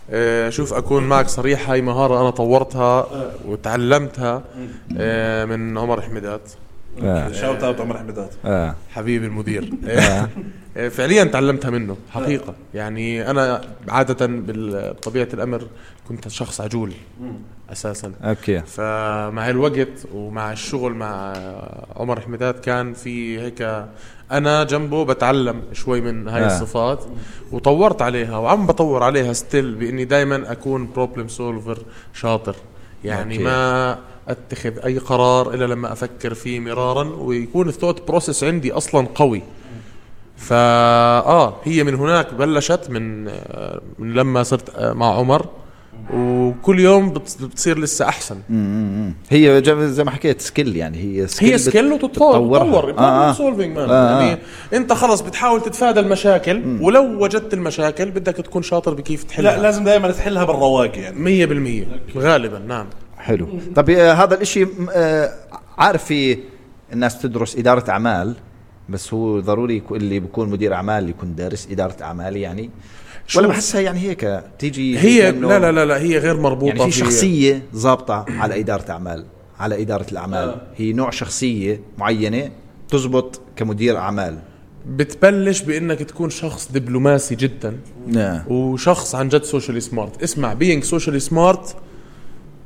آه، 0.10 0.50
شوف 0.50 0.74
أكون 0.74 1.04
معك 1.04 1.28
صريح 1.28 1.70
هاي 1.70 1.82
مهارة 1.82 2.22
أنا 2.22 2.30
طورتها 2.30 3.08
وتعلمتها 3.48 4.44
آه، 4.98 5.46
من 5.46 5.78
عمر 5.78 6.02
حميدات. 6.02 6.42
آه. 6.52 6.65
shout 7.32 7.64
out 7.64 7.82
عمر 7.82 7.98
حميدات 7.98 8.34
آه. 8.46 8.76
حبيبي 8.92 9.26
المدير. 9.26 9.74
آه، 9.88 10.30
آه، 10.78 10.90
فعليا 10.90 11.24
تعلمتها 11.24 11.70
منه 11.72 11.98
حقيقة. 12.12 12.56
يعني 12.74 13.30
أنا 13.30 13.62
عادة 13.90 14.28
بطبيعه 14.30 15.28
الأمر 15.34 15.68
كنت 16.10 16.28
شخص 16.28 16.62
عجول 16.62 16.94
أساسا. 17.72 18.14
أوكي. 18.24 18.60
فمع 18.60 19.50
الوقت 19.50 20.08
ومع 20.14 20.52
الشغل 20.52 20.94
مع 20.94 21.34
عمر 21.96 22.22
حميدات 22.22 22.60
كان 22.60 22.94
في 22.94 23.40
هيك 23.40 23.86
أنا 24.32 24.64
جنبه 24.64 25.06
بتعلم 25.06 25.62
شوي 25.74 26.02
من 26.02 26.28
هاي 26.28 26.44
آه. 26.44 26.48
الصفات 26.48 27.04
وطورت 27.52 28.02
عليها 28.02 28.38
وعم 28.38 28.66
بطور 28.68 29.04
عليها 29.04 29.34
still 29.34 29.76
بإني 29.76 30.06
دائما 30.06 30.52
أكون 30.52 30.90
problem 30.96 31.28
solver 31.28 31.80
شاطر. 32.14 32.56
يعني 33.04 33.34
أوكي. 33.34 33.44
ما 33.44 33.98
أتخذ 34.30 34.80
أي 34.86 34.98
قرار 34.98 35.54
إلا 35.54 35.66
لما 35.66 35.92
أفكر 35.92 36.34
فيه 36.34 36.60
مرارا 36.60 37.04
ويكون 37.04 37.68
ال 37.70 37.75
thought 37.75 38.08
process 38.08 38.44
عندي 38.44 38.72
أصلا 38.72 39.08
قوي. 39.16 39.42
فا 40.38 40.56
آه 41.26 41.56
هي 41.64 41.84
من 41.84 41.96
هناك 41.96 42.34
بلشت 42.34 42.88
من 42.90 43.28
آه، 43.28 43.82
من 44.00 44.14
لما 44.14 44.44
صرت 44.44 44.76
آه، 44.76 44.94
مع 44.94 45.16
عمر 45.16 45.46
وكل 46.14 46.80
يوم 46.80 47.10
بت- 47.10 47.38
بتصير 47.42 47.80
لسه 47.80 48.06
أحسن. 48.08 48.38
مم. 48.50 49.14
هي 49.30 49.62
زي 49.92 50.04
ما 50.04 50.12
حكيت 50.12 50.42
skill 50.42 50.76
يعني 50.76 50.98
هي 50.98 51.28
skill 51.28 51.50
هي 51.52 51.58
skill 51.58 51.92
وتتطور 51.94 52.40
بتطورها. 52.40 52.70
تطور 52.70 52.98
آه، 53.00 53.30
آه. 53.30 53.34
solving 53.34 53.78
man 53.78 53.90
آه، 53.90 54.22
يعني 54.22 54.40
أنت 54.74 54.94
خلص 54.94 55.22
بتحاول 55.22 55.62
تتفادى 55.62 56.00
المشاكل 56.00 56.62
ولو 56.82 57.24
وجدت 57.24 57.54
المشاكل 57.54 58.12
بدك 58.12 58.36
تكون 58.36 58.62
شاطر 58.64 58.94
بكيف 58.94 59.24
لا 59.24 59.28
تحلها 59.30 59.58
لازم 59.58 59.84
دائما 59.84 60.12
تحلها 60.12 60.44
بالرواق 60.44 60.98
يعني. 60.98 61.16
100% 62.16 62.18
غالبا 62.18 62.60
نعم. 62.60 62.86
حلو. 63.26 63.48
طب 63.76 63.90
آه، 63.90 64.14
هذا 64.14 64.36
الإشي 64.36 64.68
آه، 64.96 65.34
عارف 65.78 66.04
في 66.04 66.38
الناس 66.94 67.22
تدرس 67.22 67.58
إدارة 67.58 67.90
أعمال 67.90 68.36
بس 68.90 69.14
هو 69.14 69.40
ضروري 69.40 69.84
اللي 69.92 70.20
بيكون 70.20 70.50
مدير 70.50 70.74
أعمال 70.74 71.10
يكون 71.10 71.36
دارس 71.36 71.68
إدارة 71.72 71.96
أعمال 72.02 72.38
يعني. 72.38 72.70
ولا 73.36 73.48
بحسها 73.48 73.82
يعني 73.82 74.00
هيك 74.00 74.44
تيجي 74.60 75.00
هي 75.00 75.32
لا 75.32 75.60
لا 75.60 75.72
لا 75.72 75.86
لا 75.86 75.98
هي 75.98 76.18
غير 76.18 76.40
مربوطة 76.40 76.78
يعني 76.78 76.92
في 76.92 76.98
شخصية 76.98 77.64
ضابطة 77.76 78.26
على 78.30 78.60
إدارة 78.60 78.92
أعمال 78.92 79.26
على 79.60 79.82
إدارة 79.82 80.06
الأعمال. 80.12 80.50
آه. 80.50 80.62
هي 80.76 80.94
نوع 80.94 81.10
شخصية 81.10 81.82
معينة 81.98 82.52
تزبط 82.90 83.42
كمدير 83.56 83.98
أعمال. 83.98 84.40
بتبلش 84.88 85.62
بإنك 85.62 86.00
تكون 86.00 86.30
شخص 86.30 86.72
دبلوماسي 86.72 87.36
جدا. 87.36 87.78
نعم. 88.08 88.42
وشخص 88.48 89.16
عن 89.16 89.30
جد 89.30 89.44
socially 89.44 89.80
smart 89.80 90.24
اسمع 90.24 90.54
being 90.54 90.84
socially 90.84 91.20
smart 91.20 91.76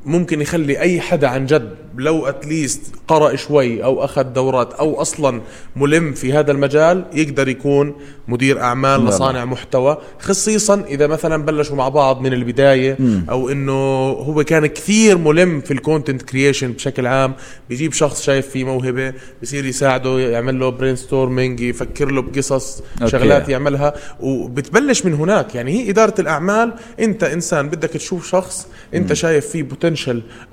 ممكن 0.05 0.41
يخلي 0.41 0.79
أي 0.79 1.01
حدا 1.01 1.27
عن 1.27 1.45
جد 1.45 1.75
لو 1.97 2.25
at 2.25 2.41
least 2.41 2.81
قرأ 3.07 3.35
شوي 3.35 3.83
أو 3.83 4.03
أخذ 4.05 4.23
دورات 4.23 4.73
أو 4.73 5.01
أصلا 5.01 5.41
ملم 5.75 6.13
في 6.13 6.33
هذا 6.33 6.51
المجال 6.51 7.05
يقدر 7.13 7.47
يكون 7.47 7.95
مدير 8.27 8.61
أعمال 8.61 9.05
لصانع 9.05 9.45
محتوى. 9.45 9.97
خصيصا 10.19 10.83
إذا 10.87 11.07
مثلا 11.07 11.45
بلشوا 11.45 11.75
مع 11.75 11.89
بعض 11.89 12.21
من 12.21 12.33
البداية 12.33 12.97
أو 13.29 13.49
إنه 13.49 13.71
هو 14.09 14.43
كان 14.43 14.65
كثير 14.65 15.17
ملم 15.17 15.61
في 15.61 15.71
ال 15.71 15.78
content 15.78 16.21
creation 16.21 16.71
بشكل 16.71 17.07
عام. 17.07 17.33
بيجيب 17.69 17.93
شخص 17.93 18.21
شايف 18.21 18.47
فيه 18.47 18.63
موهبة 18.63 19.13
بصير 19.41 19.65
يساعده 19.65 20.19
يعمل 20.19 20.59
له 20.59 20.69
brainstorming 20.69 21.59
يفكر 21.59 22.11
له 22.11 22.21
بقصص 22.21 22.83
أوكي. 23.01 23.11
شغلات 23.11 23.49
يعملها. 23.49 23.93
وبتبلش 24.19 25.05
من 25.05 25.13
هناك. 25.13 25.55
يعني 25.55 25.71
هي 25.71 25.89
إدارة 25.89 26.21
الأعمال 26.21 26.73
أنت 26.99 27.23
إنسان 27.23 27.69
بدك 27.69 27.89
تشوف 27.89 28.29
شخص 28.29 28.67
أنت 28.93 29.13
شايف 29.13 29.47
فيه 29.47 29.63
potential 29.63 29.88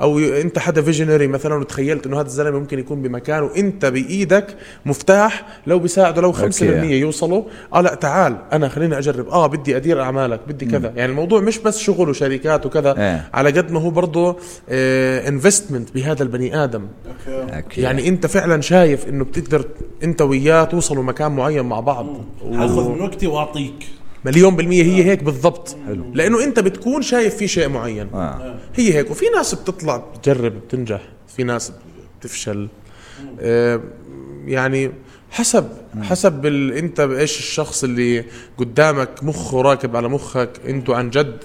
أو 0.00 0.18
ي- 0.18 0.40
أنت 0.42 0.58
حدا 0.58 0.82
visionary 0.82 1.26
مثلا 1.26 1.54
وتخيلت 1.54 2.06
إنه 2.06 2.16
هذا 2.20 2.26
الزلمة 2.26 2.58
ممكن 2.58 2.78
يكون 2.78 3.02
بمكان 3.02 3.42
وأنت 3.42 3.86
بإيدك 3.86 4.56
مفتاح 4.86 5.46
لو 5.66 5.78
بيساعده 5.78 6.22
لو 6.22 6.32
5% 6.32 6.36
أوكي. 6.42 7.00
يوصلوا 7.00 7.42
آه 7.74 7.80
لا 7.80 7.94
تعال 7.94 8.36
أنا 8.52 8.68
خليني 8.68 8.98
أجرب 8.98 9.28
آه 9.28 9.46
بدي 9.46 9.76
أدير 9.76 10.02
أعمالك 10.02 10.40
بدي 10.48 10.66
كذا 10.66 10.92
يعني 10.96 11.10
الموضوع 11.10 11.40
مش 11.40 11.58
بس 11.58 11.78
شغل 11.78 12.08
وشركات 12.08 12.66
وكذا 12.66 12.94
إيه. 12.98 13.28
على 13.34 13.50
قد 13.50 13.70
ما 13.72 13.80
هو 13.80 13.90
برضه 13.90 14.36
investment 15.28 15.94
بهذا 15.94 16.22
البني 16.22 16.64
آدم 16.64 16.86
أوكي. 17.28 17.80
يعني 17.80 18.08
أنت 18.08 18.26
فعلا 18.26 18.60
شايف 18.60 19.08
إنه 19.08 19.24
بتقدر 19.24 19.64
أنت 20.04 20.22
وياه 20.22 20.64
توصلوا 20.64 21.02
مكان 21.02 21.32
معين 21.32 21.64
مع 21.64 21.80
بعض 21.80 22.06
حاخذ 22.54 22.88
من 22.88 23.00
وقتي 23.00 23.26
وأعطيك 23.26 23.86
مليون 24.24 24.56
بالمية 24.56 24.82
هي 24.82 25.04
هيك 25.04 25.22
بالضبط. 25.22 25.76
لأنه 26.14 26.44
أنت 26.44 26.60
بتكون 26.60 27.02
شايف 27.02 27.36
في 27.36 27.48
شيء 27.48 27.68
معين. 27.68 28.08
آه. 28.14 28.58
هي 28.74 28.94
هيك. 28.94 29.10
وفي 29.10 29.24
ناس 29.36 29.54
بتطلع 29.54 29.96
بتجرب 29.96 30.52
بتنجح. 30.52 31.02
في 31.36 31.42
ناس 31.44 31.72
بتفشل. 32.20 32.68
آه 33.40 33.80
يعني 34.44 34.90
حسب 35.30 35.68
حسب 36.02 36.46
ال... 36.46 36.72
أنت 36.72 37.00
إيش 37.00 37.38
الشخص 37.38 37.84
اللي 37.84 38.24
قدامك 38.58 39.24
مخه 39.24 39.60
راكب 39.60 39.96
على 39.96 40.08
مخك 40.08 40.50
أنتوا 40.68 40.96
عن 40.96 41.10
جد 41.10 41.36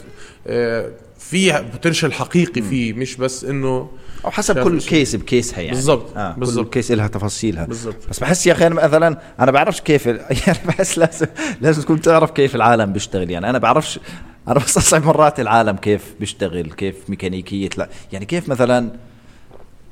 آه 0.48 0.92
في 1.20 1.66
potential 1.72 2.14
حقيقي 2.14 2.62
فيه. 2.62 2.94
مش 2.94 3.16
بس 3.16 3.44
إنه 3.44 3.90
أو 4.26 4.32
حسب 4.32 4.60
كل. 4.64 4.82
case 4.82 5.16
ب 5.16 5.23
case 5.23 5.53
ها 5.53 5.60
يعني. 5.60 5.76
بالضبط، 5.76 6.18
آه 6.18 6.36
بالضبط. 6.38 6.66
كل 6.66 6.72
case 6.72 6.92
لها 6.92 7.08
تفاصيلها. 7.08 7.66
بالضبط. 7.66 8.10
بس 8.10 8.20
بحس 8.20 8.48
يا 8.48 8.54
أخي 8.54 8.68
أنا 8.68 8.76
مثلا 8.76 9.18
أنا 9.40 9.52
بعرفش 9.52 9.82
كيف 9.82 10.06
يعني 10.48 10.60
بحس 10.66 10.98
لازم 10.98 11.28
لازم 11.62 11.82
تكون 11.82 12.02
تعرف 12.02 12.32
كيف 12.32 12.56
العالم 12.56 12.94
بيشتغل. 12.94 13.32
يعني 13.32 13.50
أنا 13.50 13.58
بعرفش 13.58 14.00
أنا 14.48 14.60
بستصعب 14.60 15.06
مرات 15.06 15.40
العالم 15.40 15.76
كيف 15.76 16.16
بيشتغل 16.20 16.72
كيف 16.72 16.96
ميكانيكية 17.10 17.70
لا. 17.78 17.90
يعني 18.12 18.26
كيف 18.26 18.50
مثلا 18.50 18.92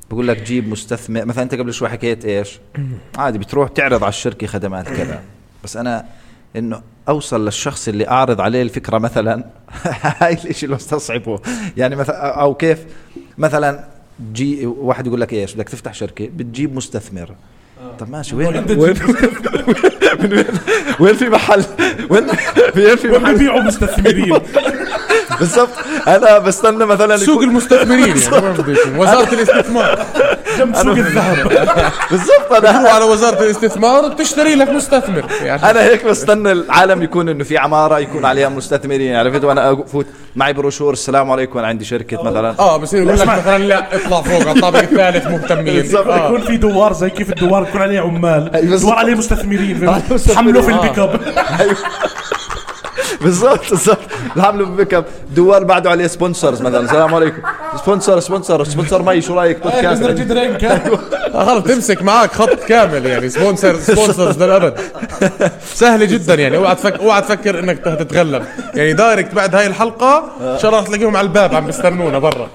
بقول 0.10 0.28
لك 0.28 0.42
جيب 0.42 0.68
مستثمر 0.70 1.26
مثلا 1.26 1.44
أنت 1.44 1.56
قبل 1.56 1.74
شوي 1.74 1.90
حكيت 1.90 2.26
إيش؟ 2.26 2.60
عادي 3.18 3.38
بتروح 3.38 3.70
تعرض 3.70 4.04
على 4.04 4.10
الشركة 4.10 4.48
خدمات 4.48 4.88
كذا. 4.88 5.22
بس 5.64 5.78
أنا 5.78 6.06
إنه 6.56 6.82
أوصل 7.10 7.46
للشخص 7.46 7.88
اللي 7.88 8.08
أعرض 8.08 8.42
عليه 8.42 8.62
الفكرة 8.62 8.98
مثلا. 8.98 9.44
هاي 10.20 10.34
الإشي 10.34 10.66
اللي 10.66 10.76
بستصعبه. 10.76 11.40
يعني 11.78 11.96
مثلا 11.96 12.42
أو 12.42 12.56
كيف 12.56 12.86
مثلا 13.38 13.99
جي 14.34 14.66
واحد 14.66 15.08
يقول 15.08 15.22
لك 15.22 15.34
إيش؟ 15.34 15.54
بدك 15.56 15.70
تفتح 15.70 15.94
شركة 15.94 16.30
بتجيب 16.36 16.76
مستثمر. 16.76 17.36
طب 18.00 18.10
ماشي 18.10 18.36
وين 18.36 18.48
وين؟ 18.48 18.64
من 20.20 20.34
وين؟ 20.34 20.46
وين 21.00 21.16
في 21.16 21.30
محل؟ 21.30 21.64
وين؟ 22.10 22.28
وين 22.76 22.96
في 22.96 23.08
محل؟ 23.08 23.34
بيبيعوا 23.34 23.62
مستثمرين؟ 23.62 24.40
بالضبط. 25.40 25.70
أنا 26.08 26.38
بستنى 26.40 26.86
مثلا 26.86 27.18
سوق 27.18 27.42
المستثمرين 27.42 28.08
يعني. 28.08 29.00
وزارة 29.00 29.34
الاستثمار. 29.34 30.06
جنب 30.60 30.76
سوق 30.76 30.98
الذهب. 30.98 31.48
بالضبط 32.12 32.52
أنا 32.52 32.72
تروح 32.72 32.96
على 32.96 33.06
وزارة 33.06 33.44
الاستثمار 33.44 34.08
بتشتري 34.08 34.56
لك 34.56 34.70
مستثمر. 34.70 35.26
يعني 35.44 35.70
أنا 35.70 35.84
هيك 35.84 36.06
بستنى 36.06 36.52
العالم 36.52 37.02
يكون 37.04 37.30
إنه 37.30 37.44
في 37.44 37.58
عمارة 37.58 38.00
يكون 38.00 38.26
عليها 38.26 38.50
مستثمرين 38.50 39.16
عرفت؟ 39.16 39.44
وأنا 39.44 39.74
افوت 39.74 40.06
معي 40.36 40.54
بروشور. 40.54 40.94
السلام 40.94 41.32
عليكم 41.32 41.60
أنا 41.60 41.68
عندي 41.68 41.86
شركة 41.86 42.24
مثلا. 42.24 42.56
آه 42.60 42.78
بصير 42.78 43.04
يقول 43.04 43.20
لك 43.20 43.28
مثلا 43.28 43.58
لا 43.58 43.96
اطلع 43.96 44.22
فوق 44.22 44.42
على 44.42 44.52
الطابق 44.52 44.80
الثالث 44.80 45.28
مهتمين. 45.28 45.76
بالضبط. 45.76 46.08
آه. 46.08 46.26
يكون 46.26 46.42
في 46.42 46.58
دوار 46.58 46.94
زي 46.94 47.10
كيف 47.10 47.30
الدوار 47.30 47.64
يكون 47.64 47.82
عليه 47.82 48.00
عمال. 48.00 48.50
بالضبط. 48.54 48.82
دوار 48.82 48.96
عليه 48.96 49.16
مستثمرين. 49.16 50.02
حملوا 50.36 50.62
في 50.62 50.72
آه. 50.72 50.76
ال 50.76 50.81
pick 50.81 51.00
up. 51.00 51.20
بالضبط 53.24 53.70
بالضبط. 53.70 53.98
بعملوا 54.36 54.68
pick 54.68 54.94
up 54.94 55.06
دوار 55.36 55.64
بعده 55.64 55.90
عليه 55.90 56.08
sponsors 56.08 56.62
مثلا. 56.62 56.80
السلام 56.80 57.16
عليكم. 57.16 57.42
sponsor 57.84 58.20
sponsor 58.20 58.64
sponsor 58.64 59.02
me 59.02 59.22
شو 59.22 59.34
رأيك؟ 59.34 59.64
بودكاست 59.64 60.02
نزرة 60.02 60.12
درينك. 60.12 60.64
آه، 60.64 61.46
خلص 61.46 61.64
تمسك 61.64 62.04
معك 62.04 62.32
خط 62.32 62.50
كامل 62.68 63.06
يعني. 63.06 63.30
sponsor 63.30 63.76
sponsors 63.80 64.44
للأبد. 64.44 64.80
سهله 65.74 66.06
جدا 66.06 66.36
يعني. 66.36 66.58
أوعى 66.58 66.76
تفكر 66.76 67.00
أوعى 67.00 67.22
تفكر 67.22 67.60
إنك 67.60 67.78
تتغلب. 67.80 68.44
يعني 68.76 68.94
direct 68.94 69.36
بعد 69.36 69.56
هاي 69.56 69.68
الحلقة 69.68 70.32
ان 70.42 70.60
شاء 70.60 70.72
الله 70.72 70.84
تلاقيهم 70.84 71.18
على 71.18 71.28
الباب 71.28 71.56
عم 71.56 71.66
بيستنونا 71.66 72.20
برا. 72.20 72.50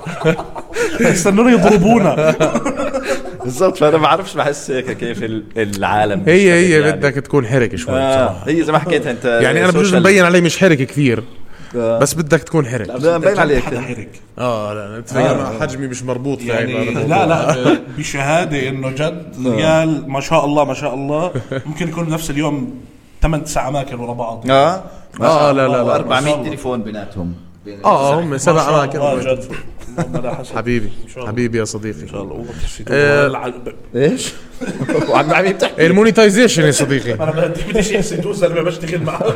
يستنون 1.01 1.53
يضربونا. 1.53 2.35
بالضبط. 3.45 3.77
فانا 3.79 3.97
ما 3.97 4.03
بعرفش 4.03 4.35
بحس 4.35 4.71
هيك 4.71 4.91
كيف 4.91 5.23
ال- 5.25 5.45
العالم 5.57 6.23
هي 6.27 6.53
هي 6.53 6.71
يعني. 6.71 6.93
بدك 6.93 7.15
تكون 7.15 7.47
حركه 7.47 7.77
شوي 7.77 7.95
آه 8.01 8.27
بصراحة. 8.27 8.49
هي 8.51 8.63
زي 8.63 8.73
ما 8.73 8.79
حكيت 8.79 9.07
أنت 9.07 9.25
يعني 9.25 9.65
أنا 9.65 9.71
بجوز 9.71 9.95
مبين 9.95 10.25
علي 10.25 10.41
مش 10.41 10.59
حركه 10.59 10.85
كثير 10.85 11.23
آه. 11.77 11.99
بس 11.99 12.15
بدك 12.15 12.43
تكون 12.43 12.67
حرك. 12.67 12.89
لا 12.89 13.19
مبين 13.19 13.39
عليك. 13.39 13.65
حدا 13.65 13.81
حرك؟ 13.81 14.09
آه 14.39 14.75
لا 14.75 14.97
انت 14.97 15.13
أنا 15.17 15.53
حجمي 15.61 15.87
مش 15.87 16.03
مربوط 16.03 16.43
يعني. 16.43 16.85
لا 16.95 17.27
لا 17.27 17.77
بشهادة 17.99 18.69
إنه 18.69 18.91
جد 18.91 19.33
رجال 19.47 20.11
ما 20.11 20.21
شاء 20.21 20.45
الله 20.45 20.65
ما 20.65 20.75
شاء 20.75 20.95
الله. 20.95 21.33
ممكن 21.67 21.89
يكون 21.89 22.05
بنفس 22.05 22.31
اليوم 22.31 22.75
ثمان 23.23 23.45
تسع 23.45 23.69
أماكن 23.69 24.01
ورا 24.01 24.13
بعض. 24.15 24.45
آه. 24.51 24.83
آه 25.21 25.53
لا 25.53 25.69
لا 25.69 25.73
لا. 25.85 25.95
400 25.97 26.43
تليفون 26.45 26.83
بيناتهم. 26.83 27.35
آه 27.85 28.21
هم 28.21 28.39
سبع 28.39 28.69
اماكن. 28.69 28.99
حبيبي. 30.57 30.93
حبيبي 31.17 31.59
يا 31.59 31.65
صديقي 31.65 32.03
إن 32.03 32.09
شاء 32.09 32.23
الله 32.23 32.45
آه. 32.91 33.27
الع- 33.27 33.53
إيش؟ 33.97 34.33
وعم 35.09 35.35
عم 35.35 35.53
بتحكي 35.53 35.87
المونيتايزيشن 35.87 36.63
يا 36.63 36.71
صديقي. 36.71 37.15
أنا 37.15 37.31
بدي 37.31 37.61
بدي 37.69 37.83
شيء 37.83 38.19
يدوس 38.19 38.37
زلمه 38.37 38.63
بشتغل 38.63 39.03
معه. 39.03 39.23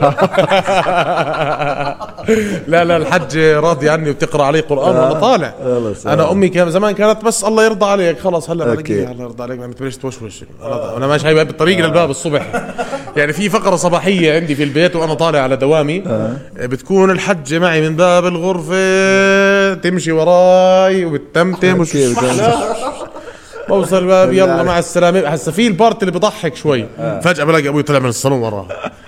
لا 2.69 2.85
لا 2.85 2.97
الحج 2.97 3.39
راضي 3.39 3.91
عني 3.91 4.11
وبتقرأ 4.11 4.45
علي 4.45 4.61
قرآن 4.61 4.97
وأنا 4.97 5.13
طالع. 5.13 5.55
خلص، 5.65 6.07
أنا 6.07 6.33
أمي 6.33 6.49
كان 6.49 6.71
زمان 6.71 6.95
كانت 6.95 7.25
بس 7.25 7.45
الله 7.45 7.65
يرضى 7.65 7.87
عليك. 7.87 8.19
خلص 8.19 8.51
هلا. 8.51 8.65
بلاقيها 8.65 9.13
الله 9.13 9.25
يرضى 9.25 9.43
عليك. 9.43 9.63
عم 9.63 9.73
تبلش 9.73 9.97
توشوش. 9.97 10.45
أنا 10.63 10.97
أنا 10.97 11.07
ماشي 11.07 11.27
هاي 11.27 11.45
بالطريق 11.45 11.79
للباب 11.79 12.11
الصبح. 12.11 12.73
يعني 13.17 13.33
في 13.33 13.49
فقرة 13.49 13.77
صباحية 13.77 14.35
عندي 14.35 14.55
في 14.55 14.63
البيت 14.63 14.97
وأنا 14.97 15.15
طالع 15.15 15.39
على 15.39 15.57
دوامي. 15.57 16.03
بتكون 16.57 17.11
الحجه 17.11 17.59
معي 17.59 17.89
من 17.89 17.97
باب 17.97 18.27
الغرفة 18.27 19.75
تمشي 19.75 20.13
وراي 20.13 21.05
وبتتمتم 21.05 21.85
بوصل 23.69 23.99
الباب 23.99 24.33
يلا 24.33 24.63
مع 24.63 24.79
السلامة. 24.79 25.21
هسه 25.21 25.53
في 25.53 25.67
ال 25.67 25.74
part 25.74 26.03
اللي 26.03 26.13
بضحك 26.13 26.57
شوي. 26.57 26.87
فجأة 27.23 27.45
بلاقي 27.45 27.69
أبوي 27.69 27.83
طلع 27.83 27.99
من 27.99 28.09
الصالون 28.09 28.39
وراه. 28.41 28.67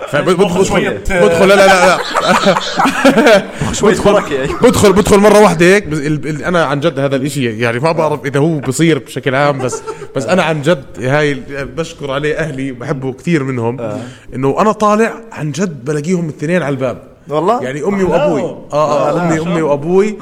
فبدخل 0.09 0.65
شوية- 0.71 1.11
بدخل 1.11 1.47
لا 1.47 1.55
لا 1.55 1.67
لا, 1.67 1.97
لا. 2.25 3.43
شوي 3.73 3.93
بركة 3.95 4.57
بدخل 4.61 4.93
بدخل 4.93 5.17
مرة 5.19 5.39
واحدة 5.39 5.65
هيك. 5.65 5.87
بس 5.87 5.97
ال- 5.97 6.27
ال- 6.27 6.43
أنا 6.43 6.65
عن 6.65 6.79
جد 6.79 6.99
هذا 6.99 7.15
الإشي 7.15 7.59
يعني 7.59 7.79
ما 7.79 7.91
بعرف 7.91 8.25
إذا 8.25 8.39
هو 8.39 8.59
بصير 8.59 8.99
بشكل 8.99 9.35
عام 9.35 9.57
بس 9.59 9.81
بس 10.15 10.25
أنا 10.25 10.43
عن 10.43 10.61
جد 10.61 10.83
هاي 10.99 11.33
بشكر 11.77 12.11
عليه 12.11 12.35
أهلي 12.35 12.71
بحبه 12.71 13.13
كثير 13.13 13.43
منهم. 13.43 13.99
إنه 14.35 14.61
أنا 14.61 14.71
طالع 14.71 15.13
عن 15.31 15.51
جد 15.51 15.85
بلاقيهم 15.85 16.29
الاثنين 16.29 16.61
على 16.61 16.73
الباب. 16.73 17.10
والله؟ 17.29 17.61
يعني 17.63 17.83
أمي 17.83 18.03
وأبوي. 18.03 18.41
آه 18.41 18.57
آه 18.73 19.21
أمي 19.21 19.39
أمي 19.39 19.61
وأبوي. 19.61 20.17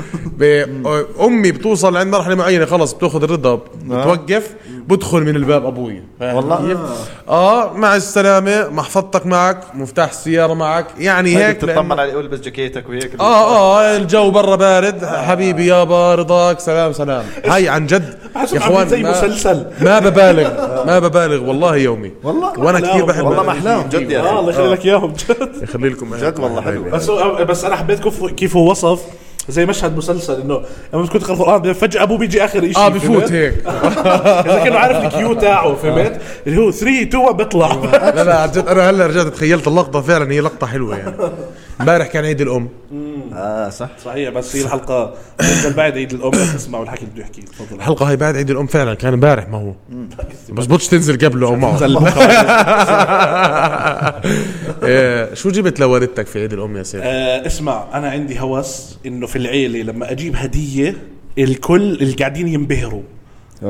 أمي 1.22 1.52
بتوصل 1.52 1.98
عند 1.98 2.16
مرحلة 2.16 2.36
معينة 2.36 2.66
خلص 2.66 2.94
بتاخذ 2.94 3.24
الرضا 3.24 3.60
بتوقف 3.86 4.56
بدخل 4.90 5.22
من 5.22 5.36
الباب 5.36 5.66
أبوي. 5.66 6.04
والله؟ 6.22 6.80
آه 7.30 7.74
مع 7.74 7.96
السلامة 7.96 8.70
محفظتك 8.70 9.26
معك 9.26 9.60
مفتاح 9.76 10.10
السيارة 10.10 10.54
معك. 10.54 10.86
يعني 11.00 11.38
هيك 11.38 11.58
تطمن 11.58 12.00
عليه 12.00 12.16
والبس 12.16 12.40
جاكيتك 12.40 12.90
وهيك 12.90 13.12
آه 13.20 13.80
آه 13.82 13.98
الجو 13.98 14.32
برا 14.32 14.56
بارد. 14.56 15.06
حبيبي 15.06 15.66
يابا 15.66 16.16
رضاك 16.16 16.60
سلام 16.60 16.94
سلام. 16.94 17.24
هاي 17.52 17.70
عن 17.70 17.88
جد 17.88 18.18
يا 18.54 18.58
إخوان 18.58 18.88
زي 18.90 19.04
ما, 19.04 19.12
مسلسل. 19.12 19.66
ما 19.82 20.00
ببالغ 20.00 20.50
ما 20.88 21.00
ببالغ 21.00 21.50
والله 21.50 21.76
يومي. 21.76 22.12
والله 22.24 22.60
وأنا 22.60 22.80
كثير 22.80 23.06
بحب 23.06 23.26
والله 23.26 23.44
ما 23.44 23.52
أحلاهم. 23.52 23.90
جد 23.90 24.12
يا 24.12 24.20
آه 24.22 24.40
الله 24.40 24.52
أخي 24.52 24.60
يخلي 24.62 24.74
لك 24.74 24.86
إياهم 24.86 25.14
جد. 25.14 25.64
يخلي 25.64 25.90
لكم 25.90 26.16
جد 26.16 26.40
والله 26.40 26.62
حلو. 26.62 26.84
بس 26.84 27.10
بس 27.50 27.66
أنا 27.66 27.76
حبيت 27.76 28.00
كيف 28.00 28.26
كيف 28.26 28.56
هو 28.56 28.72
وصف. 28.72 29.00
زي 29.50 29.66
مشهد 29.66 29.98
مسلسل 29.98 30.42
إنه 30.42 30.62
لما 30.94 31.02
بتكون 31.04 31.22
تقرأ 31.22 31.34
القرآن 31.34 31.74
فجأة 31.74 32.04
أبوه 32.04 32.18
بيجي 32.18 32.46
آخر 32.46 32.62
شيء 32.62 32.78
آه 32.78 32.90
بفوت 32.90 33.32
هيك. 33.32 33.54
إذا 34.46 34.62
كانوا 34.64 34.80
عارف 34.80 35.06
الكيو 35.06 35.34
تاعه 35.34 35.76
فهمت؟ 35.76 36.22
اللي 36.48 36.62
هو 36.62 36.72
3 36.72 37.02
2 37.02 37.32
بيطلع. 37.34 37.74
لا 37.74 38.24
لا 38.24 38.40
عن 38.42 38.52
جد 38.52 38.68
أنا 38.68 38.90
هلا 38.90 39.08
رجعت 39.08 39.28
تخيلت 39.28 39.68
اللقطة 39.68 40.02
فعلا 40.02 40.32
هي 40.32 40.40
لقطة 40.42 40.68
حلوة 40.68 40.98
يعني. 40.98 41.14
امبارح 41.82 42.08
كان 42.08 42.26
عيد 42.26 42.42
الأم. 42.42 42.70
آه 43.34 43.70
صح. 43.70 43.90
صحيح 44.06 44.30
بس 44.30 44.56
هي 44.56 44.62
الحلقة 44.62 45.14
بتنزل 45.40 45.74
بعد 45.74 45.94
عيد 45.98 46.14
الأم 46.14 46.32
لا 46.32 46.46
تسمعوا 46.56 46.84
الحكي 46.84 47.02
اللي 47.02 47.12
بده 47.14 47.22
يحكيه 47.24 47.42
تفضل. 47.42 47.76
الحلقة 47.76 48.06
هي 48.06 48.16
بعد 48.16 48.36
عيد 48.36 48.50
الأم 48.50 48.68
فعلا 48.68 48.94
كان 48.94 49.14
امبارح 49.14 49.50
ما 49.50 49.58
هو. 49.58 49.74
بزبطش 50.50 50.88
تنزل 50.88 51.18
قبله 51.26 51.48
أو 51.48 51.56
معه 51.56 51.78
إيه، 54.84 55.34
شو 55.34 55.50
جبت 55.50 55.80
لوالدتك 55.80 56.28
في 56.28 56.40
عيد 56.40 56.54
الأم 56.54 56.78
يا 56.78 56.84
سيد 56.84 57.02
آه، 57.04 57.46
اسمع 57.46 57.88
أنا 57.94 58.10
عندي 58.10 58.40
هوس 58.40 58.98
إنه 59.06 59.28
في 59.28 59.36
العيلة 59.36 59.82
لما 59.82 60.12
أجيب 60.12 60.36
هدية 60.36 60.96
الكل 61.38 61.82
اللي 61.82 62.14
قاعدين 62.14 62.48
ينبهروا. 62.48 63.02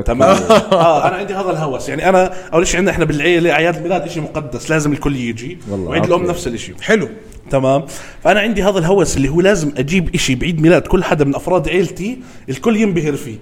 تمام؟ 0.05 0.37
آه 0.71 1.07
أنا 1.07 1.15
عندي 1.15 1.33
هذا 1.33 1.51
الهوس. 1.51 1.89
يعني 1.89 2.09
أنا 2.09 2.33
أول 2.53 2.67
شيء 2.67 2.77
عندنا 2.77 2.93
إحنا 2.93 3.05
بالعيلة 3.05 3.51
أعياد 3.51 3.75
الميلاد 3.75 4.09
شيء 4.09 4.23
مقدس 4.23 4.69
لازم 4.69 4.91
الكل 4.91 5.15
يجي. 5.15 5.57
والله، 5.69 5.89
وعيد 5.89 6.03
الأم. 6.05 6.25
نفس 6.25 6.47
الشيء 6.47 6.75
حلو. 6.81 7.09
تمام؟ 7.49 7.85
فأنا 8.23 8.39
عندي 8.39 8.63
هذا 8.63 8.79
الهوس 8.79 9.17
اللي 9.17 9.29
هو 9.29 9.41
لازم 9.41 9.71
أجيب 9.77 10.15
إشي 10.15 10.35
بعيد 10.35 10.61
ميلاد 10.61 10.81
كل 10.81 11.03
حدا 11.03 11.25
من 11.25 11.35
أفراد 11.35 11.69
عيلتي 11.69 12.19
الكل 12.49 12.77
ينبهر 12.77 13.13
فيه. 13.13 13.37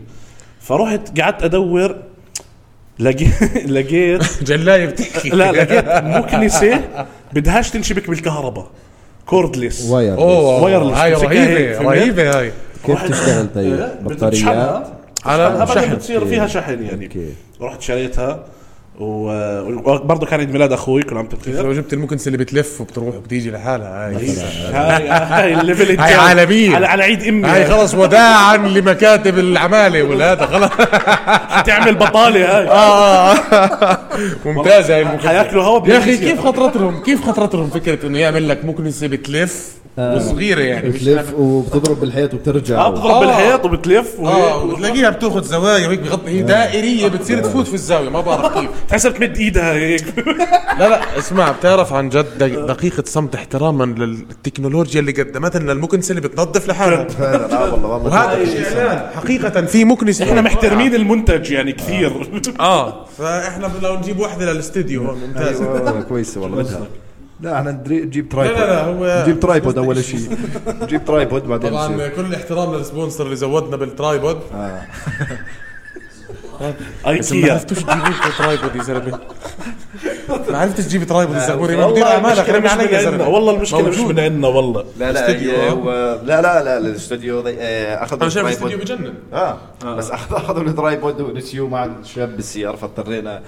فرحت 0.61 1.20
قعدت 1.20 1.43
أدور 1.43 1.95
لقيت 3.06 3.43
لقيت 3.66 4.43
جلاية 4.50 4.86
بتحكي. 4.86 5.30
لا 5.30 5.52
لقيت 5.52 5.86
مكنسة 6.04 6.82
بدهاش 7.34 7.72
تنشبك 7.72 8.10
بالكهرباء. 8.10 8.68
cordless 9.26 9.86
wire 9.89 10.13
أوه 10.18 10.64
wireless. 10.63 10.97
هاي 10.98 11.16
فهمت؟ 11.16 11.82
رهيبة 11.82 12.39
هاي. 12.39 12.52
كيف 12.86 13.04
تشتغل 13.04 13.48
طيب؟ 13.56 13.89
بطاريات؟ 14.02 14.88
على 15.26 15.68
شحن. 15.76 15.95
بتصير 15.95 16.26
فيها 16.26 16.48
شحن 16.48 16.84
يعني. 16.84 17.10
رحت 17.62 17.82
شريتها. 17.82 18.45
وبرضه 19.00 20.26
كان 20.26 20.39
عيد 20.39 20.52
ميلاد 20.52 20.72
أخوي 20.72 21.04
كل 21.04 21.18
عام 21.18 21.26
تبخير 21.26 21.64
لو 21.64 21.74
جبت 21.74 21.93
المكنسة 21.93 22.28
اللي 22.28 22.38
بتلف 22.38 22.82
وبتروح 22.82 23.16
وبتيجي 23.16 23.52
لحالها 23.52 24.08
هاي. 24.08 24.16
هاي 24.74 25.10
هاي 25.10 25.62
ال 25.61 25.68
level 25.68 25.99
هاي. 26.00 26.14
عالمية. 26.14 26.76
على 26.76 26.88
على 26.88 27.04
عيد 27.04 27.24
أمي. 27.24 27.48
هاي 27.48 27.66
خلص 27.66 27.93
وداعا 27.93 28.58
لمكاتب 28.58 29.39
العمالة 29.39 30.04
والهذا 30.04 30.45
خلص. 30.45 30.72
تعمل 31.66 31.95
بطالة 31.95 32.58
هاي. 32.58 32.68
آه 32.70 33.36
ممتازه 34.45 34.95
هاي 34.95 35.02
المكنسة. 35.02 35.30
حياكلوا 35.30 35.64
هوا 35.64 35.88
يا 35.88 35.98
أخي 35.98 36.18
كيف 36.18 36.41
خطرت 36.41 36.78
لهم 36.78 37.04
كيف 37.04 37.26
خطرت 37.26 37.56
لهم 37.56 37.70
فكرة 37.70 38.08
إنه 38.08 38.20
يعمل 38.20 38.50
لك 38.50 38.66
مكنسة 38.66 39.08
بتلف 39.08 39.76
وصغيرة 40.00 40.62
يعني. 40.62 40.89
بتلف 40.89 41.34
وبتضرب 41.38 42.00
بالحيط 42.00 42.34
وبترجع. 42.34 42.78
آه 42.80 42.89
بتضرب 42.89 43.20
بالحيط 43.20 43.66
وبتلف 43.66 44.16
آه 44.20 44.24
وهيك. 44.58 44.74
وتلاقيها 44.74 45.10
بتأخذ 45.10 45.43
زوايا 45.43 45.88
وهيك 45.88 46.00
بغطي 46.00 46.30
هي 46.32 46.41
دائرية 46.41 47.08
بتصير 47.08 47.39
تفوت 47.39 47.68
في 47.68 47.74
الزاوية 47.74 48.10
ما 48.10 48.22
بعرف 48.22 48.58
كيف. 48.60 48.70
تحسها 48.89 49.12
بتمد 49.12 49.38
إيدها 49.38 49.74
هيك. 49.74 50.06
لا 50.80 50.89
لا 50.89 51.18
اسمع 51.18 51.52
بتعرف 51.52 51.93
عن 51.93 52.10
جد 52.10 52.38
دق- 52.38 52.66
دقيقة 52.66 53.04
صمت 53.06 53.36
احتراما 53.36 53.84
للتكنولوجيا 53.84 55.00
اللي 55.00 55.12
قدمتها 55.12 55.60
لنا 55.60 55.72
المكنسة 55.72 56.10
اللي 56.12 56.28
بتنظف 56.28 56.68
لحالها. 56.70 57.08
آه 57.20 57.74
والله 57.74 57.88
وهذا 57.88 58.80
إعلان. 58.80 59.10
حقيقة 59.16 59.66
في 59.66 59.86
مكنسة. 59.86 60.26
إحنا 60.26 60.41
محترمين 60.41 60.95
المنتج 60.95 61.52
يعني 61.52 61.72
كثير. 61.72 62.41
آه 62.60 63.06
فإحنا 63.18 63.72
لو 63.82 63.95
نجيب 63.95 64.20
واحدة 64.20 64.54
للاستديو 64.54 65.04
هون 65.04 65.18
ممتازة 65.28 65.66
أيوه 65.72 66.02
كويسة 66.02 66.41
والله. 66.41 66.64
بدها 66.64 66.88
لا 67.41 67.57
إحنا 67.59 67.71
نجيب 67.88 68.25
لا 68.25 68.29
tripod 68.32 68.57
لا 68.59 68.65
لا 68.65 68.83
هو 68.85 69.21
نجيب 69.23 69.39
tripod 69.39 69.78
أول 69.77 70.03
شيء. 70.03 70.38
نجيب 70.81 71.05
tripod 71.05 71.43
بعدين 71.47 71.69
طبعا. 71.69 72.07
كل 72.07 72.21
الاحترام 72.25 72.75
لل 72.76 72.87
sponsor 72.87 73.26
اللي 73.25 73.35
زودنا 73.35 73.75
بال 73.78 73.93
tripod 73.93 74.38
بس 77.19 77.33
ما 77.33 77.51
عرفتوش 77.53 77.79
أنتوا 77.79 78.31
tripod 78.38 78.76
يا 78.75 78.83
زلمة. 78.83 79.19
ما 80.49 80.57
عرفتش 80.57 80.83
تجيب 80.85 81.03
tripod 81.03 81.36
يا 81.35 81.47
زلمة. 81.47 81.61
مدير 81.63 81.79
والله 81.79 82.11
اعمالك 82.13 82.49
مش 82.49 82.49
علي 82.49 82.59
من 82.59 82.65
يا 82.65 82.97
عندنا. 82.97 83.01
زلمة 83.01 83.27
والله 83.29 83.55
المشكلة 83.55 83.81
مش 83.89 83.97
موجود. 83.97 84.15
من 84.15 84.19
عندنا 84.19 84.47
والله. 84.47 84.85
لا 84.99 85.11
لا 85.11 85.29
آه. 85.29 85.69
هو. 85.69 85.91
لا 86.25 86.41
لا 86.41 86.63
لا 86.63 86.77
الاستوديو 86.77 87.43
آه، 87.59 88.03
أخذوا 88.03 88.21
أنا 88.21 88.29
شايف 88.29 88.47
الاستديو 88.47 88.77
بجنن. 88.77 89.13
آه. 89.33 89.57
بس 89.85 90.09
أخذ- 90.11 90.33
أخذوا 90.33 90.61
ال 90.63 90.72
tripod 90.72 91.22
ونسيوه 91.21 91.69
مع 91.69 91.85
الشاب 91.85 92.35
بالسيارة 92.35 92.75
فاضطرينا 92.75 93.41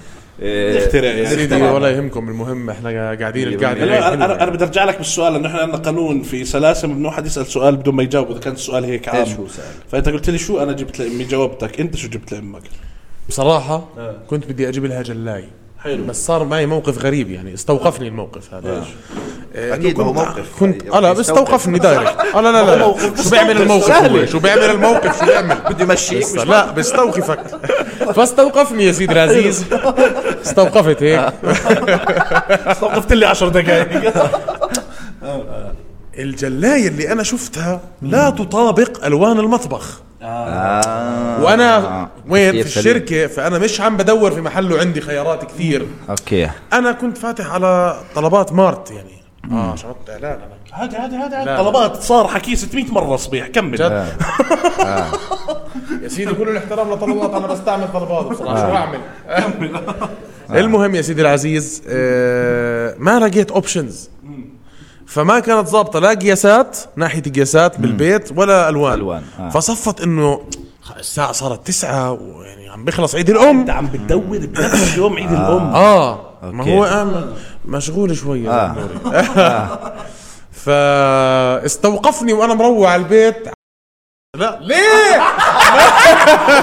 آه، 0.43 0.73
يخترع 0.77 1.09
يعني. 1.09 1.35
سيدي 1.35 1.55
ولا 1.63 1.89
يهمكم 1.89 2.29
المهم 2.29 2.69
إحنا 2.69 2.89
قاعدين 3.19 3.47
القعده 3.47 3.83
أنا 3.83 4.13
أنا. 4.13 4.43
أنا 4.43 4.51
بدي 4.51 4.63
ارجع 4.63 4.83
لك 4.83 4.97
بالسؤال 4.97 5.33
لأنه 5.33 5.47
إحنا 5.47 5.59
عندنا 5.61 5.77
قانون 5.77 6.21
في 6.23 6.45
سلاسه 6.45 6.87
ممنوع 6.87 7.11
حد 7.11 7.25
يسأل 7.25 7.47
سؤال 7.47 7.75
بدون 7.75 7.95
ما 7.95 8.03
يجاوب 8.03 8.31
إذا 8.31 8.39
كان 8.39 8.53
السؤال 8.53 8.83
هيك 8.85 9.09
عام. 9.09 9.17
هو 9.39 9.47
سأل؟ 9.47 9.63
فانت 9.91 10.09
قلت 10.09 10.29
لي 10.29 10.37
شو 10.37 10.59
أنا 10.63 10.71
جبت 10.71 10.99
لامي 10.99 11.23
جاوبتك 11.23 11.79
أنت 11.79 11.95
شو 11.95 12.07
جبت 12.09 12.31
لأمك؟ 12.31 12.61
بصراحة 13.29 13.87
كنت 14.27 14.45
بدي 14.45 14.69
أجيب 14.69 14.85
لها 14.85 15.01
جلاي. 15.01 15.43
حلو. 15.83 16.03
بس 16.05 16.25
صار 16.25 16.43
معي 16.45 16.65
موقف 16.65 16.97
غريب 17.05 17.31
يعني 17.31 17.53
استوقفني 17.53 18.07
الموقف 18.07 18.53
هذا. 18.53 18.85
آه، 19.55 19.75
إنه 19.75 19.93
ما 19.97 20.03
هو 20.03 20.13
كنت- 20.13 20.17
موقف. 20.17 20.59
كنت 20.59 20.83
يعني 20.83 20.95
آه 20.95 20.99
لا 20.99 21.09
يستوقف. 21.11 21.19
استوقفني 21.29 21.79
direct. 21.79 22.17
آه 22.35 22.41
لا 22.41 22.51
لا 22.51 22.75
لا, 22.75 22.95
شو 23.23 23.29
بيعمل 23.29 23.61
الموقف. 23.61 23.91
هو 23.91 24.25
شو 24.25 24.39
بيعمل 24.39 24.63
الموقف؟ 24.63 25.19
شو 25.19 25.25
بيعمل؟ 25.25 25.55
بده 25.69 25.83
يمشيك 25.83 26.17
بس 26.19 26.35
لا 26.35 26.71
بيستوقفك 26.71 27.39
فاستوقفني 28.15 28.83
يا 28.85 28.91
سيدي 28.91 29.13
العزيز. 29.13 29.65
استوقفت 30.41 31.03
هيك. 31.03 31.19
استوقفت 32.71 33.13
لي 33.13 33.25
10 33.25 33.49
دقائق 33.49 34.13
الجلاية 36.19 36.87
اللي 36.87 37.11
أنا 37.11 37.23
شفتها 37.23 37.79
لا 38.01 38.29
تطابق 38.29 39.05
ألوان 39.05 39.39
المطبخ. 39.39 40.01
آه. 40.21 41.43
وأنا 41.43 42.07
وين؟ 42.29 42.51
في. 42.51 42.77
الشركة 42.79 43.27
فأنا 43.27 43.57
مش 43.57 43.81
عم 43.81 43.97
بدور 43.97 44.31
في 44.31 44.41
محل 44.41 44.73
وعندي 44.73 45.01
خيارات 45.01 45.43
كثير. 45.51 45.87
أوكي. 46.09 46.49
أنا 46.73 46.91
كنت 46.91 47.17
فاتح 47.17 47.53
على 47.53 47.99
طلبات 48.15 48.53
مارت 48.53 48.91
يعني. 48.91 49.19
آه 49.51 49.75
شرطت 49.75 50.09
إعلان. 50.09 50.39
أنا 50.39 50.83
هذا 50.83 50.97
هذا 50.99 51.17
هذا 51.25 51.45
لا. 51.45 51.57
طلبات 51.63 51.95
صار 52.03 52.27
حكي 52.27 52.55
600 52.55 52.85
مرة 52.91 53.15
صبيح. 53.15 53.47
كمل. 53.47 53.75
جد؟ 53.77 54.05
يا 56.03 56.07
سيدي 56.07 56.33
كل 56.33 56.49
الاحترام 56.49 56.91
لطلبات. 56.91 57.33
أنا 57.33 57.47
بستعمل 57.47 57.87
طلبات 57.93 58.25
بصراحة. 58.25 58.69
شو 58.69 58.75
أعمل؟ 58.75 58.99
المهم 60.51 60.95
يا 60.95 61.01
سيدي 61.01 61.21
العزيز 61.21 61.81
آه 61.87 62.95
ما 62.97 63.19
لقيت 63.19 63.51
options 63.51 64.09
فما 65.05 65.39
كانت 65.39 65.67
ظابطه 65.67 65.99
لا 65.99 66.13
قياسات 66.13 66.77
ناحية 66.95 67.21
قياسات 67.21 67.79
بالبيت 67.79 68.29
ولا 68.35 68.69
ألوان. 68.69 68.93
ألوان، 68.93 69.23
آه. 69.39 69.49
فصفت 69.49 70.01
إنه 70.01 70.41
الساعة 70.99 71.31
صارت 71.31 71.67
تسعة 71.67 72.11
ويعني 72.11 72.69
عم 72.69 72.85
بخلص 72.85 73.15
عيد 73.15 73.29
الأم. 73.29 73.59
أنت 73.59 73.69
عم 73.69 73.87
بتدور 73.87 74.37
بنفس 74.37 74.97
يوم 74.97 75.15
عيد 75.15 75.31
الأم. 75.31 75.75
آه. 75.75 76.29
ما 76.43 76.59
أوكي. 76.59 76.77
هو 76.77 76.85
آه 76.85 77.33
مشغول 77.65 78.17
شوية. 78.17 78.51
آه. 78.51 78.75
آه. 79.37 79.93
فاستوقفني 80.51 82.33
وأنا 82.33 82.53
مروح 82.53 82.89
على 82.89 83.01
البيت. 83.01 83.49
لا. 84.35 84.59
ليه؟ 84.61 85.21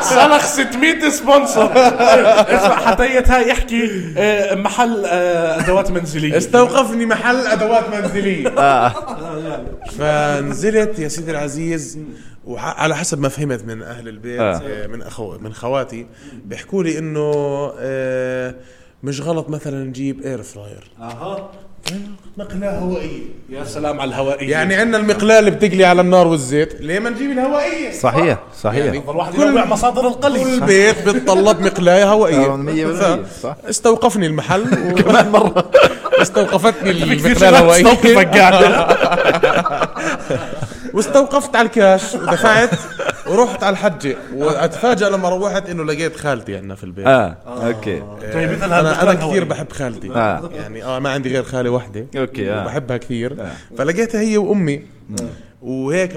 صلخ 0.15 0.45
600 0.45 1.09
sponsor. 1.09 1.73
اسمع 1.75 2.95
هاي 3.29 3.49
يحكي 3.49 4.13
آه، 4.19 4.55
محل 4.55 5.05
آه، 5.07 5.61
أدوات 5.61 5.91
منزلية. 5.91 6.37
استوقفني 6.37 7.07
محل 7.07 7.47
أدوات 7.47 7.89
منزلية. 7.95 8.49
فنزلت 9.99 10.99
يا 10.99 11.09
سيدي 11.09 11.31
العزيز 11.31 11.99
وعلى 12.45 12.97
حسب 12.97 13.21
ما 13.21 13.29
فهمت 13.29 13.65
من 13.65 13.83
أهل 13.83 14.09
البيت 14.09 14.41
آه. 14.41 14.57
آه. 14.57 14.87
من 14.87 15.03
اخو 15.03 15.39
من 15.39 15.53
خواتي 15.55 16.07
بيحكوا 16.45 16.83
لي 16.83 16.99
إنه 16.99 17.33
آه 17.79 18.55
مش 19.03 19.21
غلط 19.21 19.49
مثلا 19.49 19.85
نجيب 19.85 20.23
air 20.23 20.43
fryer 20.43 20.91
أها. 21.01 21.51
مقلاة 22.37 22.79
هوائية. 22.79 23.23
يا 23.51 23.65
سلام 23.65 24.01
على 24.01 24.09
الهوائية. 24.09 24.51
يعني 24.51 24.75
عندنا 24.75 24.97
المقلاة 24.99 25.39
اللي 25.39 25.51
بتقلي 25.51 25.85
على 25.85 26.01
النار 26.01 26.27
والزيت. 26.27 26.81
ليه 26.81 26.99
ما 26.99 27.11
نجيب 27.11 27.31
الهوائية؟ 27.31 27.93
صحيح 27.93 28.39
صحيح. 28.63 28.85
يعني 28.85 28.99
الواحد 28.99 29.35
كل- 29.37 29.69
مصادر 29.69 30.03
كل 30.03 30.09
القلي 30.09 30.61
بيت 30.67 31.09
بيتطلب 31.09 31.61
مقلاية 31.61 32.05
هوائية. 32.13 32.47
آه، 32.53 32.57
مية 32.67 32.87
بالمية، 32.87 33.23
صح. 33.43 33.57
استوقفني 33.71 34.27
المحل. 34.27 34.65
كمان 35.03 35.29
مرة. 35.31 35.71
استوقفتني 36.23 36.93
كثير 36.93 37.37
المقلاة 37.37 37.79
شغلات 37.79 38.05
الهوائية. 38.45 38.87
واستوقفت 40.95 41.57
على 41.57 41.67
الكاش 41.67 42.15
ودفعت. 42.15 42.71
ورحت 43.41 43.63
على 43.63 43.73
الحجة 43.73 44.17
وأتفاجأ 44.35 45.09
لما 45.09 45.29
روحت 45.29 45.69
إنه 45.69 45.85
لقيت 45.85 46.17
خالتي 46.17 46.57
عندنا 46.57 46.75
في 46.75 46.85
البيت. 46.85 47.07
آه 47.07 47.37
أوكي. 47.47 48.03
طيب 48.35 48.51
مثل 48.51 48.65
أنا 48.73 49.03
أنا 49.03 49.15
كثير 49.15 49.45
بحب 49.45 49.73
خالتي. 49.73 50.11
آه. 50.11 50.51
يعني 50.55 50.85
آه 50.85 50.99
ما 50.99 51.11
عندي 51.11 51.29
غير 51.33 51.43
خالة 51.43 51.71
واحدة 51.71 52.07
أوكي 52.17 52.51
آه. 52.53 52.63
وبحبها 52.63 52.97
كثير. 52.97 53.37
فلقيتها 53.79 54.21
هي 54.21 54.39
وأمي. 54.39 54.83
وهيك 55.63 56.13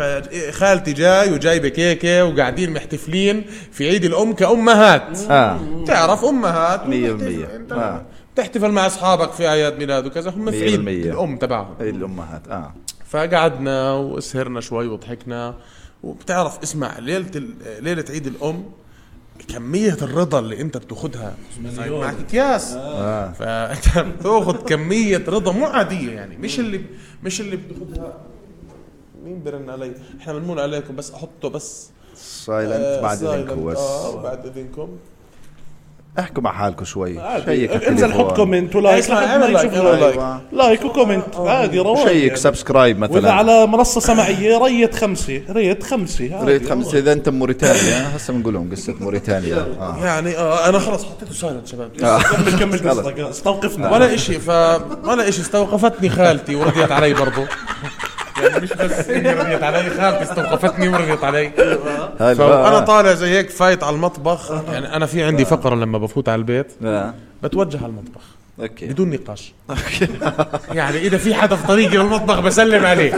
خالتي 0.52 0.94
جاي 0.94 1.32
وجايبة 1.34 1.68
كيكة 1.70 2.26
وقاعدين 2.26 2.74
محتفلين 2.74 3.46
في 3.72 3.90
عيد 3.90 4.06
الأم 4.06 4.34
كأمهات. 4.34 5.18
آه. 5.30 5.60
تعرف 5.88 6.26
أمهات؟ 6.26 6.88
مية 6.88 7.12
وبتحتفل- 7.12 7.26
بالمية. 7.26 7.56
أنت. 7.56 7.72
آه. 7.72 8.02
تحتفل 8.36 8.72
مع 8.72 8.86
أصحابك 8.86 9.32
في 9.32 9.48
أعياد 9.48 9.78
ميلاد 9.80 10.06
وكذا. 10.06 10.30
هم 10.32 10.52
في 10.52 10.64
عيد. 10.64 11.06
الأم 11.06 11.38
تبعهم. 11.38 11.76
الأمهات 11.82 12.42
آه. 12.50 12.74
فقعدنا 13.10 13.94
وسهرنا 13.94 14.62
شوي 14.62 14.88
وضحكنا. 14.88 15.56
وبتعرف 16.04 16.64
اسمع 16.64 17.00
ليلة 17.00 17.32
ليلة 17.80 18.06
عيد 18.10 18.28
الأم 18.28 18.66
كمية 19.48 19.98
الرضا 20.02 20.40
اللي 20.40 20.62
أنت 20.62 20.78
بتاخدها. 20.78 21.36
معك 21.78 22.16
أكياس. 22.20 22.74
فأنت 23.40 23.98
بتاخد 24.00 24.56
كمية 24.70 25.24
رضا 25.28 25.52
مو 25.52 25.66
عادية 25.66 26.12
يعني. 26.12 26.38
مش 26.38 26.60
اللي 26.60 26.82
مش 27.24 27.42
اللي 27.42 27.58
بتاخدها 27.58 28.18
مين 29.24 29.44
برن 29.44 29.70
علي؟ 29.70 29.92
إحنا 30.22 30.34
بنمون 30.34 30.60
عليكم 30.60 30.96
بس 30.96 31.12
أحطه 31.12 31.50
بس. 31.50 31.90
silent 32.16 32.74
آه، 32.74 33.02
بعد. 33.02 33.24
اذنكم 33.24 33.66
بس. 33.66 33.78
بعد 34.24 34.46
إذنكم. 34.46 34.90
احكوا 36.20 36.44
مع 36.44 36.52
حالكم 36.52 36.86
شوي. 36.86 37.20
شيك 37.46 37.72
انزل 37.72 38.14
حط. 38.14 38.36
comment 38.36 38.76
و 38.76 38.83
like 38.83 39.12
اعمل 39.12 39.54
like، 39.54 39.74
اعمل 39.74 40.40
like. 40.52 40.86
و 40.86 40.91
comment. 40.91 41.36
عادي 41.38 41.80
رواق 41.80 42.08
شيك 42.08 42.24
يعني. 42.24 42.36
subscribe 42.36 43.02
وإذا 43.02 43.14
مثلا 43.14 43.34
على 43.34 43.68
منصة 43.68 44.02
سمعيه 44.02 44.58
rate 44.58 44.96
خمسة. 44.96 45.42
rate 45.50 45.84
خمسة. 45.84 46.44
rate 46.44 46.70
خمسة. 46.70 46.98
إذا 46.98 47.14
أنت 47.14 47.30
موريتانيا 47.30 48.16
هسه 48.16 48.34
بنقول 48.34 48.54
لهم 48.54 48.72
قصة 48.72 48.96
موريتانيا. 49.00 49.68
آه. 49.80 49.98
يعني 50.04 50.38
آه 50.38 50.70
أنا 50.70 50.80
خلص 50.80 51.06
حطيته 51.06 51.34
silent 51.34 51.68
شباب. 51.68 51.90
كمل 52.30 52.60
كمل 52.60 52.90
قصتك. 52.90 53.20
استوقفنا. 53.20 53.92
ولا 53.92 54.14
إشي 54.14 54.40
ف 54.40 54.50
ولا 54.50 55.30
إشي. 55.30 55.42
استوقفتني 55.42 56.10
خالتي 56.10 56.56
ورضيت 56.56 56.92
علي 56.92 57.14
برضو. 57.14 57.42
يعني 58.44 58.62
مش 58.64 58.74
بس 58.74 59.10
إني 59.10 59.34
رضيت 59.34 59.64
علي 59.64 59.90
خالتي 59.90 60.24
استوقفتني 60.24 60.88
ورضيت 60.90 61.24
علي 61.24 61.52
فانا. 62.20 62.80
طالع 62.80 63.14
زي 63.14 63.30
هيك 63.38 63.50
فايت 63.50 63.84
على 63.84 63.96
المطبخ 63.96 64.52
يعني 64.72 64.96
أنا 64.96 65.06
في 65.06 65.24
عندي 65.24 65.46
فقرة 65.46 65.76
لما 65.76 65.98
بفوت 65.98 66.30
على 66.30 66.40
البيت 66.40 66.72
آه. 66.86 67.14
بتوجه 67.44 67.78
على 67.78 67.86
المطبخ 67.88 68.22
أوكي. 68.62 68.86
بدون 68.86 69.10
نقاش. 69.10 69.54
يعني 70.72 70.98
إذا 70.98 71.18
في 71.18 71.34
حدا 71.34 71.56
في 71.56 71.68
طريقي 71.68 71.98
للمطبخ 71.98 72.40
بسلم 72.40 72.86
عليه. 72.86 73.16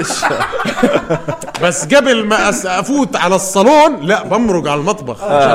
بس 1.63 1.85
قبل 1.85 2.25
ما 2.25 2.49
أفوت 2.49 3.15
على 3.15 3.35
الصالون 3.35 4.01
لا 4.01 4.23
بمرق 4.23 4.71
على 4.71 4.81
المطبخ. 4.81 5.23
عشان 5.23 5.49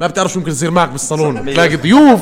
ما, 0.00 0.06
بتعرف 0.06 0.32
شو 0.32 0.38
ممكن 0.38 0.50
يصير 0.50 0.70
معك 0.70 0.88
بالصالون. 0.88 1.44
تلاقي 1.44 1.76
ضيوف 1.76 2.20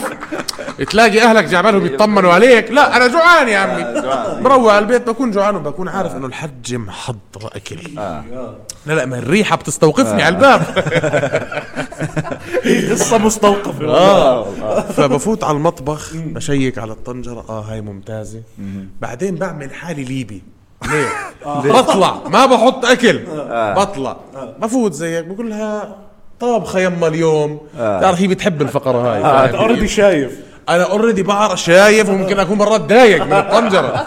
تلاقي 0.91 1.23
أهلك 1.23 1.45
جعبالهم 1.45 1.87
يطمنوا 1.87 2.33
عليك. 2.33 2.71
لا 2.71 2.97
أنا 2.97 3.07
جوعان 3.07 3.49
يا 3.49 3.59
عمي. 3.59 4.03
بروح 4.43 4.75
على 4.75 4.79
البيت 4.79 5.09
بكون 5.09 5.31
جوعان 5.31 5.57
وبكون 5.57 5.89
عارف 5.89 6.17
إنه 6.17 6.27
الحج 6.27 6.75
محضر 6.75 7.51
أكل. 7.57 7.79
لا 8.87 8.95
لا 8.95 9.07
ما 9.07 9.19
الريحة 9.19 9.57
بتستوقفني 9.57 10.23
على 10.23 10.35
الباب. 10.35 10.63
قصة 12.91 13.19
مستوقفة. 13.19 13.89
آه. 13.89 14.45
فبفوت 14.97 15.45
على 15.45 15.57
المطبخ 15.57 16.13
بشيك 16.17 16.79
على 16.79 16.93
الطنجرة. 16.93 17.45
آه 17.49 17.61
هاي 17.61 17.81
ممتازة. 17.81 18.43
بعدين 19.01 19.35
بعمل 19.35 19.75
حالي 19.75 20.05
ليبي. 20.05 20.43
ليه؟ 20.91 21.09
بطلع. 21.73 22.29
ما 22.29 22.47
بحط 22.47 22.85
أكل. 22.85 23.21
بطلع. 23.77 24.17
بفوت 24.63 24.93
زيك 24.93 25.25
بقول 25.25 25.51
لها 25.51 25.97
طابخه 26.41 26.81
يما 26.81 27.07
اليوم. 27.07 27.61
تعرف 27.77 28.21
هي 28.21 28.27
بتحب 28.27 28.63
الفقرة 28.63 28.99
هاي؟ 28.99 29.51
already 29.59 29.89
شايف. 29.89 30.41
أنا 30.69 30.83
already 30.83 31.23
بعرف 31.23 31.61
شايف 31.61 32.09
وممكن 32.09 32.39
أكون 32.39 32.59
مرات 32.59 32.81
دايق 32.81 33.25
من 33.25 33.33
الطنجرة. 33.33 34.07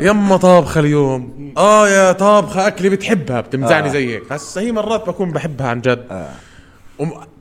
يما 0.00 0.36
طابخة 0.36 0.80
اليوم. 0.80 1.52
آه 1.56 1.88
يا 1.88 2.12
طابخة 2.12 2.66
اكلي 2.66 2.88
بتحبها 2.88 3.40
بتمزعني 3.40 3.90
زيك 3.90 4.32
هسه 4.32 4.60
هي 4.60 4.72
مرات 4.72 5.06
بكون 5.08 5.30
بحبها 5.30 5.66
عن 5.66 5.80
جد. 5.80 6.26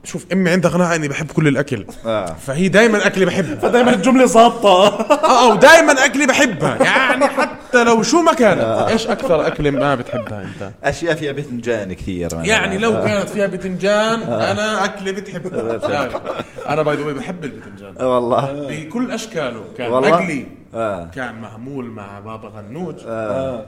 شوف 0.05 0.25
أمي 0.33 0.49
عندها 0.49 0.71
قناعة 0.71 0.95
إني 0.95 1.07
بحب 1.07 1.31
كل 1.31 1.47
الأكل. 1.47 1.85
آه. 2.05 2.25
فهي 2.25 2.67
دائما 2.67 3.07
أكلي 3.07 3.25
بحبها. 3.25 3.55
فدائما 3.55 3.93
الجملة 3.93 4.25
ظابطة. 4.25 4.99
آه 5.25 5.53
ودائما 5.53 6.05
أكلي 6.05 6.25
بحبها. 6.25 6.83
يعني 6.83 7.27
حتى 7.27 7.83
لو 7.83 8.03
شو 8.03 8.21
ما 8.21 8.33
كانت. 8.33 8.61
إيش 8.89 9.07
أكثر 9.07 9.47
أكلة 9.47 9.69
ما 9.71 9.95
بتحبها 9.95 10.41
أنت؟ 10.41 10.71
أشياء 10.83 11.15
فيها 11.15 11.31
باذنجان 11.31 11.93
كثير. 11.93 12.29
يعني 12.43 12.77
لو 12.77 12.91
كانت 12.91 13.29
فيها 13.29 13.47
بتنجان 13.47 14.21
أنا 14.21 14.85
أكلي 14.85 15.11
بتحبها. 15.11 16.11
أنا 16.69 16.81
باي 16.81 16.95
ذا 16.95 17.13
بحب 17.13 17.43
البتنجان 17.43 17.93
آه 17.99 18.15
والله. 18.15 18.67
بكل 18.69 19.11
أشكاله. 19.11 19.63
كان 19.77 19.91
والله؟ 19.91 20.09
مقلي 20.09 20.45
آه. 20.73 21.09
كان 21.15 21.41
معمول 21.41 21.85
مع 21.85 22.19
بابا 22.19 22.47
غنوج. 22.47 22.95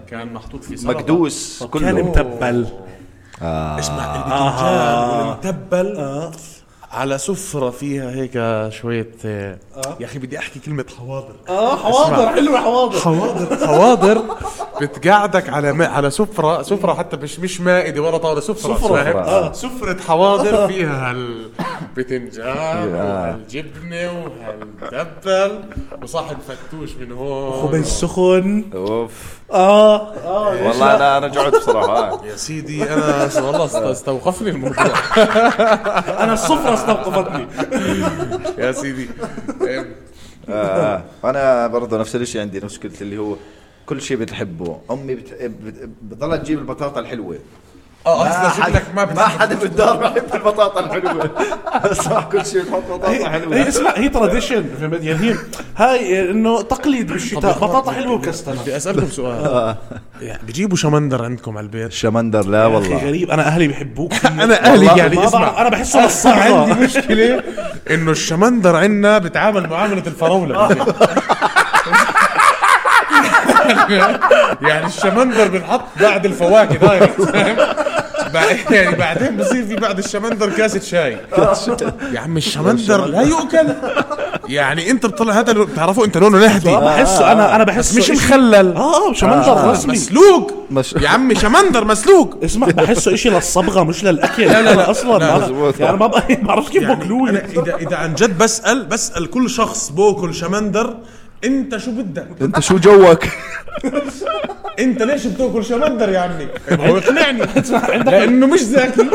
كان 0.10 0.34
محطوط 0.34 0.64
في 0.64 0.78
سلطة. 0.78 0.94
مكدوس 0.94 1.64
كان 1.64 1.70
كله 1.70 2.68
متبل 3.42 3.80
اسمع 3.80 4.16
البتنجان 4.16 5.10
والمتبل 5.10 6.32
على 6.92 7.18
سفرة 7.18 7.70
فيها 7.70 8.12
هيك 8.12 8.34
شوية 8.74 9.12
آه. 9.26 9.58
يا 10.00 10.06
أخي 10.06 10.20
بدي 10.20 10.40
أحكي 10.40 10.60
كلمة 10.60 10.86
حواضر. 10.98 11.36
آه 11.50 11.76
حواضر 11.76 12.28
حلوة 12.28 12.58
حواضر. 12.60 13.00
حواضر 13.00 13.68
حواضر 13.68 14.22
بتقعدك 14.82 15.50
على 15.50 15.74
ما 15.74 15.88
على 15.88 16.10
سفرة 16.12 16.62
سفرة 16.62 16.94
حتى 16.94 17.18
مش 17.18 17.40
مش 17.40 17.62
مائدة 17.62 18.02
ولا 18.02 18.18
طاولة 18.18 18.40
سفرة 18.40 18.76
سفرة. 18.76 18.88
فاهم؟ 19.04 19.18
آه. 19.18 19.52
سفرة 19.52 20.02
حواضر 20.02 20.68
فيها 20.68 21.12
هالبتنجان 21.12 22.88
وهالجبنة 22.94 24.12
وهالمتبل 24.12 25.60
وصاحب 26.04 26.38
فتوش 26.48 26.96
من 26.96 27.12
هون. 27.12 27.52
خبز 27.62 27.86
سخن. 27.88 28.64
أوف. 28.74 29.37
آه. 29.52 30.14
آه 30.16 30.56
يا 30.56 30.68
والله 30.68 30.96
أنا 30.96 31.18
أنا 31.18 31.28
جعت 31.28 31.56
بصراحة 31.56 32.10
آه. 32.14 32.26
يا 32.26 32.36
سيدي 32.36 32.84
أنا 32.84 33.24
والله 33.36 33.66
است- 33.66 33.76
استوقفني 33.76 34.50
الموضوع. 34.50 34.86
أنا 36.24 36.34
الصفرة 36.34 36.74
استوقفتني. 36.74 37.48
يا 38.66 38.72
سيدي. 38.72 39.10
إيه، 39.62 39.96
آه. 40.50 41.04
أنا 41.24 41.68
برضه 41.68 41.98
نفس 41.98 42.16
الشيء 42.16 42.42
عندي 42.42 42.60
مشكلتي 42.60 43.04
اللي 43.04 43.18
هو 43.18 43.36
كل 43.86 44.02
شيء 44.02 44.18
بتحبه. 44.18 44.80
أمي 44.92 45.16
بت... 45.16 45.34
بت... 45.44 45.90
بتضل 46.02 46.38
تجيب 46.44 46.60
البطاطا 46.60 47.00
الحلوة. 47.00 47.38
آه 48.08 48.24
ما 48.24 48.30
أصلا 48.50 48.66
شكلك 48.66 48.86
ما 48.96 49.06
ما 49.06 49.28
حدا 49.28 49.56
بالدار 49.56 49.98
بحب 49.98 50.24
البطاطا 50.36 50.80
الحلوة. 50.80 51.30
صح 52.06 52.24
كل 52.32 52.46
شيء 52.46 52.64
تحط 52.64 52.84
بطاطا 52.90 53.10
هي 53.12 53.30
حلوة. 53.30 53.68
اسمع 53.68 53.92
هي 53.96 54.10
تراديشن 54.10 54.66
فهمت 54.82 55.04
يعني 55.04 55.30
هي 55.32 55.36
هاي 55.78 56.32
إنه 56.32 56.62
تقليد 56.62 57.12
بالشتاء. 57.12 57.52
بطاطا 57.52 57.92
حلوة 57.92 58.14
وكستنه 58.14 58.62
بدي 58.62 58.78
أسألكم 58.78 59.08
سؤال. 59.10 59.76
يعني 60.22 60.42
بيجيبوا 60.46 60.78
شمندر 60.78 61.26
عندكم 61.26 61.58
على 61.58 61.64
البيت. 61.64 61.92
شمندر 61.92 62.46
لا 62.46 62.66
أخي 62.68 62.74
والله. 62.76 62.98
غريب. 63.08 63.32
أنا 63.32 63.48
أهلي 63.48 63.68
بيحبوه 63.68 64.10
كثير 64.10 64.32
أنا 64.44 64.66
أهلي 64.66 64.86
يعني 64.86 65.16
ما 65.16 65.26
اسمع. 65.26 65.62
أنا 65.62 65.70
بحسه 65.70 66.00
عندي 66.00 66.06
للصغرى 66.08 66.74
مشكلة 66.86 67.44
إنه 67.92 68.12
الشمندر 68.12 68.76
عندنا 68.76 69.18
بتعامل 69.18 69.70
معاملة 69.70 70.04
الفراولة. 70.08 70.78
يعني 74.62 74.86
الشمندر 74.86 75.48
بنحط 75.48 75.82
بعد 76.02 76.26
الفواكه 76.26 76.76
direct 76.76 77.20
يعني 78.72 78.96
بعدين 78.96 79.38
بصير 79.38 79.66
في 79.66 79.76
بعد 79.76 79.98
الشمندر 79.98 80.50
كاسة 80.50 80.80
شاي. 80.80 81.18
يا 82.14 82.20
عم 82.20 82.38
الشمندر 82.38 83.06
لا 83.06 83.22
يؤكل. 83.22 83.68
يعني 84.48 84.92
انت 84.92 85.06
بتطلع 85.06 85.34
هذا 85.40 85.54
لو- 85.54 85.66
بتعرفوا 85.66 86.06
انت 86.06 86.18
لونه 86.18 86.38
نهدي 86.38 86.76
بحسه 86.76 87.32
أنا 87.32 87.56
أنا 87.56 87.64
بحسه 87.64 87.98
مش 88.00 88.10
مخلل 88.12 88.76
آه 88.76 89.14
شمندر 89.14 89.70
رسمي. 89.72 89.94
مسلوق. 89.94 90.52
مش- 90.72 90.94
يا 90.94 91.10
عمي 91.10 91.36
شمندر 91.36 91.86
مسلوق. 91.86 92.38
اسمع 92.44 92.68
بحسه 92.68 93.14
إشي 93.14 93.30
للصبغة 93.30 93.84
مش 93.84 94.04
للأكل. 94.04 94.44
لا 94.46 94.62
لا 94.62 94.76
لا. 94.76 94.92
أصلا. 94.92 95.26
يعني 95.80 95.98
ما 96.02 96.08
بعرفش 96.42 96.70
كيف 96.70 96.82
يعني 96.84 96.96
باكلوه 96.96 97.30
اذا 97.30 97.76
إذا 97.76 97.96
عن 97.98 98.16
جد 98.16 98.38
بسال 98.38 98.86
بسأل 98.86 99.30
كل 99.30 99.50
شخص 99.50 99.90
بوكل 99.90 100.34
شمندر 100.36 100.94
انت 101.48 101.78
شو 101.78 101.92
بدك؟ 101.92 102.28
انت 102.42 102.60
شو 102.60 102.78
جوك 102.78 103.24
انت 104.80 105.04
ليش 105.04 105.28
بتاكل 105.28 105.66
شمندر 105.66 106.10
يا 106.10 106.20
عمي؟ 106.20 106.48
هو 106.72 106.98
اقنعني 106.98 107.42
لأنه 108.06 108.48
مش 108.48 108.62
ذكي 108.62 109.10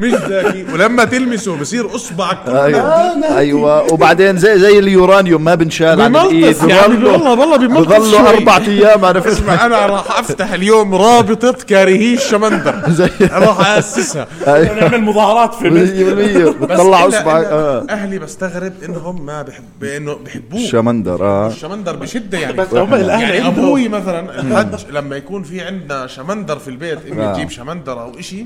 مش 0.00 0.12
ذكي. 0.12 0.64
ولما 0.72 1.04
تلمسه 1.04 1.56
بصير 1.56 1.94
اصبعك 1.94 2.38
كله 2.44 2.64
أيوه. 2.64 3.38
أيوه. 3.38 3.92
وبعدين 3.92 4.36
زي 4.36 4.58
زي 4.58 4.78
اليورانيوم 4.78 5.44
ما 5.44 5.54
بنشال 5.54 6.00
عن 6.00 6.16
الإيد. 6.16 6.56
يعني. 6.68 7.04
والله 7.04 7.30
والله 7.30 7.56
بيملطس 7.56 8.08
بضله. 8.08 8.30
أربع 8.30 8.56
أيام 8.56 9.04
عرفت 9.04 9.26
اسمع 9.26 9.66
أنا 9.66 9.86
راح 9.86 10.18
أفتح 10.18 10.52
اليوم 10.52 10.94
رابطة 10.94 11.52
كارهي 11.68 12.14
الشمندر. 12.14 12.82
زي 12.98 13.10
راح 13.32 13.66
اسسها 13.66 14.26
نعمل 14.46 15.02
مظاهرات 15.02 15.54
في 15.54 15.70
100% 15.70 15.72
بس 15.72 16.54
بتطلع 16.54 17.08
اصبعك 17.08 17.44
آه. 17.46 17.86
أهلي 17.90 18.18
بستغرب 18.18 18.72
إنهم 18.84 19.26
ما 19.26 19.42
بحب 19.42 19.84
إنه 19.84 20.14
بحبوه 20.14 20.60
شمندر 20.60 21.24
آه. 21.26 21.46
الشمندر 21.48 21.96
بشدة 21.96 22.38
يعني. 22.38 22.52
بس 22.52 22.74
هم 22.74 22.94
الأهل 22.94 23.22
يعني 23.34 23.46
أبوي 23.48 23.88
مثلا 23.88 24.40
الحج 24.40 24.90
لما 24.90 25.16
يكون 25.16 25.42
في 25.42 25.60
عندنا 25.60 26.06
شمندر 26.06 26.58
في 26.58 26.68
البيت 26.68 26.98
امي 27.12 27.22
آه. 27.24 27.34
تجيب 27.34 27.50
شمندر 27.50 28.02
أو 28.02 28.18
إشي 28.18 28.44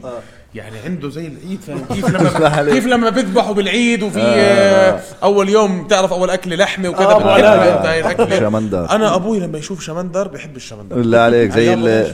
يعني 0.55 0.77
عنده 0.85 1.09
زي 1.11 1.21
العيد. 1.27 1.61
فاهم. 1.67 1.85
كيف 1.95 2.09
لما. 2.09 2.73
كيف 2.75 2.87
لما 2.87 3.11
بيذبحوا 3.11 3.55
بالعيد 3.55 4.03
وفي 4.03 4.19
آه. 4.21 5.01
أول 5.23 5.49
يوم 5.49 5.87
تعرف 5.87 6.13
أول 6.13 6.31
أكل 6.31 6.59
لحمة 6.59 6.89
وكذا 6.89 7.05
آه، 7.05 7.15
بتحبها 7.15 7.33
علاقة. 7.33 7.79
أنت 7.79 7.87
هاي 7.87 8.01
الاكله 8.01 8.39
شمندر. 8.41 8.91
أنا 8.91 9.15
أبوي 9.15 9.41
لما 9.41 9.59
يشوف 9.59 9.81
شمندر 9.83 10.29
بحب 10.29 10.57
الشمندر. 10.57 10.97
بالله 10.97 11.19
عليك 11.19 11.51
زي 11.53 11.75
ال 11.75 12.13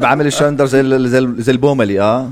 بعمل 0.00 0.26
الشمندر 0.26 0.66
زي 0.66 0.80
ال- 0.80 1.08
زي 1.08 1.18
ال- 1.18 1.42
زي 1.42 1.52
البوملي 1.52 2.00
آه. 2.00 2.28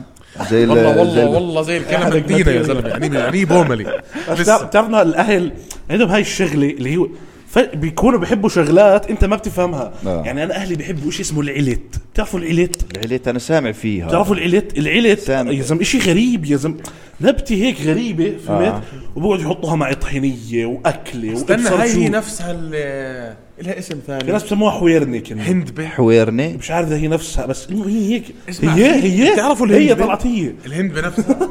زي 0.50 0.64
ال- 0.64 0.70
والله 0.70 0.92
زي 0.94 0.98
والله 1.00 1.22
ال- 1.22 1.28
والله 1.28 1.62
زي 1.62 1.76
الكلمة 1.76 2.08
الجديدة 2.08 2.52
يا 2.52 2.62
زلمة. 2.62 2.88
يعني 2.88 3.16
يعني 3.16 3.44
بوملي؟ 3.44 3.84
بتعرف 3.84 4.40
لسه. 4.40 4.64
بتعرف 4.64 4.86
إنه 4.88 5.02
الأهل 5.02 5.52
عندهم 5.90 6.08
هاي 6.08 6.20
الشغلة 6.20 6.70
اللي 6.70 6.96
هو 6.96 7.08
فبيكونوا 7.50 8.18
بيحبوا 8.18 8.48
شغلات 8.48 9.10
أنت 9.10 9.24
ما 9.24 9.36
بتفهمها. 9.36 9.92
آه. 10.06 10.22
يعني 10.24 10.44
أنا 10.44 10.54
أهلي 10.54 10.74
بيحبوا 10.74 11.10
شيء 11.10 11.20
اسمه 11.20 11.40
العلت. 11.40 11.94
بتعرفوا 12.16 12.40
العلت 12.40 12.96
العليت 12.96 13.28
أنا 13.28 13.38
سامع 13.38 13.72
فيها 13.72 14.06
بتعرفوا 14.06 14.34
العلت 14.36 14.78
العلت 14.78 15.18
سامع. 15.20 15.50
يا 15.50 15.62
زلمة 15.62 15.82
شيء 15.82 16.00
غريب 16.00 16.44
يا 16.44 16.56
زلمة 16.56 16.76
نبتة 17.20 17.54
هيك 17.54 17.80
غريبة 17.80 18.36
فهمت 18.46 18.66
آه. 18.68 18.82
وبقعدوا 19.16 19.44
يحطوها 19.44 19.76
مع 19.76 19.92
طحينيه 19.92 20.66
وأكلة 20.66 21.32
استنى. 21.32 21.68
هي 22.04 22.08
نفسها 22.08 22.50
ال 22.50 23.36
لها 23.62 23.78
اسم 23.78 23.94
في 23.94 24.00
ثاني. 24.06 24.32
ناس 24.32 24.42
بسموها 24.42 24.70
حويرني 24.72 25.20
كنا. 25.20 25.42
هندبة 25.42 25.86
حويرني. 25.86 26.56
مش 26.56 26.70
عارف 26.70 26.88
إذا 26.88 26.96
هي 26.96 27.08
نفسها 27.08 27.46
بس 27.46 27.68
إنه 27.70 27.88
هي 27.88 28.14
هيك. 28.14 28.24
هي 28.48 28.52
في- 29.00 29.22
هي 29.22 29.32
بتعرفوا 29.32 29.66
هي؟ 29.68 29.94
طلعت 29.94 30.26
هي 30.26 30.52
الهند 30.66 30.92
بنفسها. 30.92 31.38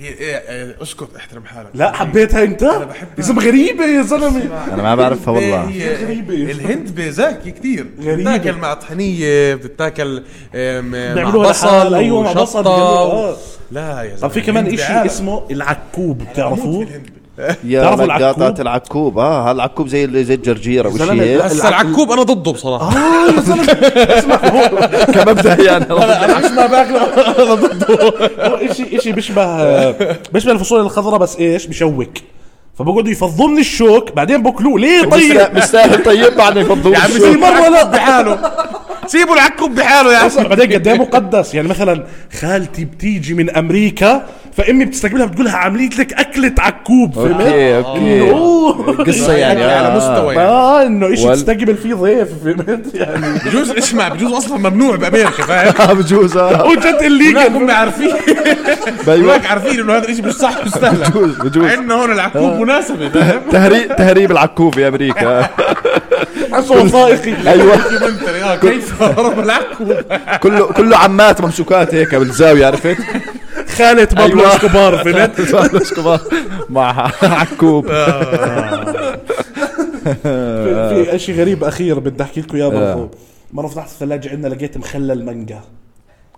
هي 0.00 0.08
إيه، 0.08 0.36
إيه، 0.36 0.76
اسكت 0.82 1.08
احترم 1.16 1.44
حالك. 1.44 1.68
لا 1.74 1.92
حبيتها 1.92 2.44
أنت؟ 2.44 2.64
بحبها. 2.64 3.08
يا 3.18 3.22
زلمه 3.28 3.42
غريبة 3.44 3.84
يا 3.84 4.02
زلمة. 4.02 4.64
أنا 4.74 4.82
ما 4.82 4.94
بعرفها 4.94 5.34
والله. 5.34 5.68
هي 5.68 6.04
غريبة. 6.04 6.34
الهند 6.34 6.94
بزاكي 6.94 7.50
كثير. 7.50 7.86
بتاكل 7.98 8.52
مع 8.52 8.74
طحنيه 8.74 9.54
بتتاكل 9.54 10.22
آم، 10.54 10.90
مع 10.90 11.14
بيعملوها 11.14 11.48
بصل 11.50 11.94
أيوة، 11.94 12.22
مع 12.22 12.32
بصل. 12.32 12.64
لا 13.70 14.02
يا 14.02 14.08
زلمه 14.08 14.20
طب 14.20 14.30
في 14.30 14.40
كمان 14.40 14.64
بعالم. 14.64 15.04
اسمه 15.06 15.42
العكوب 15.50 16.18
بتعرفوه 16.18 16.84
في 16.84 16.90
الهند. 16.90 17.10
يا 17.64 17.82
لقاطات 17.82 18.00
العكوب؟ 18.00 18.60
العكوب. 18.60 19.18
آه 19.18 19.50
هالعكوب 19.50 19.88
زي 19.88 20.24
زي 20.24 20.34
الجرجيرة 20.34 20.88
وشيء 20.88 21.46
هسا 21.46 21.68
العكوب 21.68 22.12
أنا 22.12 22.22
ضده 22.22 22.52
بصراحة. 22.52 22.96
آه 22.96 23.30
يا 23.36 23.40
زلمة 23.40 24.36
كمبدأ 25.14 25.62
يعني. 25.62 25.84
أنا 25.90 26.38
مش 26.38 26.50
ما 26.50 26.66
باكله. 26.66 27.02
أنا 27.42 27.54
ضده. 27.54 28.12
هو 28.40 28.54
اشي 28.54 28.98
إشي 28.98 29.12
بيشبه 29.12 29.90
بيشبه 30.32 30.52
الفاصوليا 30.52 30.80
الخضراء 30.80 31.18
بس 31.18 31.36
إيش؟ 31.36 31.66
بشوك. 31.66 32.10
فبقعدوا 32.78 33.10
يفضوا 33.12 33.48
من 33.48 33.58
الشوك 33.58 34.12
بعدين 34.12 34.42
باكلوه 34.42 34.78
ليه 34.78 35.02
طيب؟ 35.04 35.56
مستاهل 35.56 36.02
طيب 36.04 36.36
بعد 36.36 36.56
يفضوا 36.56 36.92
يا 36.92 36.98
عمي 36.98 37.12
في 37.12 37.20
سيبوا 37.20 37.48
مرة 37.48 37.58
لا. 37.60 37.68
العكوب 37.68 37.90
بحاله. 37.90 38.38
سيبوا 39.06 39.34
العكوب 39.34 39.74
بحاله 39.74 40.12
يا 40.12 40.18
عمي 40.18 40.48
بعدين 40.48 40.72
قد 40.72 40.88
إيه 40.88 40.98
مقدس؟ 40.98 41.54
يعني 41.54 41.68
مثلا 41.68 42.04
خالتي 42.40 42.84
بتيجي 42.84 43.34
من 43.34 43.56
أمريكا 43.56 44.26
فامي 44.58 44.84
بتستقبلها 44.84 45.26
بتقولها 45.26 45.56
عملت 45.56 45.98
لك 45.98 46.12
اكله 46.12 46.52
عكوب 46.58 47.14
فهمت؟ 47.14 47.40
أوكي. 47.40 48.30
أوكي. 48.30 49.02
قصة 49.12 49.32
يعني 49.32 49.64
على 49.64 49.86
آه. 49.88 49.96
مستوى 49.96 50.34
يعني. 50.34 50.48
آه 50.48 50.86
إنه 50.86 51.14
شيء 51.14 51.26
وال- 51.26 51.36
تستقبل 51.36 51.76
فيه 51.76 51.94
ضيف 51.94 52.28
فهمت 52.44 52.94
يعني؟ 52.94 53.38
بجوز 53.46 53.70
اسمع 53.70 54.08
بجوز 54.08 54.32
أصلا 54.32 54.58
ممنوع 54.70 54.96
بأمريكا 54.96 55.30
فاهم؟ 55.30 55.74
آه، 55.88 55.92
بجوز 55.92 56.36
آه. 56.36 56.64
وجد 56.66 56.98
illegal 57.02 57.38
هم 57.38 57.70
عارفين. 57.70 58.10
أيوة. 59.08 59.34
هناك 59.36 59.46
عارفين 59.46 59.80
إنه 59.80 59.96
هذا 59.96 60.08
الشيء 60.08 60.26
مش 60.26 60.32
صح 60.32 60.64
مستهلك 60.66 61.10
بجوز 61.10 61.36
بجوز. 61.38 61.64
عندنا 61.70 61.94
هون 61.94 62.12
العكوب 62.12 62.52
مناسبة 62.60 63.08
فاهم؟ 63.08 63.40
تهريب 63.52 63.96
تهريب 63.96 64.30
العكوب 64.30 64.74
في 64.74 64.88
أمريكا. 64.88 65.48
حسه 66.52 66.82
وثائقي. 66.84 67.50
أيوه. 67.50 67.74
آه 68.44 68.56
كيف 68.56 69.02
هرب 69.02 69.38
العكوب؟ 69.40 69.94
كله 70.42 70.66
كله 70.66 70.96
عمات 70.96 71.40
ممسوكات 71.40 71.94
هيك 71.94 72.14
بالزاوية 72.14 72.66
عرفت؟ 72.66 72.96
خالة 73.78 74.04
بابلو 74.04 74.40
أيوة. 74.40 74.56
إسكوبار 74.56 74.96
فهمت؟ 75.04 75.40
بابلو 75.52 75.80
إسكوبار. 75.82 76.20
مع 76.70 77.10
عكوب. 77.22 77.86
في 80.22 81.04
في 81.10 81.18
شيء 81.18 81.40
غريب 81.40 81.64
أخير 81.64 81.98
بدي 81.98 82.22
أحكي 82.22 82.40
لكم 82.40 82.56
إياه 82.56 82.68
برضه 82.68 83.10
مرة 83.52 83.66
فتحت 83.66 83.88
الثلاجة 83.88 84.30
عندنا 84.30 84.54
لقيت 84.54 84.78
مخلل 84.78 85.24
مانجا. 85.24 85.60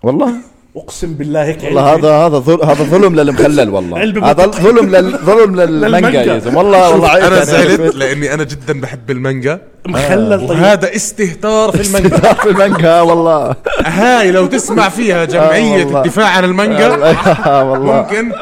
والله؟ 0.03 0.34
أقسم 0.77 1.14
بالله 1.14 1.45
هيك 1.45 1.62
والله. 1.64 1.95
هذا 1.95 2.12
هذا 2.12 2.39
ظل 2.39 2.64
هذا 2.64 2.85
ظلم 2.85 3.21
للمخلل 3.21 3.71
والله. 3.71 3.99
علبة 3.99 4.31
هذا. 4.31 4.47
ظلم 4.47 4.97
لل 4.97 5.18
ظلم 5.18 5.61
للمانجا. 5.61 6.23
يا 6.23 6.39
زلمة. 6.39 6.59
والله 6.59 6.91
والله 6.91 7.09
عيب 7.09 7.25
أنا 7.25 7.35
يعني. 7.35 7.47
زعلت؟ 7.47 7.95
لأني 7.95 8.35
أنا 8.35 8.45
جدا 8.45 8.81
بحب 8.81 9.11
المانجا. 9.11 9.61
مخلل 9.87 10.39
طيب. 10.41 10.51
وهذا 10.51 10.97
استهتار 10.97 11.73
في 11.73 11.89
المانجا. 11.89 12.16
استهتار 12.16 12.35
في 12.35 12.49
المانجا 12.49 13.01
والله. 13.01 13.55
هاي 13.85 14.31
لو 14.31 14.47
تسمع 14.47 14.89
فيها 14.89 15.25
جمعية 15.25 15.85
والله. 15.85 16.01
الدفاع 16.01 16.27
عن 16.27 16.45
المانجا 16.45 17.14
آه، 17.47 17.71
والله. 17.71 17.93
ممكن 17.93 18.33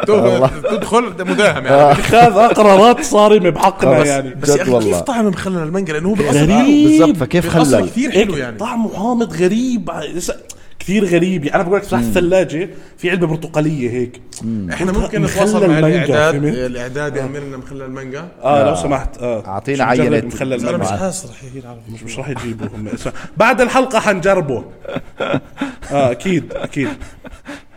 تدخل 0.71 1.05
مداهم 1.19 1.67
يعني 1.67 1.93
اتخاذ 1.93 2.33
قرارات 2.33 3.05
صارمة 3.05 3.51
بحقنا 3.51 4.05
يعني. 4.05 4.35
بس. 4.35 4.57
كيف 4.57 5.01
طعم 5.01 5.27
مخلل 5.27 5.59
المانجا؟ 5.59 5.93
لأنه 5.93 6.09
هو 6.09 6.15
بالأصل 6.15 6.39
غريب. 6.39 7.01
بالضبط 7.01 7.17
فكيف 7.17 7.49
خلل؟ 7.49 7.87
كثير 7.87 8.11
حلو 8.11 8.37
يعني. 8.37 8.59
طعمه 8.59 8.97
حامض 8.97 9.33
غريب. 9.33 9.91
كثير 10.89 11.05
غريب. 11.05 11.45
يعني 11.45 11.55
أنا 11.57 11.63
بقول 11.63 11.77
لك 11.79 11.83
فتحت 11.85 12.03
الثلاجه 12.03 12.69
في 12.99 13.11
علبة 13.11 13.27
برتقالية 13.27 13.91
هيك. 13.91 14.21
إحنا 14.73 14.93
ممكن 14.93 15.23
نتواصل 15.23 15.61
مع 15.69 15.81
مانجا، 15.81 16.05
الاعداد؟ 16.05 16.45
الإعداد 16.45 17.17
يعمل 17.17 17.41
لنا 17.47 17.57
مخلل 17.57 17.91
مانجا 17.91 18.29
آه 18.43 18.69
لو 18.69 18.75
سمحت. 18.75 19.19
آه. 19.19 19.61
نجرب 19.69 19.89
عينة. 19.89 20.27
مخلل 20.27 20.69
أنا 20.69 20.77
مش 20.79 20.87
مانجا 20.87 20.97
حاسس 20.97 21.31
رح 21.31 21.45
يجي 21.45 21.59
العربي 21.59 21.81
مش 21.95 22.03
مش 22.03 22.19
راح 22.19 22.29
يجيبوا 22.29 22.67
هم. 22.67 22.89
بعد 23.37 23.61
الحلقة 23.61 24.01
حنجربه. 24.01 24.65
آه 25.21 25.41
أكيد 26.11 26.53
أكيد. 26.53 26.89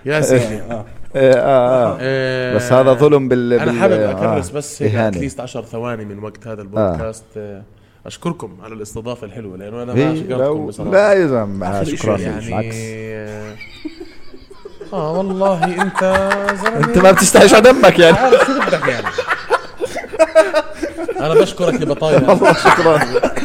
يا 0.05 0.21
سيدي. 0.21 0.43
آه 0.61 0.85
آه، 1.15 1.33
آه، 1.33 1.93
آه. 1.93 1.97
آه، 2.01 2.55
بس 2.55 2.71
هذا 2.73 2.93
ظلم 2.93 3.27
بال 3.29 3.53
أنا 3.53 3.71
بال- 3.71 3.79
حابب 3.79 3.93
آه، 3.93 4.11
اكرس 4.11 4.49
بس 4.49 4.83
هيك 4.83 4.95
إهانة. 4.95 5.07
اتليست 5.17 5.39
10 5.39 5.61
ثواني 5.61 6.05
من 6.05 6.23
وقت 6.23 6.47
هذا 6.47 6.61
البودكاست. 6.61 7.23
آه، 7.37 7.61
أشكركم 8.05 8.57
على 8.63 8.73
الاستضافة 8.73 9.27
الحلوة 9.27 9.57
لأنه 9.57 9.83
أنا 9.83 9.93
ما 9.93 10.15
شكرتكم 10.15 10.65
بصراحة. 10.65 10.91
لا 10.91 11.13
يا 11.13 11.27
زلمه 11.27 11.83
شكرا 11.83 12.17
يعني 12.17 12.71
آه، 12.73 13.55
آه 14.93 15.17
والله 15.17 15.81
أنت 15.81 16.03
أنت 16.87 16.97
ما 16.97 17.11
بتستحيش 17.11 17.53
على 17.53 17.71
دمك 17.71 17.99
يعني. 17.99 18.17
عارف 18.17 18.45
شو 18.45 18.59
بدك 18.59 18.87
يعني. 18.87 19.07
أنا 21.19 21.33
بشكرك 21.33 21.81
لبطايا 21.81 22.19
شكرا. 22.65 22.99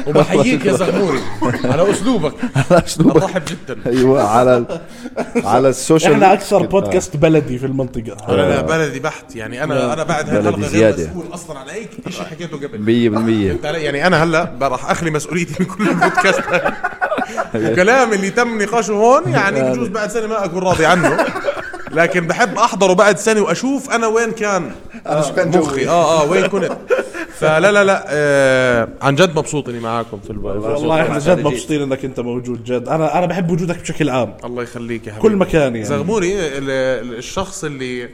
وبحييك 0.06 0.64
يا 0.66 0.72
زغموري 0.72 1.18
على 1.64 1.90
أسلوبك. 1.90 2.32
أسلوبك. 2.86 3.22
مرحب 3.22 3.42
جدا. 3.44 3.76
أيوه 3.86 4.28
على 4.28 4.64
على 5.44 5.68
السوشيال 5.68 6.12
إحنا 6.12 6.32
أكثر 6.32 6.66
بودكاست 6.66 7.16
بلدي 7.16 7.58
في 7.58 7.66
المنطقة. 7.66 8.16
أنا 8.28 8.60
بلدي 8.62 9.00
بحت. 9.00 9.36
يعني 9.36 9.64
أنا 9.64 9.92
أنا 9.92 10.02
بعد 10.02 10.24
بلدي 10.30 10.36
هالحلقه 10.38 10.60
غير 10.60 10.68
زيادة. 10.68 11.04
مسؤول 11.10 11.34
أصلا 11.34 11.58
عن 11.58 11.68
أي 11.68 11.88
شيء 12.10 12.24
حكيته 12.24 12.56
قبل. 12.56 12.78
100% 12.78 13.50
فهمت 13.52 13.66
علي؟ 13.66 13.82
يعني 13.82 14.06
أنا 14.06 14.24
هلأ 14.24 14.52
راح 14.62 14.90
أخلي 14.90 15.10
مسؤوليتي 15.10 15.54
من 15.60 15.66
كل 15.66 15.88
البودكاست 15.88 16.42
وكلام 17.54 18.12
اللي 18.12 18.30
تم 18.30 18.62
نقاشه 18.62 18.92
هون 18.92 19.28
يعني 19.28 19.62
بجوز 19.72 19.88
بعد 19.88 20.10
سنة 20.10 20.26
ما 20.26 20.44
أكون 20.44 20.62
راضي 20.62 20.86
عنه. 20.86 21.16
لكن 21.96 22.26
بحب 22.26 22.58
أحضره 22.58 22.92
بعد 22.92 23.18
سنة 23.18 23.40
وأشوف 23.40 23.90
أنا 23.90 24.06
وين 24.06 24.30
كان 24.32 24.70
أنا 25.06 25.22
شو 25.22 25.34
كان 25.34 25.58
مخي. 25.58 25.88
آه 25.88 26.22
آه 26.22 26.30
وين 26.30 26.46
كنت. 26.46 26.72
فلا 27.40 27.72
لا 27.72 27.84
لا 27.84 28.04
آه 28.08 28.88
عن 29.02 29.14
جد 29.14 29.36
مبسوط 29.38 29.68
إني 29.68 29.80
معاكم 29.80 30.18
في 30.20 30.30
البودكاست 30.30 30.66
والله 30.80 31.02
إحنا 31.02 31.18
جد 31.18 31.38
مبسوطين 31.46 31.82
إنك 31.82 32.04
أنت 32.04 32.20
موجود 32.20 32.64
جد. 32.64 32.88
أنا 32.88 33.18
أنا 33.18 33.26
بحب 33.26 33.50
وجودك 33.50 33.80
بشكل 33.80 34.08
عام. 34.10 34.34
الله 34.44 34.62
يخليك 34.62 35.06
يا 35.06 35.12
حبيبي. 35.12 35.28
كل 35.28 35.36
مكان 35.36 35.60
يعني. 35.62 35.84
زغموري 35.84 36.32
ال- 36.34 36.70
ال- 36.70 37.18
الشخص 37.18 37.64
اللي 37.64 38.08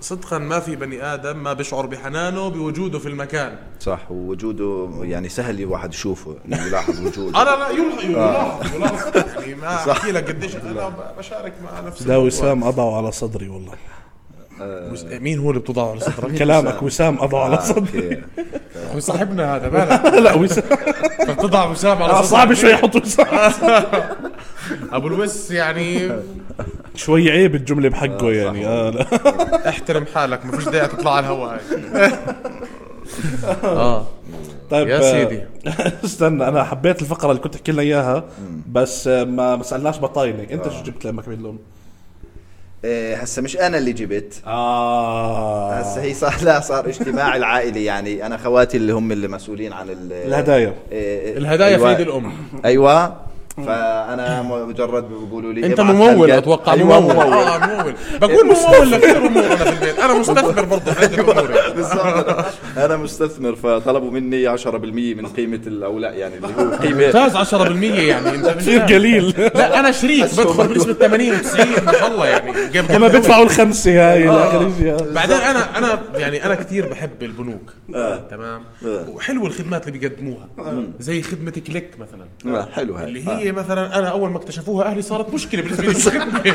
صدقا 0.00 0.38
ما 0.38 0.60
في 0.60 0.76
بني 0.76 1.02
آدم 1.14 1.36
ما 1.42 1.52
بيشعر 1.52 1.86
بحنانه 1.86 2.48
بوجوده 2.48 2.98
في 2.98 3.08
المكان. 3.08 3.56
صح 3.80 4.10
ووجوده 4.10 4.88
يعني 5.02 5.28
سهل 5.28 5.60
الواحد 5.60 5.94
يشوفه 5.94 6.36
يعني 6.48 6.66
يلاحظ 6.66 7.00
وجوده. 7.06 7.38
أنا 7.42 7.50
لا 7.50 7.68
يلاحظ 7.68 8.04
يلاحظ 8.04 8.74
يلاحظ. 8.74 9.16
يعني 9.40 9.54
ما 9.54 9.92
أحكي 9.92 10.12
لك 10.12 10.28
قديش 10.28 10.56
أنا 10.56 10.92
بشارك 11.18 11.52
مع 11.64 11.80
نفسي. 11.88 12.04
لا 12.08 12.16
وسام 12.16 12.64
اضعوا 12.64 12.96
على 12.96 13.12
صدري 13.12 13.48
والله. 13.48 13.72
وس- 14.60 15.04
مين 15.04 15.38
هو 15.38 15.50
اللي 15.50 15.60
بتضعه 15.60 15.90
على 15.90 16.00
صدرك؟ 16.00 16.34
كلامك 16.34 16.82
وسام؟ 16.82 17.18
اضعوا 17.20 17.44
على 17.44 17.56
آه، 17.56 17.60
صدري. 17.60 18.22
هو 18.94 19.00
صاحبنا 19.00 19.56
هذا 19.56 19.70
مالك 19.70 20.04
لا. 20.14 20.34
وسام 20.34 20.64
بتضع 21.28 21.64
وسام 21.70 22.02
على 22.02 22.12
آه، 22.12 22.16
صدرك. 22.22 22.30
صعب 22.30 22.54
شوي 22.54 22.70
يحط 22.70 22.96
وسام. 22.96 23.26
أبو 24.92 25.06
الوس 25.08 25.50
يعني 25.50 26.12
شوي 26.98 27.30
عيب 27.30 27.54
الجملة 27.54 27.88
بحقه 27.88 28.30
يعني. 28.32 28.66
آه 28.66 28.90
لا. 28.90 29.06
احترم 29.68 30.06
حالك 30.14 30.46
ما 30.46 30.52
فيش 30.52 30.68
داعي 30.68 30.88
تطلع 30.88 31.14
على 31.14 31.26
الهواء 31.26 31.60
هاي. 31.94 32.10
آه. 33.64 34.06
طيب 34.70 34.88
يا 34.88 34.98
آه، 34.98 35.00
سيدي. 35.12 35.42
استنى 36.04 36.48
أنا 36.48 36.64
حبيت 36.64 37.02
الفقرة 37.02 37.30
اللي 37.30 37.42
كنت 37.42 37.54
تحكي 37.54 37.72
لنا 37.72 37.82
إياها 37.82 38.24
بس 38.72 39.08
آه، 39.08 39.24
ما 39.24 39.56
ما 39.56 39.62
سألناش 39.62 39.98
بطاينة. 39.98 40.46
أنت 40.50 40.64
شو 40.68 40.82
جبت 40.82 41.04
لما 41.04 41.22
كبير 41.22 41.38
لهم 41.38 41.58
إيه، 42.84 43.16
هسه 43.16 43.42
مش 43.42 43.56
أنا 43.56 43.78
اللي 43.78 43.92
جبت. 43.92 44.42
آه. 44.46 45.72
هسه 45.74 46.02
هي 46.02 46.14
صار 46.14 46.34
لا 46.42 46.60
صار 46.60 46.88
اجتماع 46.88 47.36
العائلي 47.36 47.84
يعني. 47.84 48.26
أنا 48.26 48.36
خواتي 48.36 48.76
اللي 48.76 48.92
هم 48.92 49.12
اللي 49.12 49.28
مسؤولين 49.28 49.72
عن 49.72 49.88
ال- 49.90 50.12
الهدايا. 50.12 50.74
إيه، 50.92 51.38
الهدايا 51.38 51.78
في 51.78 51.84
أيوة. 51.86 51.92
يد 52.00 52.00
الأم. 52.08 52.32
أيوه. 52.64 53.27
فأنا 53.66 54.42
مجرد 54.42 55.08
بيقولوا 55.08 55.52
لي 55.52 55.66
أنت 55.66 55.80
ممول. 55.80 56.30
أتوقع 56.30 56.72
أيوه 56.72 57.00
ممول. 57.00 57.14
ممول. 57.14 57.32
آه 57.32 57.58
ممول. 57.66 57.94
بكون 58.20 58.46
ممول 58.46 58.90
لكثير 58.92 59.16
امور 59.26 59.46
أنا 59.46 59.56
في 59.56 59.70
البيت. 59.70 59.98
أنا 59.98 60.14
مستثمر 60.14 60.64
برضه 60.64 60.92
في 60.92 61.04
عدة 61.04 61.22
أمور 61.22 61.50
يعني. 61.50 62.44
أنا 62.76 62.96
مستثمر 62.96 63.54
فطلبوا 63.56 64.10
مني 64.10 64.56
10% 64.58 64.66
من 65.16 65.26
قيمة 65.26 65.60
أو 65.84 65.98
لا 65.98 66.12
يعني 66.12 66.34
اللي 66.36 66.48
هو 66.58 66.70
قيمة 66.76 67.06
ممتاز 67.06 67.36
10% 67.54 67.54
يعني. 67.82 68.28
أنت 68.34 68.48
كثير 68.58 68.80
قليل. 68.80 69.34
لا 69.54 69.80
أنا 69.80 69.92
شريك 69.92 70.24
بدخل 70.24 70.68
بنسبة 70.68 70.92
80 70.92 71.38
و90 71.38 71.82
ما 71.86 71.92
شاء 71.92 72.06
الله 72.12 72.26
يعني. 72.26 72.50
قبل 72.78 72.94
لما 72.94 73.08
بيدفعوا 73.08 73.44
الخمسة 73.44 74.12
هاي 74.12 74.22
شيء 74.78 75.12
بعدين 75.12 75.36
أنا 75.36 75.78
أنا 75.78 75.98
يعني 76.16 76.46
أنا 76.46 76.54
كثير 76.54 76.86
بحب 76.86 77.22
البنوك. 77.22 77.72
تمام. 78.30 78.64
وحلو 78.84 79.46
الخدمات 79.46 79.88
اللي 79.88 79.98
بيقدموها. 79.98 80.48
زي 81.00 81.22
خدمة 81.22 81.50
CliQ 81.50 81.90
مثلا. 81.98 82.56
آه، 82.58 82.68
حلو 82.72 82.94
هاي. 82.94 83.04
اللي 83.04 83.28
هي 83.28 83.52
مثلا 83.52 83.98
أنا 83.98 84.08
أول 84.08 84.30
ما 84.30 84.36
اكتشفوها 84.36 84.86
أهلي 84.86 85.02
صارت 85.02 85.34
مشكلة 85.34 85.62
بالنسبة 85.62 86.12
لي. 86.12 86.54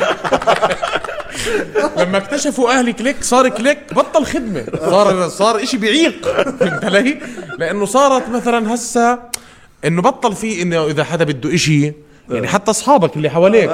لما 1.98 2.18
اكتشفوا 2.18 2.78
أهلي 2.78 2.92
CliQ 2.92 3.24
صار 3.24 3.48
CliQ 3.48 3.94
بطل 3.94 4.24
خدمة. 4.26 4.64
صار 4.80 5.28
صار 5.28 5.62
إشي 5.62 5.76
بيعيق 5.76 6.28
فهمت 6.42 6.84
علي؟ 6.84 7.18
لأنه 7.58 7.84
صارت 7.84 8.28
مثلا 8.28 8.74
هسه 8.74 9.18
إنه 9.84 10.02
بطل 10.02 10.34
في 10.34 10.62
إنه 10.62 10.86
إذا 10.86 11.04
حدا 11.04 11.24
بده 11.24 11.54
إشي 11.54 11.92
يعني 12.30 12.46
حتى 12.48 12.70
أصحابك 12.70 13.16
اللي 13.16 13.30
حواليك 13.30 13.70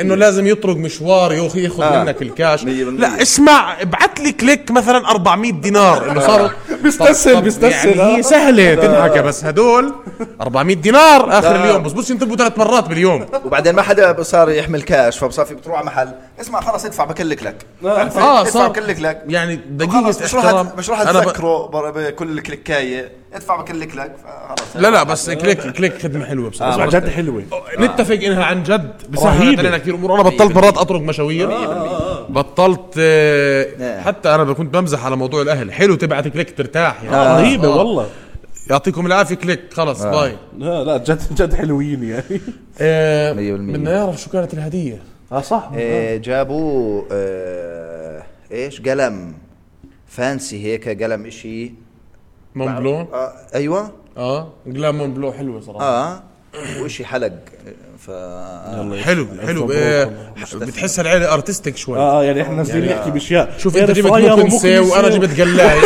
إنه 0.00 0.14
لازم 0.14 0.46
يطرق 0.46 0.76
مشوار 0.76 1.32
ياخذ 1.32 1.58
ياخذ 1.58 1.82
آه. 1.82 2.04
منك 2.04 2.22
الكاش. 2.22 2.64
لا 2.64 3.22
اسمع 3.22 3.82
ابعت 3.82 4.20
لي 4.20 4.32
CliQ 4.32 4.70
مثلا 4.70 5.10
400 5.10 5.52
دينار. 5.52 6.10
إنه 6.10 6.20
صاروا 6.20 6.48
بيستسهل- 6.82 7.42
بيستسهل، 7.42 7.88
يعني 7.98 8.00
آه. 8.14 8.16
هي 8.16 8.22
سهله 8.22 8.74
تنحكى 8.74 9.22
بس 9.22 9.44
هدول 9.44 9.92
400 10.40 10.76
دينار 10.76 11.38
آخر 11.38 11.64
اليوم. 11.64 11.82
بس 11.82 11.92
بص 11.92 12.10
ينطبوا 12.10 12.36
ثلاث 12.36 12.58
مرات 12.58 12.88
باليوم. 12.88 13.26
وبعدين 13.44 13.74
ما 13.74 13.82
حدا 13.82 14.22
صار 14.22 14.50
يحمل 14.50 14.82
كاش 14.82 15.18
فبصفي 15.18 15.54
بتروح 15.54 15.76
على 15.76 15.86
محل 15.86 16.08
اسمع 16.40 16.60
خلص 16.60 16.84
ادفع 16.84 17.04
بكلك 17.04 17.42
لك. 17.42 17.56
آه 17.84 18.02
ادفع 18.02 18.44
صار. 18.44 18.68
بكلك 18.68 19.00
لك. 19.00 19.22
يعني 19.28 19.56
دقيقة 19.56 19.92
خلص 20.04 20.22
مش 20.22 20.34
راح 20.34 20.44
احترام. 20.44 20.68
مش 20.78 20.90
راح 20.90 21.00
أنا 21.00 21.20
ب- 21.20 21.24
تذكره 21.24 21.66
بر- 21.66 21.90
بكل 21.90 22.40
كليكاية. 22.40 23.10
ادفع 23.34 23.60
بكلك 23.60 23.96
لك. 23.96 24.12
فخلص 24.24 24.76
لا 24.76 24.88
لا 24.90 25.02
بس 25.02 25.30
CliQ 25.30 25.60
CliQ 25.72 26.02
خدمة 26.02 26.24
حلوة 26.24 26.50
بصراحة. 26.50 26.72
اسمع 26.74 26.86
جد 26.86 27.08
حلوة. 27.08 27.42
نتفق 27.80 28.14
إنها 28.14 28.44
عن 28.44 28.62
جد. 28.62 28.92
بسهلت 29.10 29.40
رهيبة. 29.42 29.58
علينا 29.62 29.78
كثير 29.78 29.94
أمور. 29.94 30.14
أنا 30.14 30.22
بطلت 30.22 30.56
مرات 30.56 30.78
أطرق 30.78 31.00
مشاوير. 31.00 31.48
بطلت 32.28 32.94
آه، 32.98 33.66
نعم. 33.78 34.00
حتى 34.04 34.34
أنا 34.34 34.52
كنت 34.52 34.74
بمزح 34.74 35.04
على 35.04 35.16
موضوع 35.16 35.42
الأهل. 35.42 35.72
حلو 35.72 35.94
تبعت 35.94 36.28
CliQ 36.28 36.58
ترتاح 36.58 37.02
يعني. 37.02 37.42
رهيبة 37.42 37.68
آه. 37.68 37.76
والله. 37.76 38.06
يعطيكم 38.70 39.06
العافية 39.06 39.34
CliQ. 39.34 39.60
خلص 39.74 40.02
باي. 40.02 40.36
لا 40.58 40.84
لا 40.84 40.96
جد 40.96 41.22
جد 41.34 41.54
حلوين 41.54 42.04
يعني. 42.04 42.40
آه، 42.80 43.32
مية 43.32 43.52
بالمية. 43.52 43.74
بدنا 43.76 43.92
نعرف 44.04 44.20
شو 44.20 44.30
كانت 44.30 44.54
الهدية. 44.54 45.02
آه 45.34 45.40
صح. 45.40 45.70
إيه 45.76 46.16
جابوا 46.16 47.02
آه 47.12 48.22
إيش؟ 48.52 48.80
قلم. 48.80 49.34
fancy 50.06 50.64
هيك 50.64 51.02
قلم 51.02 51.26
إشي. 51.26 51.72
Montblanc 52.54 52.94
آه 52.94 53.32
أيوه. 53.54 53.90
آه. 54.16 54.48
قلام 54.66 54.98
Montblanc 54.98 55.32
حلوة 55.32 55.60
صراحة. 55.60 55.84
آه. 55.84 56.22
وإشي 56.82 57.04
حلق. 57.04 57.32
ف 57.98 58.10
حلو 59.04 59.26
حلو. 59.46 59.72
آه، 59.72 60.06
والله. 60.52 60.66
بتحس 60.66 61.00
العيلة 61.00 61.34
artistic 61.34 61.76
شوي. 61.76 61.98
آه 61.98 62.24
يعني 62.24 62.42
إحنا 62.42 62.54
نازلين 62.56 62.92
نحكي 62.92 63.10
بأشياء. 63.10 63.54
شوف 63.58 63.76
أنت 63.76 63.90
Air 63.90 63.94
جبت 63.94 64.06
مكنسه. 64.06 64.80
وأنا 64.80 65.08
جبت 65.08 65.40
قلاي. 65.40 65.78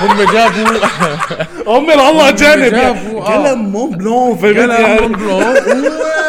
هم 0.00 0.16
جابوا 0.32 0.78
امي 1.76 1.94
الله 1.94 2.30
جانب. 2.30 2.74
آه. 2.74 3.22
قلم 3.24 3.58
Montblanc 3.58 4.36
فهمت 4.36 4.56
قلم 4.56 4.70
يعني. 4.70 5.00
Montblanc 5.00 5.40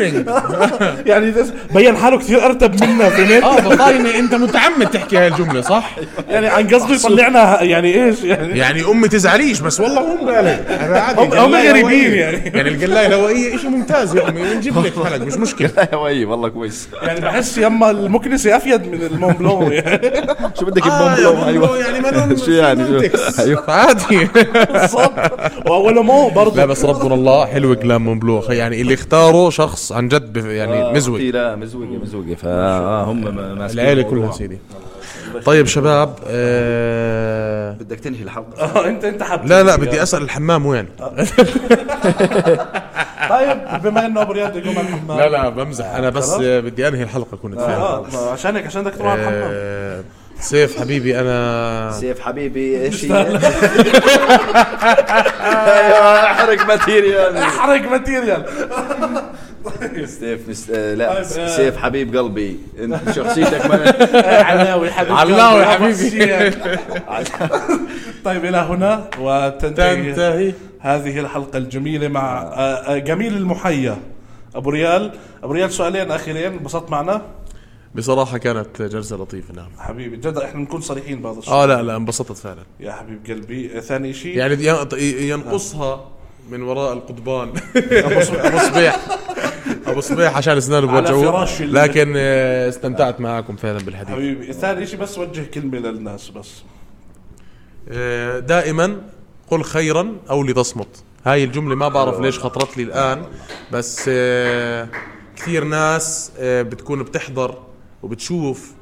هيرنج 0.00 0.28
يعني 1.10 1.34
بين 1.74 1.96
حاله 1.96 2.18
كثير 2.18 2.44
أرتب 2.46 2.84
منا 2.84 3.08
فهمت؟ 3.10 3.42
آه 3.44 3.60
بطاينه 3.60 4.18
أنت 4.18 4.34
متعمد 4.34 4.90
تحكي 4.90 5.18
هاي 5.18 5.28
الجملة 5.28 5.60
صح؟ 5.60 5.96
يعني 6.28 6.46
عن 6.48 6.68
قصدي 6.68 6.98
طلعنا 6.98 7.62
يعني 7.62 8.04
إيش؟ 8.04 8.22
يعني 8.22 8.58
يعني 8.58 8.84
أمي 8.84 9.08
تزعليش 9.08 9.60
بس 9.60 9.80
والله 9.80 10.00
هم 10.14 10.28
عادي 10.28 11.20
هم- 11.20 11.26
هم 11.32 11.32
قلاية 11.32 11.70
غريبين 11.70 11.84
هوائية. 11.84 12.20
يعني. 12.20 12.50
يعني 12.54 12.68
القلايه 12.68 13.06
الهوائيه 13.06 13.56
شيء 13.56 13.70
ممتاز 13.70 14.16
يا 14.16 14.28
أمي 14.28 14.42
نجيب 14.42 14.78
لك 14.78 14.92
حلق 15.06 15.16
مش 15.26 15.34
مشكلة. 15.34 15.70
أيوه 15.92 16.08
اي 16.08 16.24
والله 16.24 16.48
كويس. 16.48 16.88
يعني 17.02 17.20
بحس 17.20 17.58
يما 17.58 17.90
المكنسة 17.90 18.56
أفيد 18.56 18.86
من 18.92 19.02
المون 19.02 19.32
بلون 19.32 19.72
يعني. 19.72 20.10
شو 20.60 20.66
بدك 20.66 20.82
آه 20.86 21.14
ببوم 21.14 21.24
يا 21.24 21.30
بلوم 21.30 21.34
بومبلو 21.44 21.74
أيوه 21.74 21.78
يعني 21.78 22.00
ما 22.00 22.36
شو 22.44 22.50
يعني؟ 22.50 22.84
شو؟ 22.86 23.18
أيوه. 23.42 23.64
عادي. 23.70 24.28
بالضبط 24.72 25.12
واول 25.66 26.04
مو 26.04 26.28
برضه 26.28 26.56
لا 26.56 26.64
بس 26.66 26.84
ربنا 26.84 27.14
الله 27.14 27.46
حلو 27.46 27.76
كلام 27.76 28.20
أخي. 28.38 28.56
يعني 28.56 28.80
اللي 28.80 28.94
اختاره 28.94 29.50
شخص 29.50 29.87
عن 29.92 30.08
جد 30.08 30.36
يعني 30.36 30.92
مزوج. 30.92 31.20
لا 31.22 31.56
مزوقه 31.56 31.86
مزوقه 32.02 32.34
فهم 32.34 33.34
ماسكين 33.58 33.80
العيلة. 33.80 34.02
كلها 34.02 34.32
سيدي. 34.32 34.58
طيب 35.44 35.66
شباب 35.66 36.14
آه 36.28 37.72
بدك 37.72 38.00
تنهي 38.00 38.22
الحلقة. 38.22 38.62
آه، 38.62 38.86
انت 38.88 39.04
انت 39.04 39.22
حب 39.22 39.46
لا 39.46 39.62
لا 39.62 39.76
بدي 39.76 40.02
أسأل 40.02 40.22
الحمام 40.22 40.66
وين؟ 40.66 40.86
طيب 43.30 43.58
بما 43.82 44.06
إنه 44.06 44.22
أبو 44.22 44.32
رياض 44.32 44.56
يقوم 44.56 44.78
على 44.78 44.88
الحمام. 44.88 45.18
لا 45.18 45.28
لا 45.28 45.48
بمزح. 45.48 45.86
أنا 45.86 46.10
بس 46.10 46.30
آه، 46.42 46.60
بدي 46.60 46.88
أنهي 46.88 47.02
الحلقة 47.02 47.36
كنت 47.36 47.54
فيها. 47.54 47.76
آه 47.76 48.06
ما 48.12 48.18
عشان 48.18 48.56
هيك 48.56 48.66
عشان 48.66 48.82
بدك 48.82 48.94
تروح 48.94 49.12
على 49.12 49.20
الحمام. 49.20 49.42
آه، 49.52 50.02
سيف 50.40 50.80
حبيبي 50.80 51.20
أنا 51.20 51.90
سيف 52.00 52.20
حبيبي 52.20 52.82
إيش 52.82 53.04
هي؟ 53.04 53.12
أيوه 55.68 56.24
أحرق 56.24 56.66
ماتيريال. 56.66 57.36
أحرق 57.36 57.90
ماتيريال. 57.90 58.44
سيف 60.20 60.48
نس... 60.48 60.70
آه، 60.70 60.94
لا 60.94 61.14
طيب، 61.14 61.38
آه. 61.40 61.56
سيف 61.56 61.76
حبيب 61.76 62.16
قلبي. 62.16 62.58
انت 62.78 63.10
شخصيتك 63.16 63.66
ما 63.66 63.94
علاوي 64.44 64.90
حبيبي 64.90 65.14
علاوي 65.14 65.64
حبيبي. 65.64 66.50
طيب 68.24 68.44
إلى 68.44 68.56
هنا 68.56 69.10
وتنتهي 69.20 70.02
تنتهي. 70.12 70.52
هذه 70.80 71.18
الحلقة 71.20 71.56
الجميلة 71.58 72.08
مع 72.08 72.42
آه، 72.42 72.98
جميل 72.98 73.36
المحيا 73.36 73.98
أبو 74.54 74.70
ريال 74.70 75.12
أبو 75.42 75.52
ريال 75.52 75.72
سؤالين 75.72 76.10
أخيرين. 76.10 76.52
انبسطت 76.52 76.90
معنا؟ 76.90 77.22
بصراحة 77.94 78.38
كانت 78.38 78.82
جلسة 78.82 79.16
لطيفة 79.16 79.54
نعم. 79.54 79.68
حبيبي 79.78 80.16
جد 80.16 80.36
إحنا 80.38 80.60
نكون 80.60 80.80
صريحين 80.80 81.22
بهذا 81.22 81.38
الشيء. 81.38 81.52
آه 81.54 81.66
لا 81.66 81.82
لا 81.82 81.96
انبسطت 81.96 82.36
فعلا. 82.36 82.62
يا 82.80 82.92
حبيب 82.92 83.26
قلبي 83.26 83.80
ثاني 83.80 84.14
شيء. 84.14 84.36
يعني 84.36 84.54
ين- 84.54 85.28
ينقصها 85.28 86.04
من 86.50 86.62
وراء 86.62 86.92
القضبان. 86.92 87.52
ابو 87.76 88.20
صبيح 88.58 88.96
أبو 89.90 90.00
صبيح 90.00 90.36
عشان 90.36 90.56
اسنانه 90.56 90.86
بوجعوه 90.86 91.48
لكن 91.60 92.12
آه، 92.16 92.68
استمتعت 92.68 93.20
معكم 93.20 93.56
فعلا 93.56 93.78
بالحديث. 93.78 94.14
حبيبي 94.14 94.52
ثاني 94.52 94.86
شيء 94.86 94.98
بس 95.00 95.18
وجه 95.18 95.42
كلمة 95.54 95.78
للناس 95.78 96.28
بس. 96.30 96.48
آه، 97.88 98.38
دائما 98.38 98.96
قل 99.50 99.62
خيرا 99.62 100.16
أو 100.30 100.42
لتصمت. 100.42 101.02
هاي 101.26 101.44
الجملة 101.44 101.74
ما 101.74 101.88
بعرف 101.88 102.20
ليش 102.20 102.38
خطرت 102.38 102.76
لي 102.76 102.82
الآن 102.82 103.22
بس 103.72 104.04
آه، 104.08 104.88
كثير 105.36 105.64
ناس 105.64 106.32
بتكون 106.40 107.02
بتحضر 107.02 107.58
وبتشوف 108.02 108.72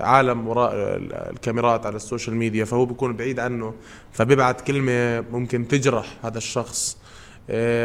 عالم 0.00 0.48
وراء 0.48 0.72
ال- 0.74 1.12
الكاميرات 1.12 1.86
على 1.86 1.96
ال 1.96 2.02
social 2.02 2.36
media 2.36 2.64
فهو 2.64 2.84
بيكون 2.86 3.16
بعيد 3.16 3.40
عنه 3.40 3.74
فبيبعت 4.12 4.60
كلمة 4.60 5.20
ممكن 5.32 5.68
تجرح 5.68 6.06
هذا 6.24 6.38
الشخص. 6.38 6.96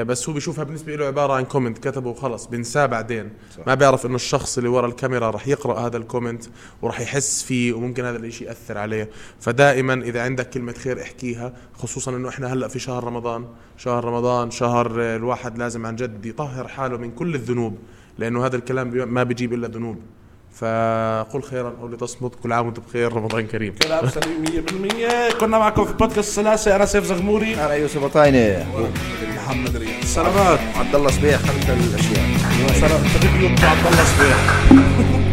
بس 0.04 0.30
هو 0.30 0.34
بيشوفها 0.34 0.64
بالنسبة 0.64 0.96
له 0.96 1.06
عبارة 1.06 1.34
عن 1.34 1.46
comment 1.46 1.78
كتبه 1.78 2.10
وخلص 2.10 2.46
بنساه 2.46 2.86
بعدين. 2.86 3.30
ما 3.68 3.74
بيعرف 3.74 4.06
إنه 4.06 4.16
الشخص 4.16 4.58
اللي 4.58 4.70
ورا 4.70 4.88
الكاميرا 4.88 5.30
رح 5.30 5.48
يقرأ 5.48 5.80
هذا 5.80 5.98
ال 5.98 6.04
comment 6.04 6.46
ورح 6.82 7.00
يحس 7.00 7.44
فيه 7.44 7.74
وممكن 7.74 8.06
هذا 8.06 8.18
الإشي 8.18 8.46
يأثر 8.46 8.78
عليه. 8.78 9.10
فدائما 9.40 9.94
إذا 9.94 10.22
عندك 10.22 10.50
كلمة 10.50 10.74
خير 10.74 11.02
احكيها 11.02 11.54
خصوصا 11.74 12.12
إنه 12.12 12.30
إحنا 12.30 12.54
هلأ 12.54 12.68
في 12.68 12.80
شهر 12.80 13.04
رمضان. 13.04 13.48
شهر 13.78 14.06
رمضان 14.06 14.52
شهر 14.52 15.02
آه، 15.02 15.16
الواحد 15.16 15.58
لازم 15.58 15.86
عن 15.86 15.96
جد 15.96 16.26
يطهر 16.26 16.68
حاله 16.68 16.98
من 16.98 17.12
كل 17.12 17.36
الذنوب 17.36 17.78
لأنه 18.18 18.46
هذا 18.46 18.56
الكلام 18.56 19.14
ما 19.14 19.24
بيجيب 19.24 19.54
إلا 19.54 19.68
ذنوب. 19.68 19.98
فقل 20.60 21.42
خيرا 21.42 21.74
أو 21.82 21.88
لتصمت 21.88 22.32
كل 22.44 22.54
عام 22.54 22.66
وأنتم 22.66 22.82
بخير 22.90 23.14
رمضان 23.14 23.48
كريم. 23.48 23.76
كلام 23.84 24.10
سليم 24.10 24.44
100% 24.44 25.40
كنا 25.40 25.58
معكم 25.58 25.86
في 25.86 25.94
بودكاست 25.94 26.36
سلاسة 26.36 26.76
أنا 26.76 26.86
سيف 26.86 27.06
زغموري. 27.06 27.56
أنا 27.56 27.74
يوسف 27.74 28.04
عطاينه 28.04 28.66
محمد 29.36 29.78
رياض. 29.78 30.04
سلامات. 30.04 30.60
عبد 30.76 30.96
الله 30.96 31.10
صبيح 31.10 31.40
خلف 31.40 31.70
الأشياء. 31.70 32.26
سلام. 32.80 33.02
عبد 33.64 33.88
الله 33.88 34.04
صبيح. 34.18 35.24